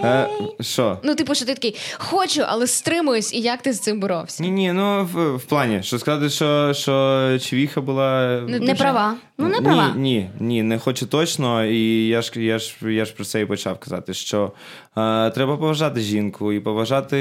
Е, 0.05 0.28
що? 0.61 0.98
Ну, 1.03 1.14
типу, 1.14 1.34
що 1.34 1.44
ти 1.44 1.55
такий 1.55 1.76
хочу, 1.98 2.42
але 2.46 2.66
стримуюсь, 2.66 3.34
і 3.34 3.40
як 3.40 3.62
ти 3.62 3.72
з 3.72 3.80
цим 3.80 4.00
боровся? 4.00 4.42
Ні, 4.42 4.50
ні, 4.50 4.72
ну 4.72 5.09
в, 5.12 5.36
в 5.36 5.44
плані, 5.44 5.82
що 5.82 5.98
сказати, 5.98 6.30
що, 6.30 6.74
що 6.74 7.38
Чвіха 7.42 7.80
була 7.80 8.40
Не 8.48 8.59
Не 8.59 8.74
права. 8.74 9.14
Ну, 9.38 9.48
не 9.48 9.61
права. 9.61 9.92
Ні, 9.96 10.00
ні, 10.00 10.30
ні, 10.40 10.62
не 10.62 10.78
хочу 10.78 11.07
точно. 11.07 11.64
І 11.64 12.07
я 12.07 12.22
ж 12.22 12.32
я 12.42 12.59
ж 12.59 12.74
я 12.82 13.05
ж 13.05 13.14
про 13.14 13.24
це 13.24 13.40
і 13.40 13.46
почав 13.46 13.78
казати, 13.78 14.14
що 14.14 14.53
е, 14.98 15.30
треба 15.30 15.57
поважати 15.57 16.00
жінку 16.00 16.53
і 16.53 16.61
поважати, 16.61 17.16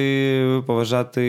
поважати 0.68 1.24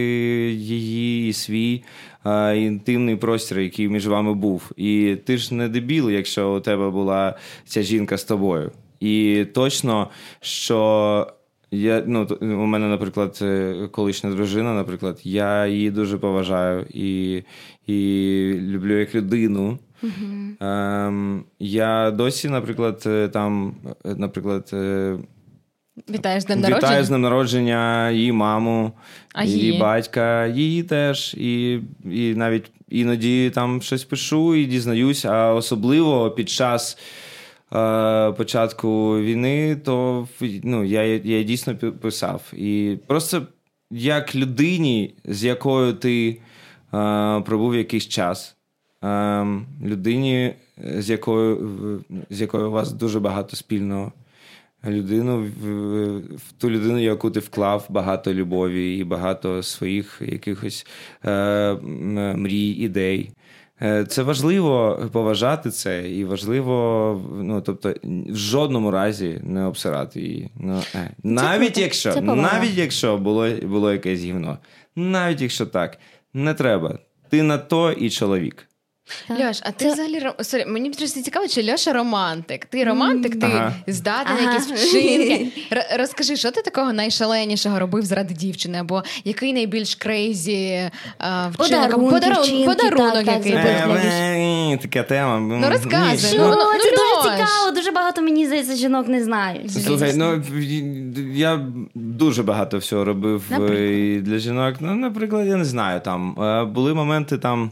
її 0.53 1.29
і 1.29 1.33
свій 1.33 1.83
е, 2.27 2.59
інтимний 2.59 3.17
простір, 3.17 3.61
який 3.61 3.89
між 3.89 4.07
вами 4.07 4.35
був. 4.35 4.71
І 4.77 5.17
ти 5.25 5.39
ж 5.39 5.55
не 5.55 5.69
дебіл, 5.69 6.11
якщо 6.11 6.55
у 6.55 6.61
тебе 6.61 6.91
була 6.91 7.39
ця 7.65 7.83
жінка 7.83 8.19
з 8.19 8.25
тобою. 8.25 8.71
І 9.01 9.47
точно, 9.55 10.09
що. 10.41 11.27
Я, 11.75 12.05
ну, 12.07 12.29
у 12.41 12.45
мене, 12.47 12.89
наприклад, 12.89 13.39
е, 13.43 13.75
колишня 13.91 14.31
дружина, 14.31 14.75
наприклад, 14.75 15.21
я 15.25 15.67
її 15.67 15.91
дуже 15.91 16.19
поважаю 16.19 16.87
і, 16.91 17.43
і 17.87 17.97
люблю 18.61 18.99
як 18.99 19.15
людину. 19.15 19.79
Ем, 20.61 21.45
я 21.59 22.11
досі, 22.11 22.49
наприклад, 22.49 23.03
е, 23.07 23.29
там, 23.29 23.75
е, 24.05 24.15
наприклад, 24.15 24.71
Вітаєш 26.11 26.43
з 26.43 26.47
днем 26.47 26.59
вітаю 26.59 26.73
народження? 26.75 27.05
з 27.05 27.09
днем 27.09 27.21
народження 27.21 28.11
її 28.11 28.33
маму, 28.33 28.93
А 29.35 29.45
її 29.45 29.59
її? 29.67 29.81
батька, 29.81 30.47
її 30.47 30.83
теж. 30.83 31.35
І, 31.39 31.81
і 32.05 32.35
навіть 32.37 32.71
іноді 32.89 33.51
там 33.55 33.83
щось 33.83 34.05
пишу 34.05 34.55
і 34.55 34.65
дізнаюсь, 34.67 35.25
а 35.25 35.55
особливо 35.55 36.31
під 36.31 36.49
час. 36.51 36.99
е, 37.73 38.33
Початку 38.33 39.19
війни, 39.21 39.77
то 39.85 40.29
ну, 40.63 40.85
я, 40.85 41.03
я 41.05 41.43
дійсно 41.43 41.77
пи- 41.77 41.91
писав. 41.93 42.43
І 42.53 42.97
просто 43.07 43.43
як 43.91 44.35
людині, 44.35 45.15
з 45.25 45.45
якою 45.45 45.93
ти 45.93 46.29
е, 46.95 47.41
пробув 47.41 47.75
якийсь 47.77 48.09
час, 48.09 48.57
е, 49.05 49.47
людині, 49.85 50.55
з 50.99 51.11
якою, 51.11 51.71
з 52.31 52.41
якою 52.41 52.69
у 52.69 52.73
вас 52.73 52.93
дуже 52.93 53.21
багато 53.21 53.57
спільного. 53.57 54.13
Людину, 54.87 55.47
в, 55.63 56.53
ту 56.59 56.71
людину, 56.71 56.99
яку 56.99 57.31
ти 57.31 57.41
вклав 57.41 57.87
багато 57.89 58.35
любові 58.35 58.97
і 58.97 59.05
багато 59.05 59.63
своїх 59.63 60.23
якихось 60.25 60.87
е, 61.25 61.75
мрій, 62.37 62.69
ідей. 62.69 63.31
Е, 63.83 64.05
Це 64.05 64.23
важливо 64.23 65.01
поважати 65.13 65.71
це, 65.71 66.11
і 66.11 66.25
важливо, 66.25 67.21
ну 67.43 67.61
тобто, 67.61 67.95
в 68.29 68.37
жодному 68.37 68.91
разі 68.91 69.41
не 69.43 69.65
обсирати 69.65 70.21
її. 70.21 70.51
Ну, 70.57 70.83
е. 70.95 71.11
навіть 71.23 71.67
круто. 71.67 71.81
якщо, 71.81 72.13
Це 72.13 72.21
навіть 72.21 72.79
якщо 72.79 73.19
було, 73.19 73.51
було 73.63 73.93
якесь 73.93 74.21
гівно, 74.21 74.59
навіть 74.97 75.41
якщо 75.41 75.67
так, 75.67 75.99
не 76.35 76.55
треба. 76.55 76.99
Ти 77.29 77.43
на 77.43 77.59
то 77.59 77.93
і 77.93 78.11
чоловік. 78.11 78.69
Так. 79.29 79.41
Льош, 79.41 79.61
а 79.63 79.71
ти 79.71 79.85
Це- 79.85 79.93
взагалі 79.93 80.23
Sorry, 80.43 80.65
мені 80.67 80.91
просто 80.91 81.21
цікаво, 81.23 81.49
чи 81.49 81.73
Льоша 81.73 81.93
романтик. 81.93 82.65
Ти 82.65 82.85
романтик, 82.85 83.41
ти 83.41 83.47
Ага. 83.47 83.73
здатний 83.87 84.45
Ага. 84.47 84.53
якісь 84.53 84.71
вчинки. 84.89 85.49
Р- 85.73 85.87
розкажи, 85.99 86.37
що 86.37 86.51
ти 86.51 86.63
такого 86.63 86.93
найшаленішого 86.93 87.79
робив 87.79 88.05
заради 88.05 88.35
дівчини? 88.35 88.79
Або 88.79 89.03
який 89.25 89.53
найбільш 89.53 89.95
crazy 89.95 90.91
а, 91.19 91.49
вчинок? 91.49 91.91
Подарун- 92.13 92.43
вчинки, 92.43 92.65
подарунок 92.67 93.15
так, 93.15 93.25
так, 93.25 93.37
який 93.37 93.53
зробив. 93.53 93.87
був? 93.87 93.97
Е, 93.97 94.73
е, 94.73 94.79
Така 94.83 95.03
тема. 95.03 95.41
Ну, 95.41 95.71
розказуй. 95.71 96.31
Ні, 96.33 96.39
Ну, 96.39 96.45
ну, 96.49 96.55
це 96.55 96.91
ну, 96.91 96.97
дуже 96.97 97.15
Льош. 97.15 97.23
цікаво, 97.47 97.71
дуже 97.75 97.91
багато 97.91 98.23
мені 98.23 98.47
здається, 98.47 98.75
жінок 98.75 99.09
не 99.09 99.25
знають. 99.25 99.73
Слухай, 99.85 100.13
ну 100.17 100.43
я 101.35 101.61
дуже 101.95 102.43
багато 102.43 102.79
всього 102.79 103.05
робив 103.05 103.43
е, 103.51 103.59
Наприклад? 103.59 104.23
для 104.25 104.39
жінок. 104.39 104.75
Ну, 104.81 104.95
наприклад, 104.95 105.47
я 105.47 105.57
не 105.57 105.65
знаю. 105.65 106.01
Там 106.01 106.43
е, 106.43 106.65
були 106.65 106.95
моменти 106.95 107.39
там, 107.39 107.71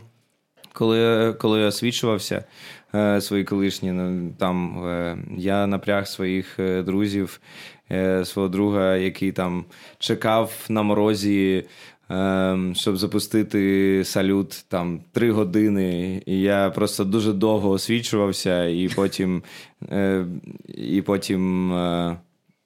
коли, 0.84 1.32
коли 1.38 1.60
я 1.60 1.66
освічувався 1.66 2.44
е, 2.94 3.20
свої 3.20 3.44
колишні. 3.44 3.92
Ну, 3.92 4.32
там 4.38 4.84
е, 4.86 5.18
я 5.38 5.66
напряг 5.66 6.06
своїх 6.06 6.58
е, 6.58 6.82
друзів, 6.82 7.40
свого 8.24 8.48
друга, 8.48 8.96
який 8.96 9.32
там 9.32 9.64
чекав 9.98 10.52
на 10.68 10.82
морозі. 10.82 11.64
е, 12.10 12.56
Щоб 12.74 12.96
запустити 12.96 14.02
салют 14.04 14.64
там 14.68 15.00
три 15.12 15.32
години, 15.32 16.22
і 16.26 16.40
я 16.40 16.70
просто 16.70 17.04
дуже 17.04 17.32
довго 17.32 17.70
освічувався, 17.70 18.64
і 18.64 18.88
потім, 18.96 19.42
і 20.68 21.02
потім 21.02 21.72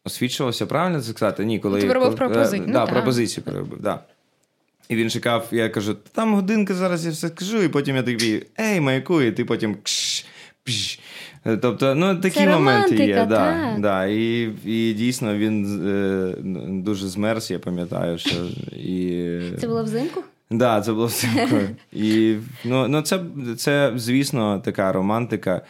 освічувався, 0.04 0.66
правильно 0.66 1.00
це 1.00 1.10
сказати? 1.10 1.44
Ні, 1.44 1.58
коли 1.58 1.80
ти 1.80 1.92
робив 1.92 2.16
коли- 2.18 2.30
пропози- 2.30 2.56
е, 2.56 2.64
ну, 2.66 2.72
да, 2.72 2.86
пропозицію 2.86 3.44
робив, 3.46 3.78
да. 3.80 4.00
І 4.89 4.97
він 4.97 5.11
чекав, 5.11 5.49
я 5.51 5.68
кажу, 5.68 5.97
там 6.12 6.35
годинка, 6.35 6.74
зараз 6.74 7.07
я 7.07 7.12
все 7.12 7.28
скажу, 7.28 7.62
і 7.62 7.68
потім 7.68 7.97
я 7.97 8.03
такий, 8.03 8.47
ей, 8.61 8.80
маяку, 8.80 9.22
і 9.22 9.32
ти 9.32 9.45
потім 9.45 9.76
кш, 9.82 10.24
пш. 10.64 10.99
Тобто, 11.61 11.95
ну 11.95 12.16
такі 12.16 12.37
Це 12.37 12.47
моменти 12.47 12.97
є. 12.97 13.14
Да, 13.14 13.26
так. 13.26 13.80
да, 13.80 14.07
і, 14.07 14.51
і 14.64 14.93
дійсно 14.93 15.37
він 15.37 15.80
е, 15.89 16.35
дуже 16.85 17.09
змерз, 17.09 17.51
я 17.51 17.59
пам'ятаю, 17.59 18.18
що 18.18 18.37
і. 18.76 19.41
Це 19.61 19.68
було 19.68 19.85
взимку? 19.85 20.22
Да, 20.51 20.80
це 20.80 20.93
було 20.93 21.07
взимку. 21.07 21.57
І 21.93 22.37
ну, 22.64 22.89
ну 22.89 23.03
це, 23.03 23.20
це, 23.57 23.93
звісно, 23.97 24.62
така 24.64 24.93
романтика. 24.93 25.62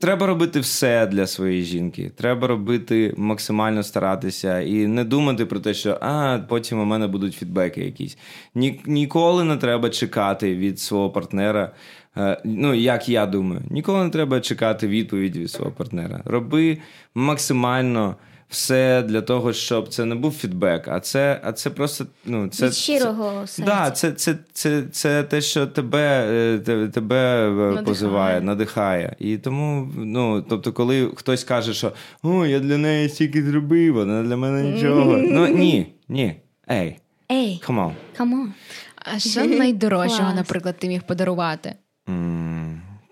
Треба 0.00 0.26
робити 0.26 0.60
все 0.60 1.06
для 1.06 1.26
своєї 1.26 1.62
жінки. 1.62 2.12
Треба 2.16 2.46
робити 2.46 3.14
максимально 3.16 3.82
старатися 3.82 4.60
і 4.60 4.86
не 4.86 5.04
думати 5.04 5.46
про 5.46 5.60
те, 5.60 5.74
що 5.74 5.98
а 6.00 6.38
потім 6.48 6.80
у 6.80 6.84
мене 6.84 7.06
будуть 7.06 7.34
фідбеки 7.34 7.84
якісь. 7.84 8.18
Ні, 8.54 8.80
ніколи 8.86 9.44
не 9.44 9.56
треба 9.56 9.90
чекати 9.90 10.56
від 10.56 10.80
свого 10.80 11.10
партнера. 11.10 11.72
е, 12.16 12.40
Ну, 12.44 12.74
як 12.74 13.08
я 13.08 13.26
думаю, 13.26 13.62
ніколи 13.70 14.04
не 14.04 14.10
треба 14.10 14.40
чекати 14.40 14.86
відповіді 14.88 15.40
від 15.40 15.50
свого 15.50 15.70
партнера. 15.70 16.22
Роби 16.24 16.78
максимально 17.14 18.16
все 18.52 19.02
для 19.02 19.20
того, 19.22 19.52
щоб 19.52 19.88
це 19.88 20.04
не 20.04 20.14
був 20.14 20.32
фідбек, 20.32 20.88
а 20.88 21.00
це, 21.00 21.40
а 21.44 21.52
це 21.52 21.70
просто 21.70 22.06
ну, 22.24 22.48
це, 22.48 22.66
Від 22.66 22.74
щирого 22.74 23.40
це, 23.40 23.46
серця. 23.52 23.72
да, 23.72 23.90
це, 23.90 24.12
це, 24.12 24.34
це, 24.52 24.82
це 24.92 25.22
те, 25.22 25.40
що 25.40 25.66
тебе, 25.66 26.26
е, 26.30 26.58
те- 26.58 26.88
тебе 26.88 27.50
е, 27.78 27.82
позиває, 27.82 28.40
надихає. 28.40 29.16
І 29.18 29.36
тому, 29.36 29.90
ну, 29.96 30.42
тобто, 30.48 30.72
коли 30.72 31.10
хтось 31.16 31.44
каже, 31.44 31.74
що 31.74 31.92
о, 32.22 32.46
я 32.46 32.58
для 32.60 32.78
неї 32.78 33.08
стільки 33.08 33.42
зробив, 33.42 33.94
вона 33.94 34.22
для 34.22 34.36
мене 34.36 34.62
нічого. 34.62 35.16
Ну 35.16 35.46
ні, 35.46 35.86
ні. 36.08 36.34
Ей, 36.70 36.98
Ей, 37.32 37.62
come 37.68 37.78
on. 37.84 37.92
come 38.16 38.37
on. 38.37 38.52
А 38.96 39.18
що 39.18 39.44
найдорожчого, 39.44 40.22
Клас. 40.22 40.34
наприклад, 40.36 40.78
ти 40.78 40.88
міг 40.88 41.02
подарувати? 41.02 41.74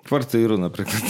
Квартиру, 0.08 0.58
наприклад. 0.58 1.02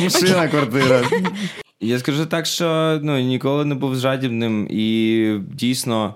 Машина, 0.00 0.48
квартира. 0.48 1.02
Я 1.84 1.98
скажу 1.98 2.26
так, 2.26 2.46
що 2.46 3.00
ну, 3.02 3.18
ніколи 3.18 3.64
не 3.64 3.74
був 3.74 3.96
жадібним, 3.96 4.66
і 4.70 5.38
дійсно, 5.52 6.14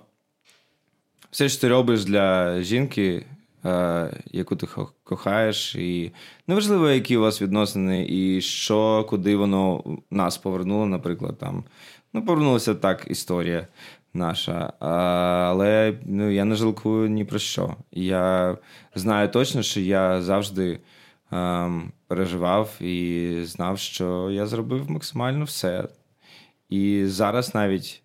все, 1.31 1.49
що 1.49 1.61
ти 1.61 1.69
робиш 1.69 2.05
для 2.05 2.61
жінки, 2.63 3.27
е, 3.65 4.11
яку 4.33 4.57
ти 4.57 4.67
кохаєш, 5.05 5.75
і 5.75 6.13
неважливо, 6.47 6.91
які 6.91 7.17
у 7.17 7.21
вас 7.21 7.43
відносини, 7.43 8.07
і 8.09 8.41
що, 8.41 9.07
куди 9.09 9.37
воно 9.37 9.85
нас 10.11 10.39
повернуло, 10.39 10.87
наприклад, 10.87 11.39
там. 11.39 11.65
Ну, 12.13 12.25
повернулася 12.25 12.75
так 12.75 13.07
історія 13.11 13.67
наша. 14.15 14.73
А, 14.81 14.89
але 15.51 15.95
ну, 16.05 16.31
я 16.31 16.45
не 16.45 16.55
жалкую 16.55 17.09
ні 17.09 17.25
про 17.25 17.39
що. 17.39 17.77
Я 17.93 18.57
знаю 18.95 19.29
точно, 19.29 19.63
що 19.63 19.81
я 19.81 20.23
завжди 20.23 20.79
переживав 22.07 22.83
і 22.83 23.39
знав, 23.45 23.79
що 23.79 24.31
я 24.31 24.47
зробив 24.47 24.91
максимально 24.91 25.45
все. 25.45 25.89
І 26.69 27.03
зараз 27.07 27.55
навіть 27.55 28.03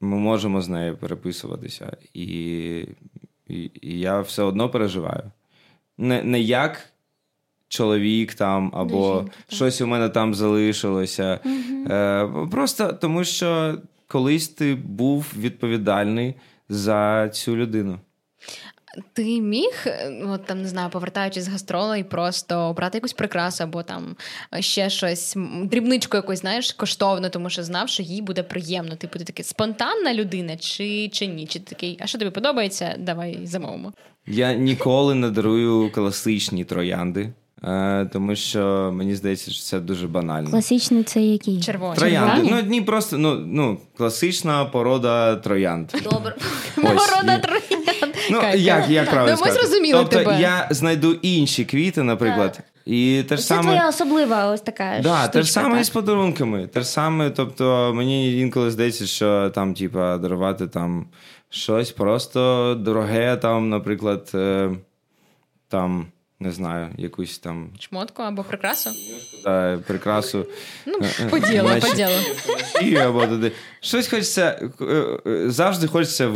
ми 0.00 0.16
можемо 0.16 0.62
з 0.62 0.68
нею 0.68 0.96
переписуватися, 0.96 1.96
і, 2.14 2.24
і, 3.48 3.70
і 3.82 3.98
я 3.98 4.20
все 4.20 4.42
одно 4.42 4.70
переживаю. 4.70 5.30
Не, 5.98 6.22
не 6.22 6.40
як 6.40 6.92
чоловік 7.68 8.34
там, 8.34 8.70
або 8.74 9.16
жінки, 9.16 9.32
так. 9.36 9.56
щось 9.56 9.80
у 9.80 9.86
мене 9.86 10.08
там 10.08 10.34
залишилося. 10.34 11.40
Е, 11.90 12.28
просто 12.50 12.92
тому, 12.92 13.24
що 13.24 13.78
колись 14.06 14.48
ти 14.48 14.74
був 14.74 15.32
відповідальний 15.38 16.34
за 16.68 17.28
цю 17.28 17.56
людину. 17.56 17.98
Ти 19.12 19.40
міг, 19.40 19.72
е, 19.86 20.22
от 20.28 20.44
там 20.46 20.62
не 20.62 20.68
знаю, 20.68 20.90
повертаючись 20.90 21.44
з 21.44 21.48
гастролей, 21.48 22.04
просто 22.04 22.58
обрати 22.58 22.98
якусь 22.98 23.12
прикрасу 23.12 23.64
або 23.64 23.82
там 23.82 24.16
ще 24.60 24.90
щось, 24.90 25.34
дрібничку 25.64 26.16
якусь, 26.16 26.40
знаєш, 26.40 26.72
коштовну, 26.72 27.30
тому 27.30 27.50
що 27.50 27.62
знав, 27.62 27.88
що 27.88 28.02
їй 28.02 28.22
буде 28.22 28.42
приємно. 28.42 28.96
Типу, 28.96 29.18
ти 29.18 29.24
такий 29.24 29.44
спонтанна 29.44 30.14
людина, 30.14 30.56
чи, 30.56 31.08
чи 31.08 31.26
ні? 31.26 31.46
Чи 31.46 31.60
такий, 31.60 31.98
а 32.00 32.06
що 32.06 32.18
тобі 32.18 32.30
подобається? 32.30 32.94
Давай 32.98 33.40
замовимо. 33.44 33.92
Я 34.26 34.54
ніколи 34.54 35.14
не 35.14 35.30
дарую 35.30 35.90
класичні 35.92 36.64
троянди, 36.64 37.32
е, 37.64 38.08
тому 38.12 38.36
що 38.36 38.90
мені 38.94 39.14
здається, 39.14 39.50
що 39.50 39.62
це 39.62 39.80
дуже 39.80 40.06
банально. 40.06 40.50
Класичний 40.50 41.02
це 41.02 41.20
який? 41.22 41.60
Червоні. 41.60 41.96
Троянди. 41.96 42.30
Червоні? 42.46 42.62
Ну, 42.62 42.70
ні, 42.70 42.80
просто 42.82 43.18
ну, 43.18 43.34
ну, 43.34 43.78
класична 43.96 44.64
порода 44.64 45.36
троянд. 45.36 45.92
Добре. 46.04 46.36
Нагорода 46.76 47.34
і- 47.34 47.42
троянд. 47.42 47.77
Ну, 48.30 48.42
як, 48.54 48.88
як 48.88 49.10
правильно 49.10 49.36
Ну, 49.40 49.44
ми 49.46 49.50
сказати? 49.50 49.66
зрозуміли 49.66 50.00
тобто, 50.00 50.18
тебе. 50.18 50.40
я 50.40 50.68
знайду 50.70 51.12
інші 51.22 51.64
квіти, 51.64 52.02
наприклад, 52.02 52.60
і 52.86 53.22
те 53.28 53.36
ж 53.36 53.42
Це 53.42 53.48
саме. 53.48 53.62
твоя 53.62 53.88
особлива 53.88 54.46
ось 54.52 54.60
така. 54.60 55.00
Да, 55.02 55.28
те 55.28 55.42
ж 55.42 55.48
штучка, 55.48 55.62
саме 55.62 55.76
так? 55.76 55.84
з 55.84 55.90
подарунками. 55.90 56.66
Те 56.66 56.80
ж 56.80 56.86
саме, 56.86 57.30
тобто, 57.30 57.92
мені 57.94 58.38
інколи 58.40 58.70
здається, 58.70 59.06
що 59.06 59.50
там, 59.54 59.74
типа, 59.74 60.16
дарувати 60.18 60.66
там 60.66 61.06
щось 61.50 61.90
просто 61.92 62.74
дороге, 62.80 63.36
там, 63.36 63.68
наприклад, 63.68 64.30
е, 64.34 64.70
там, 65.68 66.06
не 66.40 66.52
знаю, 66.52 66.88
якусь 66.98 67.38
там 67.38 67.70
Шмотку 67.80 68.22
або 68.22 68.42
прикрасу? 68.44 68.90
е, 69.46 69.78
прикрасу. 69.86 70.46
Ну, 70.86 70.98
Е, 71.02 71.24
е, 71.24 71.28
по 71.28 71.38
значить, 71.38 71.96
ділу. 71.96 72.10
І 72.82 72.96
або 72.96 73.26
туди. 73.26 73.52
Щось 73.80 74.08
хочеться, 74.08 74.68
е, 74.80 74.84
е, 75.26 75.50
завжди 75.50 75.86
хочеться. 75.86 76.28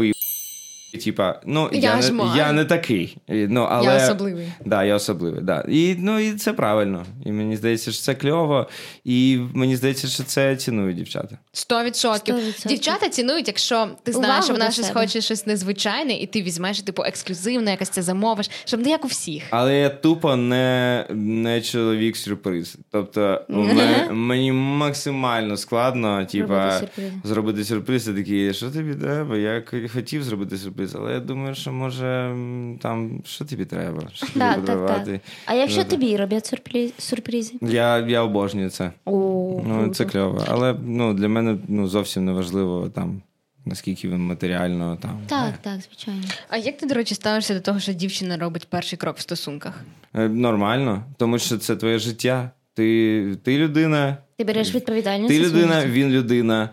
Типа, 0.99 1.41
ну 1.47 1.69
я, 1.73 1.81
Я 1.81 1.97
не, 1.97 2.13
маю. 2.13 2.37
я 2.37 2.53
не 2.53 2.65
такий. 2.65 3.17
Ну, 3.29 3.61
але, 3.71 3.85
Я 3.85 3.97
особливий. 3.97 4.47
Да, 4.65 4.85
я 4.85 4.95
особливий. 4.95 5.41
Да. 5.43 5.65
І, 5.69 5.97
ну, 5.99 6.19
і 6.19 6.33
це 6.33 6.53
правильно. 6.53 7.07
І 7.27 7.33
мені 7.33 7.57
здається, 7.57 7.93
що 7.93 8.03
це 8.03 8.15
кльово. 8.15 8.69
І 9.05 9.39
мені 9.55 9.77
здається, 9.77 10.09
що 10.09 10.23
це 10.23 10.57
цінують 10.57 10.97
дівчата. 10.97 11.39
Сто 11.53 11.85
відсотків. 11.85 12.35
Дівчата 12.67 13.09
цінують, 13.09 13.47
якщо 13.49 13.89
ти 14.03 14.13
знаєш, 14.13 14.29
Увагу 14.29 14.43
що 14.45 14.53
вона 14.53 14.71
щось 14.71 14.87
себе. 14.87 15.01
хоче 15.01 15.21
щось 15.21 15.47
незвичайне, 15.47 16.13
і 16.13 16.27
ти 16.27 16.43
візьмеш, 16.43 16.83
типу, 16.83 17.03
ексклюзивне, 17.03 17.71
якось 17.71 17.89
це 17.89 18.03
замовиш, 18.03 18.51
щоб 18.65 18.81
не 18.81 18.91
як 18.91 19.05
у 19.05 19.09
всіх. 19.09 19.43
Але 19.51 19.79
я 19.79 19.89
тупо 19.89 20.37
не, 20.37 21.07
не 21.11 21.61
чоловік 21.61 22.17
сюрприз. 22.17 22.77
Тобто, 22.91 23.45
ме- 23.49 24.09
мені 24.13 24.53
максимально 24.53 25.57
складно, 25.57 26.25
типа, 26.33 26.81
зробити 27.25 27.65
сюрприз. 27.65 28.09
Я 28.09 28.15
такий, 28.15 28.55
що 28.55 28.71
тобі 28.71 28.95
треба? 28.95 29.37
Я 29.37 29.63
хотів 29.93 30.23
зробити 30.25 30.59
сюрприз, 30.59 30.82
але 30.95 31.13
я 31.13 31.21
думаю, 31.21 31.55
що 31.55 31.73
може 31.73 32.37
там 32.81 33.21
що 33.25 33.45
тобі 33.45 33.65
треба? 33.65 34.03
Що 34.15 34.27
тобі 34.27 34.39
Так, 34.39 34.65
так, 34.65 35.05
так. 35.05 35.21
А 35.47 35.55
якщо 35.55 35.79
Ну, 35.79 35.85
тобі 35.85 36.17
роблять 36.17 36.47
сюрприз, 36.47 36.93
сюрпризи? 36.99 37.55
Я, 37.61 37.99
я 37.99 38.23
обожнюю 38.23 38.71
це. 38.71 38.93
О, 39.05 39.63
Ну, 39.67 39.79
круто. 39.79 39.95
це 39.95 40.05
кльово. 40.05 40.45
Але 40.49 40.75
ну, 40.85 41.15
для 41.15 41.29
мене 41.29 41.57
ну, 41.69 41.89
зовсім 41.89 42.25
не 42.25 42.33
важливо 42.33 42.89
там, 42.89 43.23
наскільки 43.65 44.09
він 44.09 44.19
матеріально 44.27 44.99
там. 45.03 45.19
Так, 45.27 45.59
так, 45.63 45.81
звичайно. 45.81 46.23
А 46.49 46.57
як 46.57 46.77
ти, 46.77 46.87
до 46.87 46.95
речі, 46.95 47.15
ставишся 47.15 47.55
до 47.55 47.61
того, 47.61 47.81
що 47.81 47.93
дівчина 47.93 48.37
робить 48.37 48.67
перший 48.71 48.99
крок 48.99 49.17
в 49.17 49.21
стосунках? 49.21 49.81
Е, 50.15 50.29
Нормально, 50.29 51.05
тому 51.17 51.39
що 51.39 51.59
це 51.59 51.77
твоє 51.77 51.99
життя. 51.99 52.51
Ти, 52.75 53.37
ти 53.45 53.59
людина, 53.59 54.17
Ти 54.39 54.45
береш 54.45 54.75
відповідальність. 54.75 55.29
ти 55.35 55.41
людина, 55.49 55.87
він 55.87 56.11
людина. 56.11 56.71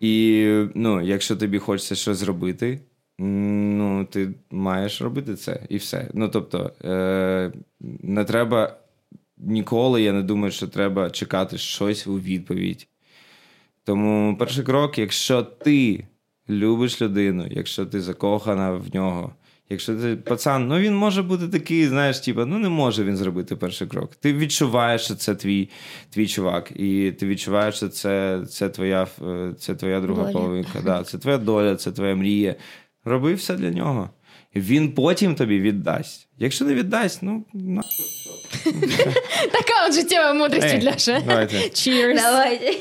І 0.00 0.46
ну, 0.74 1.00
якщо 1.00 1.36
тобі 1.36 1.58
хочеться 1.58 1.94
щось 1.94 2.16
зробити, 2.18 2.80
ну, 3.18 4.04
ти 4.04 4.30
маєш 4.50 5.02
робити 5.02 5.34
це 5.34 5.60
і 5.68 5.76
все. 5.76 6.08
Ну, 6.14 6.28
тобто, 6.28 6.72
е, 6.84 7.52
не 8.02 8.24
треба 8.24 8.76
ніколи, 9.38 10.02
я 10.02 10.12
не 10.12 10.22
думаю, 10.22 10.52
що 10.52 10.68
треба 10.68 11.10
чекати 11.10 11.58
щось 11.58 12.06
у 12.06 12.18
відповідь. 12.18 12.88
Тому 13.84 14.36
перший 14.38 14.64
крок, 14.64 14.98
якщо 14.98 15.42
ти 15.42 16.06
любиш 16.50 17.02
людину, 17.02 17.46
якщо 17.50 17.86
ти 17.86 18.00
закохана 18.00 18.72
в 18.72 18.94
нього. 18.94 19.32
Якщо 19.70 19.96
ти 19.96 20.16
пацан, 20.16 20.68
ну 20.68 20.78
він 20.78 20.96
може 20.96 21.22
бути 21.22 21.48
такий, 21.48 21.86
знаєш, 21.86 22.20
типу, 22.20 22.44
ну 22.46 22.58
не 22.58 22.68
може 22.68 23.04
він 23.04 23.16
зробити 23.16 23.56
перший 23.56 23.88
крок. 23.88 24.16
Ти 24.16 24.34
відчуваєш, 24.34 25.02
що 25.02 25.14
це 25.14 25.34
твій 25.34 25.68
твій 26.10 26.26
чувак, 26.26 26.72
і 26.76 27.12
ти 27.12 27.26
відчуваєш, 27.26 27.74
що 27.74 27.88
це 27.88 28.40
це, 28.48 28.68
твоя 28.68 29.06
це 29.58 29.74
твоя 29.74 30.00
друга 30.00 30.22
доля. 30.22 30.32
половинка. 30.32 30.80
Да, 30.84 31.02
Це 31.02 31.18
твоя 31.18 31.38
доля, 31.38 31.76
це 31.76 31.92
твоя 31.92 32.14
мрія. 32.16 32.54
Роби 33.04 33.34
все 33.34 33.54
для 33.54 33.70
нього. 33.70 34.10
Він 34.56 34.92
потім 34.92 35.34
тобі 35.34 35.60
віддасть. 35.60 36.28
Якщо 36.38 36.64
не 36.64 36.74
віддасть, 36.74 37.22
ну 37.22 37.44
на. 37.54 37.82
Така 39.52 39.86
от 39.88 39.94
життєва 39.94 40.32
мудрість 40.32 40.74
від 40.74 40.84
Ляша. 40.84 41.22
Давайте. 41.26 41.56
Cheers. 41.56 42.14
Давайте. 42.16 42.72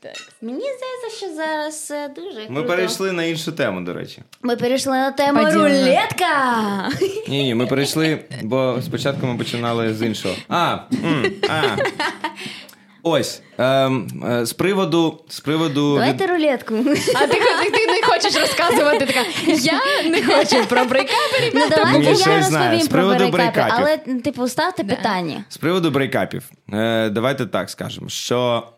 Так. 0.00 0.12
Мені 0.42 0.58
здається, 0.60 1.18
що 1.18 1.34
зараз 1.34 1.92
дуже. 2.16 2.40
Ми 2.40 2.46
круто. 2.46 2.68
перейшли 2.68 3.12
на 3.12 3.24
іншу 3.24 3.52
тему, 3.52 3.80
до 3.80 3.94
речі. 3.94 4.22
Ми 4.42 4.56
перейшли 4.56 4.92
на 4.92 5.10
тему 5.10 5.38
Поділено. 5.44 5.68
рулетка. 5.68 6.90
Ні, 7.28 7.42
ні, 7.44 7.54
ми 7.54 7.66
перейшли, 7.66 8.18
бо 8.42 8.78
спочатку 8.84 9.26
ми 9.26 9.38
починали 9.38 9.94
з 9.94 10.02
іншого. 10.02 10.34
А, 10.48 10.78
м, 11.04 11.32
а. 11.48 11.76
Ось. 13.08 13.42
Ем, 13.58 14.08
е, 14.28 14.46
з 14.46 14.52
приводу. 14.52 15.24
З 15.28 15.40
приводу 15.40 15.92
від- 15.92 15.98
Давайте 15.98 16.26
рулетку. 16.26 16.74
А 17.14 17.26
ти, 17.26 17.34
ти, 17.34 17.70
ти 17.70 17.86
не 17.86 18.02
хочеш 18.02 18.40
розказувати 18.40 19.06
така. 19.06 19.20
Я 19.46 19.80
не 20.10 20.22
хочу 20.22 20.66
про 20.68 20.84
брейкапи, 20.84 21.52
Ну 21.54 21.60
давайте 21.70 21.98
Мені 21.98 22.20
я 22.20 22.36
розповім 22.38 22.80
З 22.80 22.88
про 22.88 22.98
приводу 22.98 23.18
брейкапи, 23.18 23.52
брейкапів. 23.52 24.04
але 24.08 24.20
типу 24.20 24.48
ставте 24.48 24.84
питання. 24.84 25.44
З 25.48 25.56
приводу 25.56 25.90
брейкапів. 25.90 26.50
Е, 26.72 27.10
давайте 27.10 27.46
так 27.46 27.70
скажемо, 27.70 28.08
що 28.08 28.68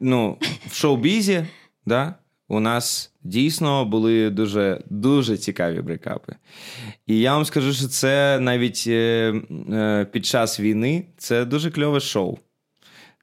ну, 0.00 0.38
в 0.70 0.74
шоубізі, 0.74 1.46
да, 1.86 2.14
у 2.48 2.60
нас 2.60 3.12
дійсно 3.22 3.84
були 3.84 4.30
дуже 4.30 4.80
дуже 4.90 5.36
цікаві 5.36 5.80
брейкапи. 5.80 6.34
І 7.06 7.18
я 7.18 7.34
вам 7.34 7.44
скажу, 7.44 7.72
що 7.72 7.88
це 7.88 8.38
навіть 8.40 8.84
е, 8.86 9.34
е, 9.72 10.06
під 10.12 10.26
час 10.26 10.60
війни 10.60 11.06
це 11.18 11.44
дуже 11.44 11.70
кльове 11.70 12.00
шоу. 12.00 12.38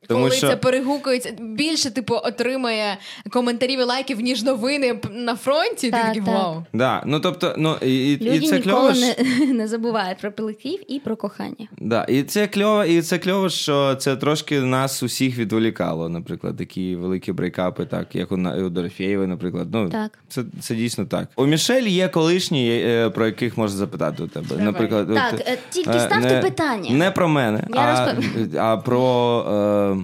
Тому 0.10 0.22
Коли 0.24 0.36
що 0.36 0.48
це 0.48 0.56
перегукується, 0.56 1.32
більше 1.40 1.92
типу 1.92 2.16
отримає 2.16 2.98
коментарів 3.30 3.80
і 3.80 3.84
лайків, 3.84 4.20
ніж 4.22 4.44
новини 4.44 5.00
на 5.12 5.36
фронті. 5.36 5.92
Так, 5.92 6.02
ти 6.02 6.08
такий 6.08 6.22
так. 6.22 6.34
вау. 6.44 6.64
да, 6.74 7.04
ну 7.06 7.20
тобто, 7.20 7.56
ну 7.58 7.76
і, 7.82 8.14
і 8.14 8.40
це 8.40 8.60
кльово. 8.60 8.92
ніколи 8.92 8.94
ж- 8.94 9.16
не, 9.40 9.46
не 9.54 9.68
забувають 9.68 10.18
про 10.18 10.32
пиликів 10.32 10.80
і 10.88 11.00
про 11.00 11.16
кохання. 11.16 11.68
Да, 11.78 12.04
і 12.04 12.24
це 12.24 12.48
кльово, 12.48 12.84
і 12.86 13.02
це 13.02 13.18
кльово, 13.18 13.50
що 13.50 13.96
це 13.96 14.16
трошки 14.16 14.60
нас 14.62 15.04
усіх 15.04 15.38
відволікало. 15.38 16.10
Наприклад, 16.10 16.58
такі 16.58 16.96
великі 16.96 17.32
брейкапи, 17.32 17.86
так 17.86 18.16
як 18.16 18.32
у, 18.32 18.38
На- 18.38 18.56
у 18.56 18.70
Дорофєєвої, 18.70 19.28
наприклад. 19.28 19.68
Ну 19.72 19.90
Так. 19.90 20.20
це, 20.28 20.44
це 20.62 20.76
дійсно 20.76 21.06
так. 21.06 21.28
У 21.36 21.46
Мішель 21.46 21.84
є 21.88 22.08
колишні, 22.08 22.70
е, 22.86 23.10
про 23.10 23.26
яких 23.26 23.58
можна 23.58 23.78
запитати 23.78 24.24
у 24.24 24.28
тебе. 24.28 24.46
Давай. 24.50 24.64
Наприклад, 24.66 25.08
Так, 25.14 25.34
от, 25.34 25.40
е, 25.48 25.58
тільки 25.70 25.90
е, 25.90 26.00
ставте 26.00 26.36
не, 26.36 26.42
питання. 26.42 26.90
Не 26.92 27.12
про 27.12 27.28
мене, 27.28 27.64
Я 27.74 27.80
а, 27.82 28.14
розпов- 28.14 28.58
а 28.60 28.78
про. 28.78 29.99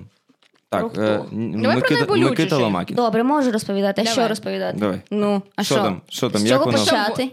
Так, 0.81 0.97
е? 0.97 1.21
Давай 1.31 1.81
про 2.05 2.17
Микита, 2.17 2.57
Ломакін. 2.57 2.95
Добре, 2.95 3.23
можу 3.23 3.51
розповідати. 3.51 4.01
А 4.01 4.03
Давай. 4.03 4.13
що 4.13 4.27
розповідати? 4.27 4.77
Давай. 4.77 5.01
Ну, 5.11 5.41
а 5.55 5.63
Що 5.63 5.75
що? 5.75 5.83
там? 5.83 6.01
Що 6.09 6.29
там? 6.29 6.41
З 6.41 6.45
Як 6.45 6.53
чого 6.59 6.65
воно? 6.65 6.77
почати? 6.77 7.29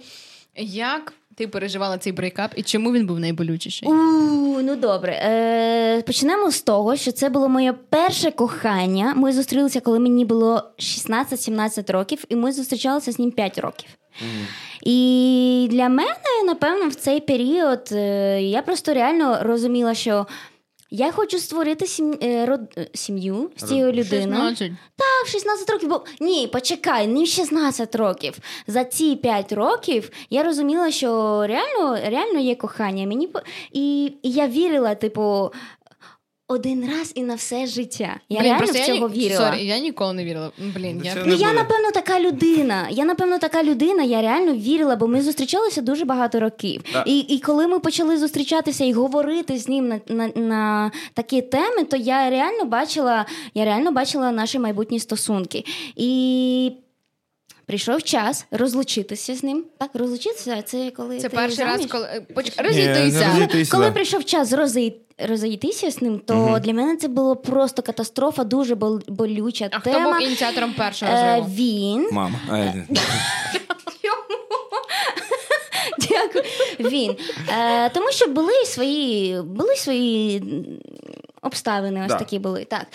Як 0.57 1.12
ти 1.34 1.49
переживала 1.49 1.99
цей 1.99 2.12
брейкап 2.12 2.51
і 2.57 2.62
чому 2.62 2.93
він 2.93 3.07
був 3.07 3.20
найболючіший? 3.20 3.88
У, 3.88 3.93
ну 4.62 4.76
добре. 4.76 5.12
Е, 5.12 6.03
почнемо 6.03 6.51
з 6.51 6.62
того, 6.62 6.97
що 6.97 7.12
це 7.12 7.28
було 7.28 7.49
моє 7.49 7.72
перше 7.72 8.30
кохання. 8.30 9.14
Ми 9.16 9.32
зустрілися, 9.32 9.80
коли 9.80 9.99
мені 9.99 10.24
було 10.24 10.62
16-17 10.78 11.93
років, 11.93 12.24
і 12.28 12.36
ми 12.36 12.53
зустрічалися 12.53 13.12
з 13.12 13.18
ним 13.18 13.30
5 13.30 13.59
років. 13.59 13.88
І 14.82 15.68
для 15.70 15.88
мене, 15.88 16.14
напевно, 16.47 16.88
в 16.88 16.95
цей 16.95 17.20
період 17.20 17.88
е, 17.93 18.43
я 18.43 18.62
просто 18.62 18.95
реально 18.95 19.38
розуміла, 19.43 19.95
що 19.95 20.26
я 20.95 21.12
хочу 21.12 21.38
створити 21.38 21.86
сім, 21.86 22.18
е, 22.22 22.47
род- 22.47 22.78
е, 22.78 22.86
сім'ю 22.95 23.51
з 23.57 23.62
цією 23.68 23.93
людиною. 23.93 24.22
16. 24.32 24.72
Так, 24.97 25.26
в 25.26 25.30
16 25.30 25.70
років, 25.70 25.88
бо 25.88 26.05
ні, 26.20 26.47
почекай, 26.53 27.07
не 27.07 27.22
в 27.22 27.26
16 27.26 27.95
років. 27.95 28.38
За 28.66 28.84
ці 28.84 29.16
5 29.16 29.53
років 29.53 30.11
я 30.30 30.43
розуміла, 30.43 30.90
що 30.90 31.09
реально, 31.47 31.99
реально 32.11 32.38
є 32.40 32.55
кохання. 32.55 33.07
Мені 33.07 33.28
і, 33.72 34.05
і 34.22 34.30
я 34.30 34.49
вірила, 34.49 34.95
типу, 34.95 35.51
один 36.53 36.91
раз 36.91 37.13
і 37.15 37.23
на 37.23 37.35
все 37.35 37.67
життя. 37.67 38.17
Я 38.29 38.41
Блін, 38.41 38.51
реально 38.51 38.73
в 38.73 38.77
я 38.77 38.87
цього 38.87 39.09
ні- 39.09 39.19
вірила. 39.19 39.51
Sorry, 39.51 39.66
я 39.67 39.79
ніколи 39.79 40.13
не 40.13 40.25
вірила. 40.25 40.51
Блін, 40.59 41.03
я... 41.05 41.15
Ну, 41.17 41.27
не 41.27 41.35
я, 41.35 41.53
напевно, 41.53 41.91
така 41.95 42.21
людина. 42.21 42.87
Я, 42.91 43.05
напевно, 43.05 43.39
така 43.39 43.63
людина, 43.63 44.03
я 44.03 44.23
реально 44.23 44.55
вірила, 44.55 44.97
бо 44.97 45.07
ми 45.07 45.23
зустрічалися 45.23 45.81
дуже 45.81 46.05
багато 46.05 46.41
років. 46.41 46.83
Так. 46.93 47.07
І, 47.07 47.19
і 47.19 47.39
коли 47.39 47.67
ми 47.67 47.79
почали 47.79 48.19
зустрічатися 48.19 48.85
і 48.85 48.93
говорити 48.93 49.59
з 49.59 49.69
ним 49.69 49.89
на, 49.89 50.01
на, 50.09 50.29
на 50.35 50.91
такі 51.15 51.43
теми, 51.43 51.85
то 51.85 51.97
я 51.97 52.31
реально 52.31 52.65
бачила, 52.65 53.27
я 53.55 53.65
реально 53.65 53.93
бачила 53.93 54.33
наші 54.33 54.59
майбутні 54.59 55.01
стосунки. 55.01 55.65
І 55.97 56.73
прийшов 57.73 58.03
час 58.03 58.47
розлучитися 58.51 59.35
з 59.35 59.43
ним. 59.43 59.64
Так, 59.79 59.91
розлучитися 59.95 60.62
це 60.62 60.91
коли 60.97 61.18
Це 61.18 61.29
ти 61.29 61.37
перший 61.37 61.64
раз, 61.64 61.87
коли. 61.87 62.05
е, 62.07 62.20
Поч... 62.35 62.53
Розійтися. 62.59 63.66
Коли 63.70 63.85
да. 63.87 63.91
прийшов 63.93 64.25
час 64.25 64.53
розій... 64.53 64.97
розійтися 65.29 65.91
з 65.91 66.03
ним, 66.03 66.20
то 66.27 66.59
для 66.64 66.73
мене 66.73 66.97
це 66.97 67.09
було 67.09 67.37
просто 67.37 67.83
катастрофа, 67.83 68.45
дуже 68.45 68.75
бол- 68.75 69.03
болюча 69.09 69.68
А 69.70 69.79
хто 69.81 70.01
був 70.01 70.23
ініціатором 70.23 70.73
першого 70.75 71.12
Е, 71.12 71.37
розриву? 71.37 71.55
він 71.57 72.09
Мама. 72.12 72.39
Дякую. 75.99 76.45
Він. 76.81 77.16
Е, 77.59 77.89
тому 77.91 78.11
що 78.12 78.27
були 78.27 78.53
свої, 78.66 79.43
були 79.43 79.77
свої 79.77 80.43
обставини, 81.43 82.01
ось 82.01 82.09
Да. 82.09 82.18
такі 82.18 82.38
були. 82.38 82.64
Так. 82.64 82.86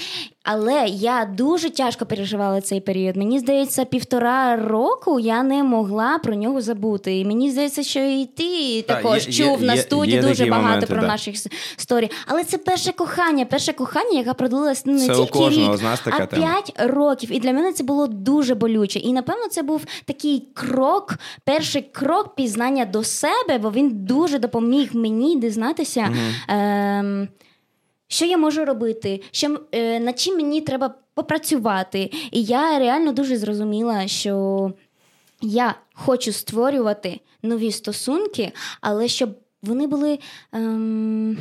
Але 0.44 0.86
я 0.88 1.26
дуже 1.26 1.70
тяжко 1.70 2.06
переживала 2.06 2.62
цей 2.62 2.82
період. 2.82 3.16
Мені 3.16 3.40
здається, 3.40 3.86
півтора 3.86 4.56
року 4.56 5.20
я 5.20 5.44
не 5.44 5.64
могла 5.64 6.18
про 6.18 6.36
нього 6.36 6.62
забути. 6.62 7.20
І 7.20 7.26
мені 7.26 7.52
здається, 7.52 7.84
що 7.84 8.00
і 8.00 8.26
ти 8.26 8.82
Так, 8.82 8.98
також 9.02 9.28
є- 9.28 9.34
чув 9.34 9.62
є- 9.62 9.68
на 9.68 9.78
студії 9.78 10.16
є 10.16 10.22
дуже 10.22 10.46
багато 10.46 10.66
моменти, 10.68 10.88
про 10.88 11.02
да. 11.02 11.08
наших 11.08 11.36
с- 11.36 11.50
Але 12.28 12.44
це 12.44 12.58
перше 12.58 12.92
кохання, 12.92 13.46
перше 13.46 13.74
кохання, 13.74 14.18
яке 14.18 14.34
продлилось 14.34 14.86
ну, 14.86 14.94
не 14.94 15.00
Це 15.08 15.16
тільки 15.16 15.32
кожного 15.32 15.76
рік, 15.76 15.82
а 16.06 16.26
п'ять 16.26 16.74
років. 16.80 17.30
І 17.36 17.40
для 17.40 17.54
мене 17.54 17.74
це 17.74 17.84
було 17.84 18.08
дуже 18.08 18.56
болюче. 18.56 19.00
І 19.00 19.14
напевно 19.14 19.48
це 19.48 19.62
був 19.64 19.86
такий 20.06 20.48
крок, 20.54 21.16
перший 21.44 21.82
крок 21.82 22.36
пізнання 22.36 22.86
до 22.86 23.04
себе, 23.04 23.58
бо 23.62 23.72
він 23.72 23.90
дуже 23.94 24.40
допоміг 24.40 24.90
мені 24.94 25.36
дізнатися. 25.40 26.10
Ем, 26.48 27.28
що 28.08 28.26
я 28.26 28.38
можу 28.38 28.66
робити, 28.66 29.22
що, 29.32 29.60
е, 29.72 30.00
над 30.00 30.20
чим 30.20 30.36
мені 30.36 30.62
треба 30.62 30.94
попрацювати. 31.14 32.12
І 32.32 32.44
я 32.44 32.80
реально 32.80 33.12
дуже 33.12 33.38
зрозуміла, 33.38 34.08
що 34.08 34.74
я 35.42 35.76
хочу 35.94 36.32
створювати 36.32 37.20
нові 37.44 37.72
стосунки, 37.72 38.52
але 38.82 39.08
щоб 39.08 39.30
вони 39.62 39.88
були. 39.88 40.20
Ем, 40.54 41.38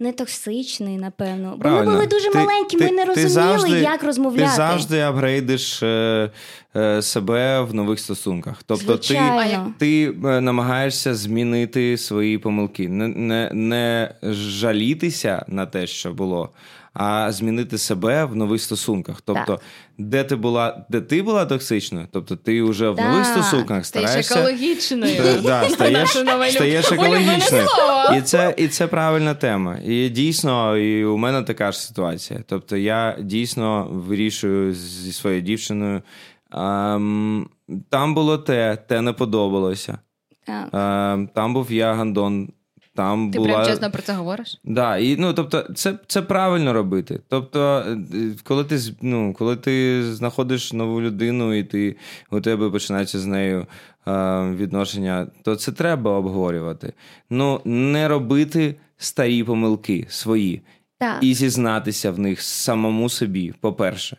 не 0.00 0.12
токсичний, 0.12 0.96
напевно. 0.96 1.54
Бо 1.62 1.68
ми 1.68 1.84
були 1.84 2.06
дуже 2.06 2.30
Ти- 2.30 2.38
маленькі, 2.38 2.76
ти- 2.76 2.84
ми 2.84 2.90
не 2.90 3.02
ти 3.04 3.08
розуміли, 3.08 3.28
завжди- 3.30 3.80
як 3.80 4.02
розмовляти. 4.02 4.50
Ти 4.50 4.56
завжди 4.56 5.00
апгрейдиш 5.00 5.82
е, 5.82 6.30
е, 6.76 7.02
себе 7.02 7.60
в 7.60 7.74
нових 7.74 8.00
стосунках. 8.00 8.62
Тобто 8.66 8.96
ти, 8.96 9.04
Звичайно. 9.06 9.72
ти 9.78 10.14
е, 10.24 10.40
намагаєшся 10.40 11.14
змінити 11.14 11.96
свої 11.98 12.38
помилки, 12.38 12.88
не, 12.88 13.08
не, 13.08 13.50
не 13.52 14.14
жалітися 14.32 15.44
на 15.48 15.66
те, 15.66 15.86
що 15.86 16.12
було. 16.12 16.50
А 16.94 17.32
змінити 17.32 17.78
себе 17.78 18.24
в 18.24 18.36
нових 18.36 18.62
стосунках. 18.62 19.20
Тобто, 19.20 19.44
Так. 19.52 19.60
де 19.98 20.24
ти 20.24 20.36
була, 20.36 20.84
де 20.88 21.00
ти 21.00 21.22
була 21.22 21.46
токсичною, 21.46 22.06
тобто 22.12 22.36
ти 22.36 22.62
вже 22.62 22.90
в 22.90 22.96
Так. 22.96 23.08
нових 23.08 23.26
стосунках 23.26 23.86
стараєшся 23.86 24.34
екологічною. 24.34 25.40
Да, 25.42 25.68
стаєш, 25.68 26.10
стаєш 26.54 26.92
екологічною. 26.92 27.66
І 28.18 28.20
це, 28.22 28.54
і 28.58 28.68
це 28.68 28.86
правильна 28.86 29.34
тема. 29.34 29.78
І 29.84 30.08
дійсно, 30.08 30.76
і 30.76 31.04
у 31.04 31.16
мене 31.16 31.42
така 31.42 31.72
ж 31.72 31.80
ситуація. 31.80 32.40
Тобто, 32.46 32.76
я 32.76 33.16
дійсно 33.20 33.88
вирішую 33.92 34.74
зі 34.74 35.12
своєю 35.12 35.42
дівчиною. 35.42 36.02
ем, 36.54 37.48
там 37.90 38.14
було 38.14 38.38
те, 38.38 38.76
те 38.88 39.00
не 39.00 39.12
подобалося. 39.12 39.98
Ем, 40.72 41.28
там 41.34 41.54
був 41.54 41.72
я 41.72 41.94
гандон. 41.94 42.48
Там 42.98 43.30
Ти 43.30 43.38
була... 43.38 43.54
прям 43.54 43.66
чесно 43.66 43.90
про 43.90 44.02
це 44.02 44.12
говориш? 44.12 44.60
Да, 44.64 44.96
і, 44.96 45.16
ну, 45.16 45.34
тобто, 45.34 45.62
це, 45.74 45.98
це 46.06 46.22
правильно 46.22 46.72
робити. 46.72 47.20
Тобто, 47.28 47.84
е, 48.14 48.30
коли 48.44 48.64
ти, 48.64 48.78
ну, 49.02 49.34
коли 49.38 49.56
ти 49.56 50.04
знаходиш 50.04 50.72
нову 50.72 51.00
людину 51.00 51.54
і 51.54 51.64
ти, 51.64 51.96
у 52.30 52.40
тебе 52.40 52.70
починається 52.70 53.18
з 53.18 53.26
нею 53.26 53.66
е, 54.06 54.12
відношення, 54.56 55.26
то 55.42 55.56
це 55.56 55.72
треба 55.72 56.10
обговорювати. 56.10 56.92
Ну, 57.30 57.60
не 57.64 58.08
робити 58.08 58.74
старі 58.96 59.44
помилки 59.44 60.06
свої 60.08 60.62
Так. 60.98 61.18
і 61.22 61.34
зізнатися 61.34 62.10
в 62.10 62.18
них 62.18 62.42
самому 62.42 63.08
собі, 63.08 63.54
по-перше. 63.60 64.16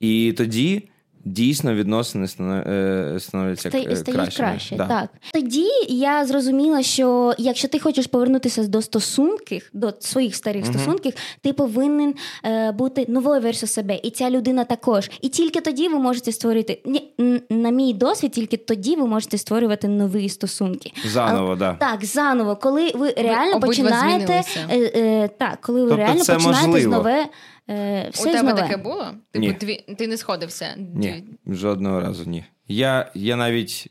І 0.00 0.34
тоді 0.36 0.88
дійсно 1.26 1.74
відносини 1.74 2.26
е, 2.66 3.16
становляться 3.20 3.68
Ста- 3.68 4.12
е, 4.12 4.28
краще. 4.36 4.76
Да. 4.76 4.86
Так. 4.86 5.10
Тоді 5.32 5.66
я 5.88 6.26
зрозуміла, 6.26 6.82
що 6.82 7.34
якщо 7.38 7.68
ти 7.68 7.78
хочеш 7.78 8.06
повернутися 8.06 8.66
до 8.66 8.82
стосунків, 8.82 9.70
до 9.72 9.94
своїх 10.00 10.34
старих 10.36 10.66
стосунків, 10.66 11.12
ти 11.42 11.52
повинен 11.52 12.14
е, 12.44 12.72
бути 12.72 13.04
новою 13.08 13.40
версією 13.40 13.68
себе, 13.68 14.00
і 14.02 14.10
ця 14.10 14.30
людина 14.30 14.64
також. 14.64 15.10
І 15.20 15.28
тільки 15.28 15.60
тоді 15.60 15.88
ви 15.88 15.98
можете 15.98 16.32
створити 16.32 16.80
ні, 16.84 17.12
на 17.50 17.70
мій 17.70 17.94
досвід, 17.94 18.32
тільки 18.32 18.56
тоді 18.56 18.96
ви 18.96 19.06
можете 19.06 19.38
створювати 19.38 19.88
нові 19.88 20.28
стосунки. 20.28 20.92
Заново, 21.06 21.46
Але- 21.48 21.56
да. 21.56 21.74
Так, 21.74 22.04
заново, 22.04 22.56
коли 22.56 22.92
ви 22.94 23.14
реально 23.16 23.56
обидва 23.56 23.66
починаєте. 23.66 24.42
Е, 24.70 24.78
е, 24.78 25.28
так, 25.38 25.58
коли 25.60 25.82
ви 25.82 25.88
Тобто 25.88 26.02
реально 26.02 26.18
починаєте 26.18 26.66
можливо. 26.68 26.78
з 26.78 26.96
нове. 26.96 27.26
Е, 27.70 28.08
все 28.12 28.28
У 28.28 28.32
тебе 28.32 28.42
нове. 28.50 28.62
таке 28.62 28.76
було? 28.76 29.14
Типу, 29.30 29.46
Ні. 29.46 29.52
тві... 29.52 29.76
ти 29.98 30.06
не 30.06 30.16
сходився? 30.16 30.74
Ні, 30.94 31.24
жодного 31.46 32.00
разу 32.00 32.24
ні. 32.30 32.44
Я, 32.68 33.10
я 33.14 33.36
навіть 33.36 33.90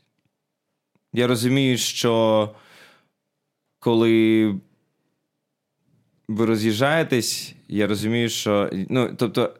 я 1.12 1.26
розумію, 1.26 1.78
що 1.78 2.54
коли 3.78 4.54
ви 6.28 6.46
роз'їжджаєтесь, 6.46 7.54
я 7.68 7.86
розумію, 7.86 8.28
що 8.28 8.70
ну, 8.72 9.14
тобто, 9.16 9.54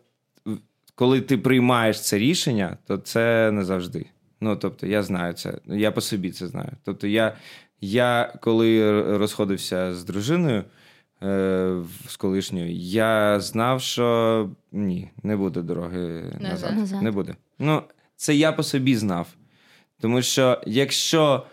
коли 0.95 1.21
ти 1.21 1.39
приймаєш 1.39 2.01
це 2.01 2.19
рішення, 2.19 2.79
то 2.87 2.97
це 2.97 3.51
не 3.51 3.65
завжди. 3.65 4.07
Ну, 4.41 4.57
тобто, 4.57 4.87
я 4.87 5.03
знаю 5.03 5.33
це, 5.33 5.59
я 5.67 5.93
по 5.93 6.01
собі 6.01 6.31
це 6.31 6.47
знаю. 6.47 6.73
Тобто, 6.85 7.07
я, 7.07 7.37
я 7.81 8.35
коли 8.41 9.03
розходився 9.19 9.95
з 9.95 10.05
дружиною. 10.05 10.65
Е, 11.23 11.77
З 12.09 12.17
колишньою, 12.17 12.73
я 12.73 13.41
знав, 13.41 13.83
що 13.83 14.49
ні, 14.73 15.11
не 15.23 15.37
буде 15.37 15.63
дороги 15.63 16.25
назад. 16.41 16.77
Назад. 16.77 17.03
Не 17.03 17.11
буде. 17.11 17.35
Ну, 17.59 17.83
це 18.17 18.35
я 18.35 18.53
по 18.53 18.63
собі 18.63 18.97
знав. 18.97 19.27
Тому 20.01 20.23
що 20.23 20.61
якщо, 20.67 21.47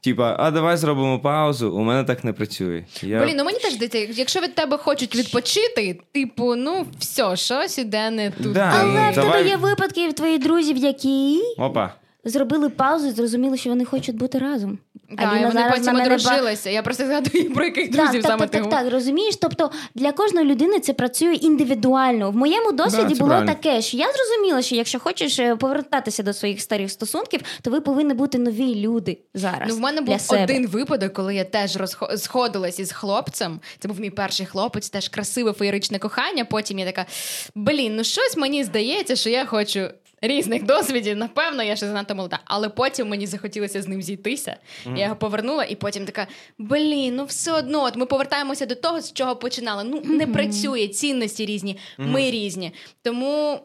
типа, 0.00 0.36
а 0.38 0.50
давай 0.50 0.76
зробимо 0.76 1.20
паузу, 1.20 1.72
у 1.72 1.80
мене 1.80 2.04
так 2.04 2.24
не 2.24 2.32
працює. 2.32 2.84
Я... 3.02 3.24
Блін, 3.24 3.36
ну 3.36 3.44
мені 3.44 3.58
теж 3.58 3.72
здається, 3.72 3.98
якщо 3.98 4.40
від 4.40 4.54
тебе 4.54 4.76
хочуть 4.76 5.16
відпочити, 5.16 6.00
типу, 6.12 6.54
ну 6.54 6.86
все, 6.98 7.36
щось 7.36 7.78
іде 7.78 8.10
не 8.10 8.30
тут. 8.30 8.52
Да. 8.52 8.72
Але 8.80 9.10
в 9.10 9.14
Давай. 9.14 9.32
тебе 9.38 9.48
є 9.48 9.56
випадки 9.56 10.08
в 10.08 10.12
твоїх 10.12 10.42
друзів, 10.42 10.76
які 10.76 11.40
Опа. 11.58 11.94
Зробили 12.24 12.68
паузу 12.68 13.06
і 13.06 13.10
зрозуміли, 13.10 13.56
що 13.56 13.70
вони 13.70 13.84
хочуть 13.84 14.16
бути 14.16 14.38
разом. 14.38 14.78
Да, 15.10 15.22
і 15.22 15.26
вони 15.40 15.50
зараз 15.52 15.70
потім 15.70 15.84
на 15.84 15.92
мене 15.92 16.08
ба- 16.08 16.14
одружилися. 16.14 16.70
Я 16.70 16.82
просто 16.82 17.06
згадую, 17.06 17.54
про 17.54 17.64
яких 17.64 17.90
друзів 17.90 18.22
так, 18.22 18.30
саме 18.30 18.38
так, 18.38 18.50
ти 18.50 18.56
так, 18.58 18.64
говориш. 18.64 18.84
так, 18.84 18.92
розумієш? 18.92 19.36
Тобто 19.36 19.70
для 19.94 20.12
кожної 20.12 20.46
людини 20.46 20.80
це 20.80 20.92
працює 20.92 21.34
індивідуально. 21.34 22.30
В 22.30 22.36
моєму 22.36 22.72
досвіді 22.72 23.14
це 23.14 23.18
було 23.20 23.28
правильно. 23.28 23.52
таке, 23.54 23.82
що 23.82 23.96
я 23.96 24.06
зрозуміла, 24.12 24.62
що 24.62 24.74
якщо 24.74 25.00
хочеш 25.00 25.38
е, 25.38 25.56
повертатися 25.56 26.22
до 26.22 26.32
своїх 26.32 26.60
старих 26.60 26.90
стосунків, 26.90 27.40
то 27.62 27.70
ви 27.70 27.80
повинні 27.80 28.14
бути 28.14 28.38
нові 28.38 28.74
люди 28.74 29.18
зараз. 29.34 29.68
Ну, 29.68 29.76
в 29.76 29.80
мене 29.80 30.00
для 30.00 30.12
був 30.12 30.20
себе. 30.20 30.44
один 30.44 30.66
випадок, 30.66 31.12
коли 31.12 31.34
я 31.34 31.44
теж 31.44 31.76
розхо- 31.76 32.16
сходилась 32.18 32.78
із 32.78 32.92
хлопцем. 32.92 33.60
Це 33.78 33.88
був 33.88 34.00
мій 34.00 34.10
перший 34.10 34.46
хлопець, 34.46 34.90
теж 34.90 35.08
красиве 35.08 35.52
феєричне 35.52 35.98
кохання. 35.98 36.44
Потім 36.44 36.78
я 36.78 36.86
така: 36.86 37.06
блін, 37.54 37.96
ну 37.96 38.04
щось 38.04 38.36
мені 38.36 38.64
здається, 38.64 39.16
що 39.16 39.30
я 39.30 39.44
хочу. 39.46 39.88
Різних 40.20 40.62
досвідів, 40.62 41.16
напевно, 41.16 41.62
я 41.62 41.76
ще 41.76 41.86
занадто 41.86 42.14
молода. 42.14 42.38
Але 42.44 42.68
потім 42.68 43.08
мені 43.08 43.26
захотілося 43.26 43.82
з 43.82 43.88
ним 43.88 44.02
зійтися. 44.02 44.56
Я 44.96 45.04
його 45.04 45.16
повернула, 45.16 45.64
і 45.64 45.74
потім 45.76 46.04
така: 46.04 46.26
блін, 46.58 47.16
ну 47.16 47.24
все 47.24 47.52
одно, 47.52 47.82
от 47.84 47.96
ми 47.96 48.06
повертаємося 48.06 48.66
до 48.66 48.74
того, 48.74 49.00
з 49.00 49.12
чого 49.12 49.36
починали. 49.36 49.84
Ну 49.84 50.02
не 50.04 50.26
працює, 50.26 50.88
цінності 50.88 51.46
різні, 51.46 51.78
ми 51.98 52.30
різні. 52.30 52.72
Тому 53.02 53.58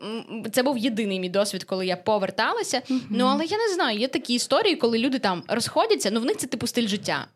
це 0.51 0.64
був 0.64 0.78
єдиний 0.78 1.20
мій 1.20 1.30
досвід, 1.30 1.64
коли 1.64 1.86
я 1.86 1.95
поверталася. 1.97 2.82
Ну 3.10 3.26
але 3.26 3.45
я 3.45 3.58
не 3.58 3.74
знаю, 3.74 3.99
є 3.99 4.08
такі 4.08 4.34
історії, 4.34 4.76
коли 4.76 4.97
люди 4.97 5.20
там 5.20 5.43
розходяться. 5.47 6.12
Ну 6.12 6.20
в 6.22 6.26
них 6.26 6.38
це 6.38 6.47
типу 6.47 6.68
стиль 6.68 6.88
життя. 6.88 7.28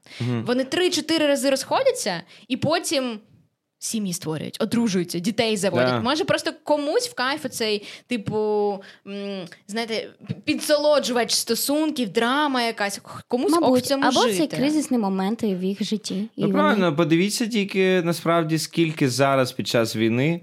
Вони 0.45 0.63
три-чотири 0.63 1.28
рази 1.28 1.49
розходяться, 1.49 2.22
і 2.47 2.57
потім. 2.57 3.20
Сім'ї 3.80 4.13
створюють, 4.13 4.57
одружуються, 4.61 5.19
дітей 5.19 5.57
заводять. 5.57 5.88
Да. 5.89 5.99
Може, 6.01 6.25
просто 6.25 6.51
комусь 6.63 7.09
в 7.09 7.13
кайф 7.13 7.45
цей, 7.51 7.84
типу, 8.07 8.80
знаєте, 9.67 10.09
підсолоджувач 10.43 11.32
стосунків, 11.34 12.09
драма 12.09 12.61
якась. 12.63 13.01
Комусь 13.28 13.53
ок 13.53 13.59
в 13.59 13.61
Мабуть, 13.61 13.86
цьому 13.86 14.07
або 14.07 14.21
жити. 14.21 14.47
це 14.47 14.57
кризисні 14.57 14.97
моменти 14.97 15.55
в 15.55 15.63
їх 15.63 15.84
житті. 15.84 16.15
І 16.36 16.45
Ну, 16.45 16.51
вони- 16.51 16.91
подивіться 16.91 17.47
тільки 17.47 18.01
насправді, 18.01 18.57
скільки 18.57 19.09
зараз 19.09 19.51
під 19.51 19.67
час 19.67 19.95
війни 19.95 20.41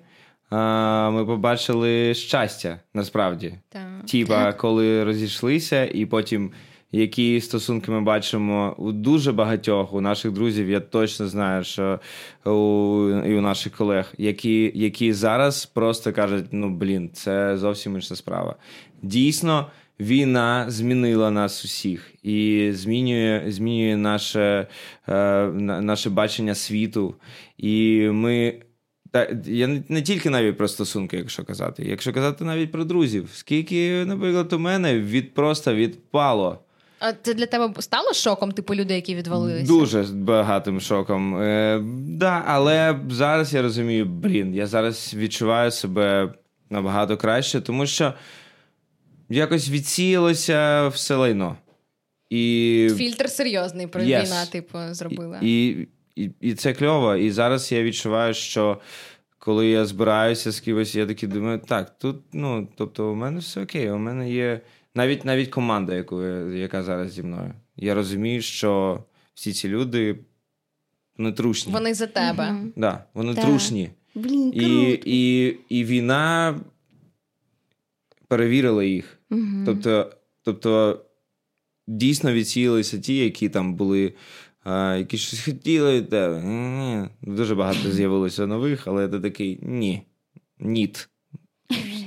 а, 0.51 1.11
ми 1.11 1.27
побачили 1.27 2.15
щастя, 2.15 2.81
насправді. 2.95 3.55
Так. 3.69 3.83
Типа, 4.11 4.53
коли 4.53 5.05
розійшлися, 5.05 5.85
і 5.85 6.07
потім 6.07 6.53
які 6.95 7.41
стосунки 7.41 7.91
ми 7.91 8.01
бачимо 8.01 8.75
у 8.79 8.93
дуже 8.93 9.33
багатьох 9.33 9.93
у 9.93 10.01
наших 10.01 10.33
друзів. 10.33 10.71
Я 10.71 10.81
точно 10.81 11.29
знаю, 11.29 11.65
що 11.65 12.01
у, 12.45 12.51
і 13.27 13.35
у 13.35 13.41
наших 13.41 13.73
колег, 13.73 14.13
які, 14.19 14.73
які 14.75 15.13
зараз 15.13 15.67
просто 15.67 16.13
кажуть: 16.13 16.45
ну 16.51 16.71
блін, 16.71 17.11
це 17.13 17.59
зовсім 17.59 17.95
інша 17.95 18.17
справа. 18.17 18.57
Дійсно. 19.03 19.67
Війна 20.01 20.65
змінила 20.69 21.31
нас 21.31 21.65
усіх 21.65 22.15
і 22.23 22.71
змінює, 22.73 23.45
змінює 23.49 23.97
наше, 23.97 24.67
е, 25.09 25.47
наше 25.81 26.11
бачення 26.11 26.55
світу. 26.55 27.15
І 27.59 28.09
ми 28.13 28.55
та 29.11 29.29
я 29.47 29.83
не, 29.89 30.03
тільки 30.03 30.31
навіть 30.31 30.57
про 30.57 30.69
стосунки, 30.69 31.17
якщо 31.17 31.45
казати, 31.45 31.85
якщо 31.87 32.13
казати 32.13 32.45
навіть 32.45 32.73
про 32.73 32.85
друзів, 32.85 33.29
скільки, 33.33 34.05
наприклад, 34.05 34.53
у 34.53 34.59
мене 34.59 34.99
від 34.99 35.35
просто 35.35 35.75
відпало 35.75 36.59
А 37.07 37.13
це 37.13 37.35
для 37.35 37.47
тебе 37.47 37.83
стало 37.83 38.13
шоком, 38.13 38.53
типу 38.53 38.75
людей, 38.75 38.97
які 38.97 39.15
відвалилися? 39.15 39.67
дуже 39.67 40.03
багатим 40.03 40.81
шоком. 40.81 41.37
Е, 41.43 41.81
да, 42.09 42.43
але 42.47 43.01
зараз 43.11 43.55
я 43.55 43.63
розумію, 43.63 44.05
блін, 44.05 44.55
я 44.55 44.67
зараз 44.67 45.15
відчуваю 45.15 45.71
себе 45.71 46.35
набагато 46.71 47.17
краще, 47.17 47.61
тому 47.61 47.87
що 47.87 48.15
якось 49.29 49.71
відсіялося 49.71 50.89
все 50.89 51.15
лайно. 51.15 51.57
І 52.31 52.91
Фільтр 52.97 53.31
серйозний 53.31 53.87
про 53.87 54.03
Yes. 54.03 54.25
війна, 54.27 54.47
типу, 54.47 54.79
зробила. 54.91 55.39
І, 55.43 55.87
і, 56.17 56.31
і 56.41 56.55
це 56.55 56.73
кльово. 56.73 57.17
І 57.17 57.31
зараз 57.31 57.73
я 57.73 57.83
відчуваю, 57.83 58.35
що 58.35 58.81
коли 59.39 59.69
я 59.69 59.85
збираюся 59.85 60.53
з 60.53 60.61
кимось, 60.61 60.95
я 60.95 61.07
такий 61.07 61.29
думаю, 61.29 61.61
так, 61.67 61.99
тут, 61.99 62.17
ну, 62.33 62.69
тобто, 62.77 63.11
у 63.13 63.15
мене 63.15 63.41
все 63.41 63.63
окей, 63.63 63.91
у 63.91 63.99
мене 63.99 64.31
є 64.31 64.61
навіть 64.95 65.25
навіть 65.25 65.49
команда, 65.51 65.95
яку 65.95 66.23
яка 66.53 66.83
зараз 66.83 67.13
зі 67.13 67.23
мною. 67.23 67.55
Я 67.77 67.95
розумію, 67.95 68.43
що 68.43 69.05
всі 69.35 69.53
ці 69.53 69.69
люди 69.69 70.19
не 71.17 71.33
трушні. 71.33 71.73
Вони 71.73 71.95
за 71.95 72.07
тебе. 72.07 72.53
Мгм. 72.53 72.73
Да, 72.77 73.05
вони 73.15 73.35
Так. 73.35 73.45
трушні. 73.45 73.91
Блін, 74.15 74.53
І, 74.55 74.61
круто. 74.61 75.03
і, 75.11 75.57
і 75.69 75.85
війна 75.85 76.61
перевірила 78.29 78.85
їх. 78.85 79.19
Мгм. 79.31 79.63
Тобто, 79.67 80.13
тобто 80.43 81.01
дійсно 81.87 82.33
відсіялися 82.33 82.99
ті, 82.99 83.17
які 83.17 83.49
там 83.49 83.75
були, 83.75 84.15
а, 84.65 84.97
які 84.97 85.19
щось 85.19 85.45
хотіли. 85.45 86.03
Та, 86.03 86.41
ні. 86.43 87.09
Дуже 87.23 87.55
багато 87.55 87.91
з'явилося 87.93 88.47
нових, 88.47 88.87
але 88.89 89.09
ти 89.09 89.21
такий 89.21 89.59
ні. 89.63 90.03
Ніт. 90.59 91.09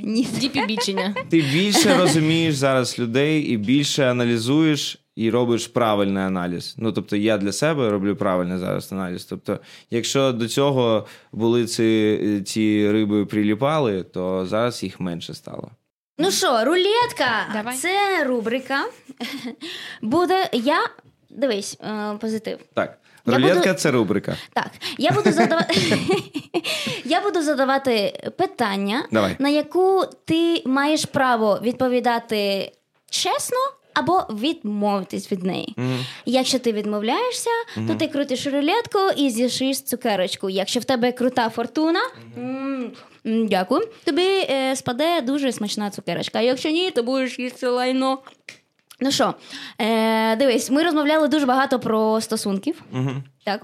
Ні. 0.04 0.28
Діпі 0.40 0.66
бічення. 0.66 1.16
Ти 1.30 1.42
більше 1.42 1.98
розумієш 1.98 2.56
зараз 2.56 3.00
людей 3.00 3.42
і 3.42 3.58
більше 3.58 4.12
аналізуєш 4.12 5.00
і 5.16 5.30
робиш 5.30 5.68
правильний 5.68 6.24
аналіз. 6.24 6.76
Ну, 6.78 6.92
тобто, 6.92 7.16
я 7.16 7.38
для 7.38 7.52
себе 7.52 7.90
роблю 7.90 8.16
правильний 8.16 8.58
зараз 8.58 8.92
аналіз. 8.94 9.26
Тобто, 9.26 9.60
якщо 9.92 10.32
до 10.32 10.48
цього 10.48 11.08
були 11.32 11.66
ці, 11.66 12.42
ці 12.46 12.92
риби 12.92 13.26
приліпали, 13.26 14.04
то 14.04 14.46
зараз 14.46 14.84
їх 14.84 15.00
менше 15.00 15.34
стало. 15.34 15.72
Ну 16.18 16.32
що, 16.32 16.66
рулетка? 16.66 17.48
Давай. 17.54 17.76
Це 17.76 18.24
рубрика. 18.24 18.86
Буде 20.02 20.50
я. 20.54 20.80
Дивись, 21.30 21.78
е, 21.82 22.18
позитив. 22.22 22.60
Так, 22.74 23.00
рулетка 23.28 23.60
буду- 23.70 23.74
це 23.80 23.92
рубрика. 23.92 24.38
Так, 24.54 24.70
я 24.98 25.12
буду 25.12 25.32
задавати. 25.32 25.74
я 27.06 27.22
буду 27.22 27.42
задавати 27.42 28.20
питання, 28.38 29.06
Давай. 29.12 29.36
на 29.40 29.50
яку 29.50 30.04
ти 30.26 30.62
маєш 30.66 31.06
право 31.06 31.60
відповідати 31.64 32.72
чесно 33.10 33.58
або 33.94 34.26
відмовитись 34.30 35.32
від 35.32 35.44
неї. 35.44 35.76
Якщо 36.26 36.60
ти 36.60 36.72
відмовляєшся, 36.72 37.50
то 37.88 37.96
ти 37.96 38.08
крутиш 38.08 38.48
рулетку 38.48 39.00
і 39.18 39.30
з'їшиш 39.30 39.82
цукерочку. 39.82 40.50
Якщо 40.50 40.80
в 40.80 40.84
тебе 40.84 41.12
крута 41.12 41.50
фортуна, 41.50 42.00
м, 42.38 42.92
м, 43.26 43.48
дякую, 43.48 43.88
тобі 44.04 44.28
е, 44.50 44.76
спаде 44.76 45.22
дуже 45.22 45.52
смачна 45.52 45.90
цукерочка. 45.90 46.40
А 46.40 46.42
якщо 46.42 46.70
ні, 46.70 46.92
то 46.92 47.04
будеш 47.04 47.40
їсти 47.40 47.68
лайно. 47.68 48.18
Ну 49.00 49.12
що, 49.12 49.34
е, 49.82 50.36
дивись, 50.36 50.70
ми 50.72 50.84
розмовляли 50.84 51.28
дуже 51.28 51.46
багато 51.46 51.80
про 51.80 52.22
стосунків. 52.22 52.82
Так. 53.46 53.62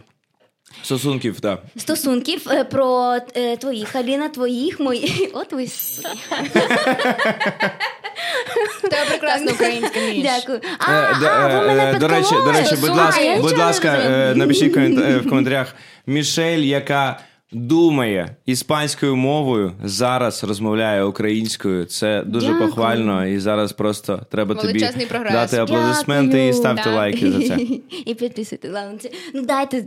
Стосунків, 0.83 1.39
так. 1.39 1.61
Стосунків 1.77 2.47
е, 2.51 2.63
про 2.63 3.17
е, 3.35 3.57
твоїх, 3.57 3.95
Аліна, 3.95 4.29
твоїх, 4.29 4.79
моїх. 4.79 5.11
От 5.33 5.53
ви. 5.53 5.65
В 8.83 9.09
прекрасна 9.09 9.51
українська 9.51 9.99
ніч. 9.99 10.23
Дякую. 10.23 10.59
А, 10.79 10.91
Е, 10.91 11.15
д- 11.19 11.27
а, 11.27 11.47
ви 11.47 11.67
мене 11.67 11.91
е, 11.91 11.99
до 11.99 12.07
речі, 12.07 12.31
до 12.45 12.51
речі, 12.51 12.75
будь 12.81 12.89
ласка, 12.89 13.21
я 13.21 13.35
будь 13.35 13.43
нічого 13.43 13.57
не 13.59 13.65
ласка, 13.65 13.95
розумію. 13.95 14.17
е, 14.21 14.35
напишіть 14.35 14.75
комент- 14.75 14.99
е, 15.09 15.17
в 15.17 15.29
коментарях 15.29 15.75
Мішель, 16.07 16.59
яка 16.59 17.19
думає 17.53 18.35
іспанською 18.45 19.15
мовою, 19.15 19.71
зараз 19.83 20.43
розмовляє 20.43 21.03
українською. 21.03 21.85
Це 21.85 22.23
дуже 22.23 22.47
Дякую. 22.47 22.67
похвально, 22.69 23.27
і 23.27 23.39
зараз 23.39 23.73
просто 23.73 24.21
треба 24.31 24.55
тобі 24.55 24.79
прогрес. 25.09 25.31
дати 25.33 25.57
аплодисменти 25.57 26.47
і 26.47 26.53
ставте 26.53 26.83
Так. 26.83 26.93
лайки 26.95 27.31
за 27.31 27.39
це. 27.47 27.57
І 28.05 28.15
підписуйте. 28.15 28.69
Ладно, 28.69 28.97
це- 28.97 29.09
Ну 29.33 29.41
дайте. 29.41 29.85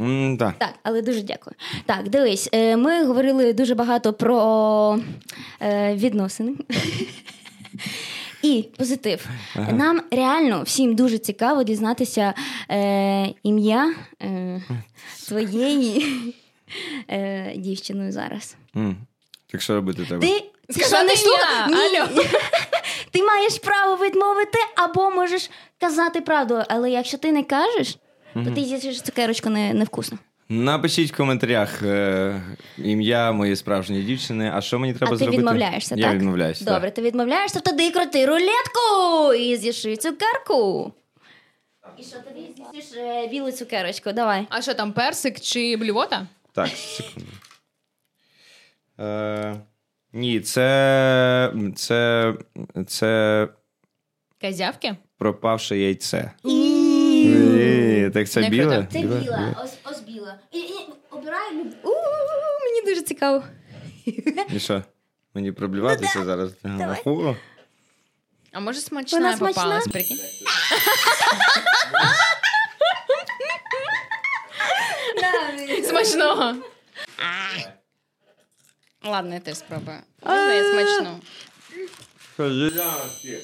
М, 0.00 0.36
Так. 0.38 0.54
Так, 0.58 0.74
але 0.82 1.02
дуже 1.02 1.20
дякую. 1.22 1.54
Так, 1.86 2.08
дивись, 2.08 2.48
е, 2.52 2.76
ми 2.76 3.04
говорили 3.04 3.52
дуже 3.52 3.74
багато 3.74 4.12
про 4.12 4.98
е, 5.62 5.94
відносини. 5.94 6.52
І 8.42 8.64
позитив. 8.78 9.26
Нам 9.72 10.00
реально 10.10 10.62
всім 10.62 10.94
дуже 10.94 11.18
цікаво 11.18 11.62
дізнатися 11.62 12.34
е, 12.70 13.28
ім'я 13.42 13.94
е, 14.22 14.62
твоєї 15.28 16.04
е, 17.10 17.52
дівчиною 17.56 18.12
зараз. 18.12 18.56
М. 18.76 18.96
Так 19.52 19.62
що 19.62 19.74
робити 19.74 20.04
треба? 20.08 20.26
Ти 20.26 20.44
Сказати 20.70 21.16
що, 21.16 21.26
не 21.28 21.30
слуха- 21.30 21.68
Ні. 21.68 22.22
Ти 23.10 23.22
маєш 23.22 23.58
право 23.58 24.04
відмовити 24.04 24.58
або 24.76 25.10
можеш 25.10 25.50
казати 25.80 26.20
правду. 26.20 26.62
Але 26.68 26.90
якщо 26.90 27.18
ти 27.18 27.32
не 27.32 27.42
кажеш, 27.42 27.98
то 28.34 28.50
ти 28.54 28.64
з'їсиш 28.64 29.02
цукерочку 29.02 29.50
не, 29.50 29.74
невкусно. 29.74 30.18
Напишіть 30.48 31.12
в 31.12 31.16
коментарях 31.16 31.82
е, 31.82 32.42
ім'я 32.78 33.32
моєї 33.32 33.56
справжньої 33.56 34.02
дівчини. 34.02 34.50
А 34.54 34.60
що 34.60 34.78
мені 34.78 34.94
треба 34.94 35.10
а 35.12 35.14
ти 35.14 35.18
зробити? 35.18 35.38
відмовляєшся, 35.38 35.94
Я 35.98 36.04
так? 36.06 36.14
відмовляюся. 36.14 36.64
Добре, 36.64 36.90
ти 36.90 37.02
відмовляєшся, 37.02 37.60
тоді 37.60 37.90
крути 37.90 38.26
рулетку 38.26 39.34
і 39.38 39.56
з'їши 39.56 39.96
цукерку. 39.96 40.92
І 41.98 42.02
що 42.02 42.16
тобі 42.18 42.40
з'їсиш 42.72 42.98
е, 42.98 43.26
білу 43.28 43.52
цукерочку? 43.52 44.12
Давай. 44.12 44.46
А 44.50 44.62
що 44.62 44.74
там, 44.74 44.92
персик 44.92 45.40
чи 45.40 45.76
блювота? 45.76 46.26
Так, 46.54 46.68
секунду. 46.68 47.28
Е, 49.00 49.56
ні, 50.12 50.40
це, 50.40 51.52
це, 51.76 52.34
це 52.86 53.48
Казявки? 54.40 54.96
пропавше 55.18 55.78
яйце. 55.78 56.30
Ні, 56.44 58.10
так 58.14 58.28
це 58.28 58.40
Не 58.40 58.48
біле? 58.48 58.86
Це 58.92 58.98
біла, 58.98 59.56
ось, 59.64 59.78
ось 59.84 60.00
біла. 60.00 60.38
І, 60.52 60.58
і, 60.58 60.74
обирай 61.10 61.54
люб... 61.54 61.72
У, 61.82 61.88
Мені 62.64 62.82
дуже 62.86 63.02
цікаво. 63.02 63.44
І 64.50 64.58
що? 64.58 64.82
Мені 65.34 65.52
проблюватися 65.52 66.24
зараз? 66.24 66.52
Ну 66.62 66.78
давай. 66.78 67.36
А 68.52 68.60
може 68.60 68.80
смачна 68.80 69.18
Вона 69.18 69.36
смачна? 69.36 69.62
попалась, 69.62 69.86
прикинь? 69.86 70.18
Смачного. 75.93 76.55
Ладно, 79.03 79.33
я 79.33 79.39
теж 79.39 79.57
спробую. 79.57 79.97
Можна 80.23 80.53
я 80.53 80.63
смачну? 80.71 81.19
що 82.33 82.53
зеленське? 82.53 83.39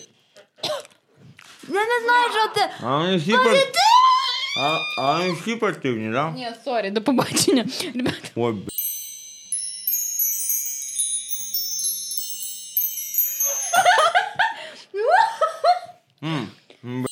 Я 1.67 1.85
не 1.85 1.99
знаю, 2.03 2.29
що 2.31 2.53
це. 2.55 2.71
А 2.81 2.97
вони 2.97 3.17
всі 3.17 3.31
пар... 3.31 3.57
А, 4.59 4.79
а 4.97 5.17
вони 5.17 5.31
всі 5.31 5.55
партивні, 5.55 6.13
так? 6.13 6.33
Ні, 6.35 6.51
сорі, 6.65 6.91
до 6.91 7.01
побачення. 7.01 7.65
Ребята. 7.95 8.27
Ой, 8.35 8.53
б... 8.53 8.69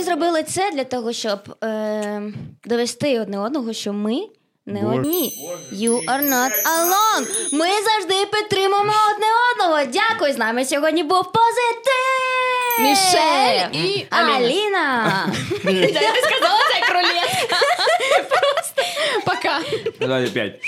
ми 0.00 0.04
зробили 0.04 0.42
це 0.42 0.70
для 0.70 0.84
того, 0.84 1.12
щоб 1.12 1.38
е, 1.64 2.22
довести 2.64 3.20
одне 3.20 3.38
одного, 3.40 3.72
що 3.72 3.92
ми. 3.92 4.20
Не 4.66 4.80
Боже. 4.82 4.98
одні. 4.98 5.32
You 5.72 6.04
are 6.04 6.22
not 6.22 6.50
alone. 6.64 7.26
Ми 7.52 7.66
завжди 7.66 8.26
підтримуємо 8.32 8.92
одне 9.14 9.26
одного. 9.52 9.84
Дякую. 9.92 10.32
З 10.32 10.38
нами 10.38 10.64
сьогодні 10.64 11.02
був 11.02 11.24
позитив. 11.24 12.80
Мішель 12.80 13.80
і 13.86 14.06
Аліна. 14.10 15.26
Я 15.64 15.72
не 16.12 16.20
сказала 16.22 16.60
це 16.74 16.80
кролет. 16.88 17.48
Просто 18.28 18.82
пока. 19.24 19.60
Далі 20.06 20.30
п'ять. 20.30 20.60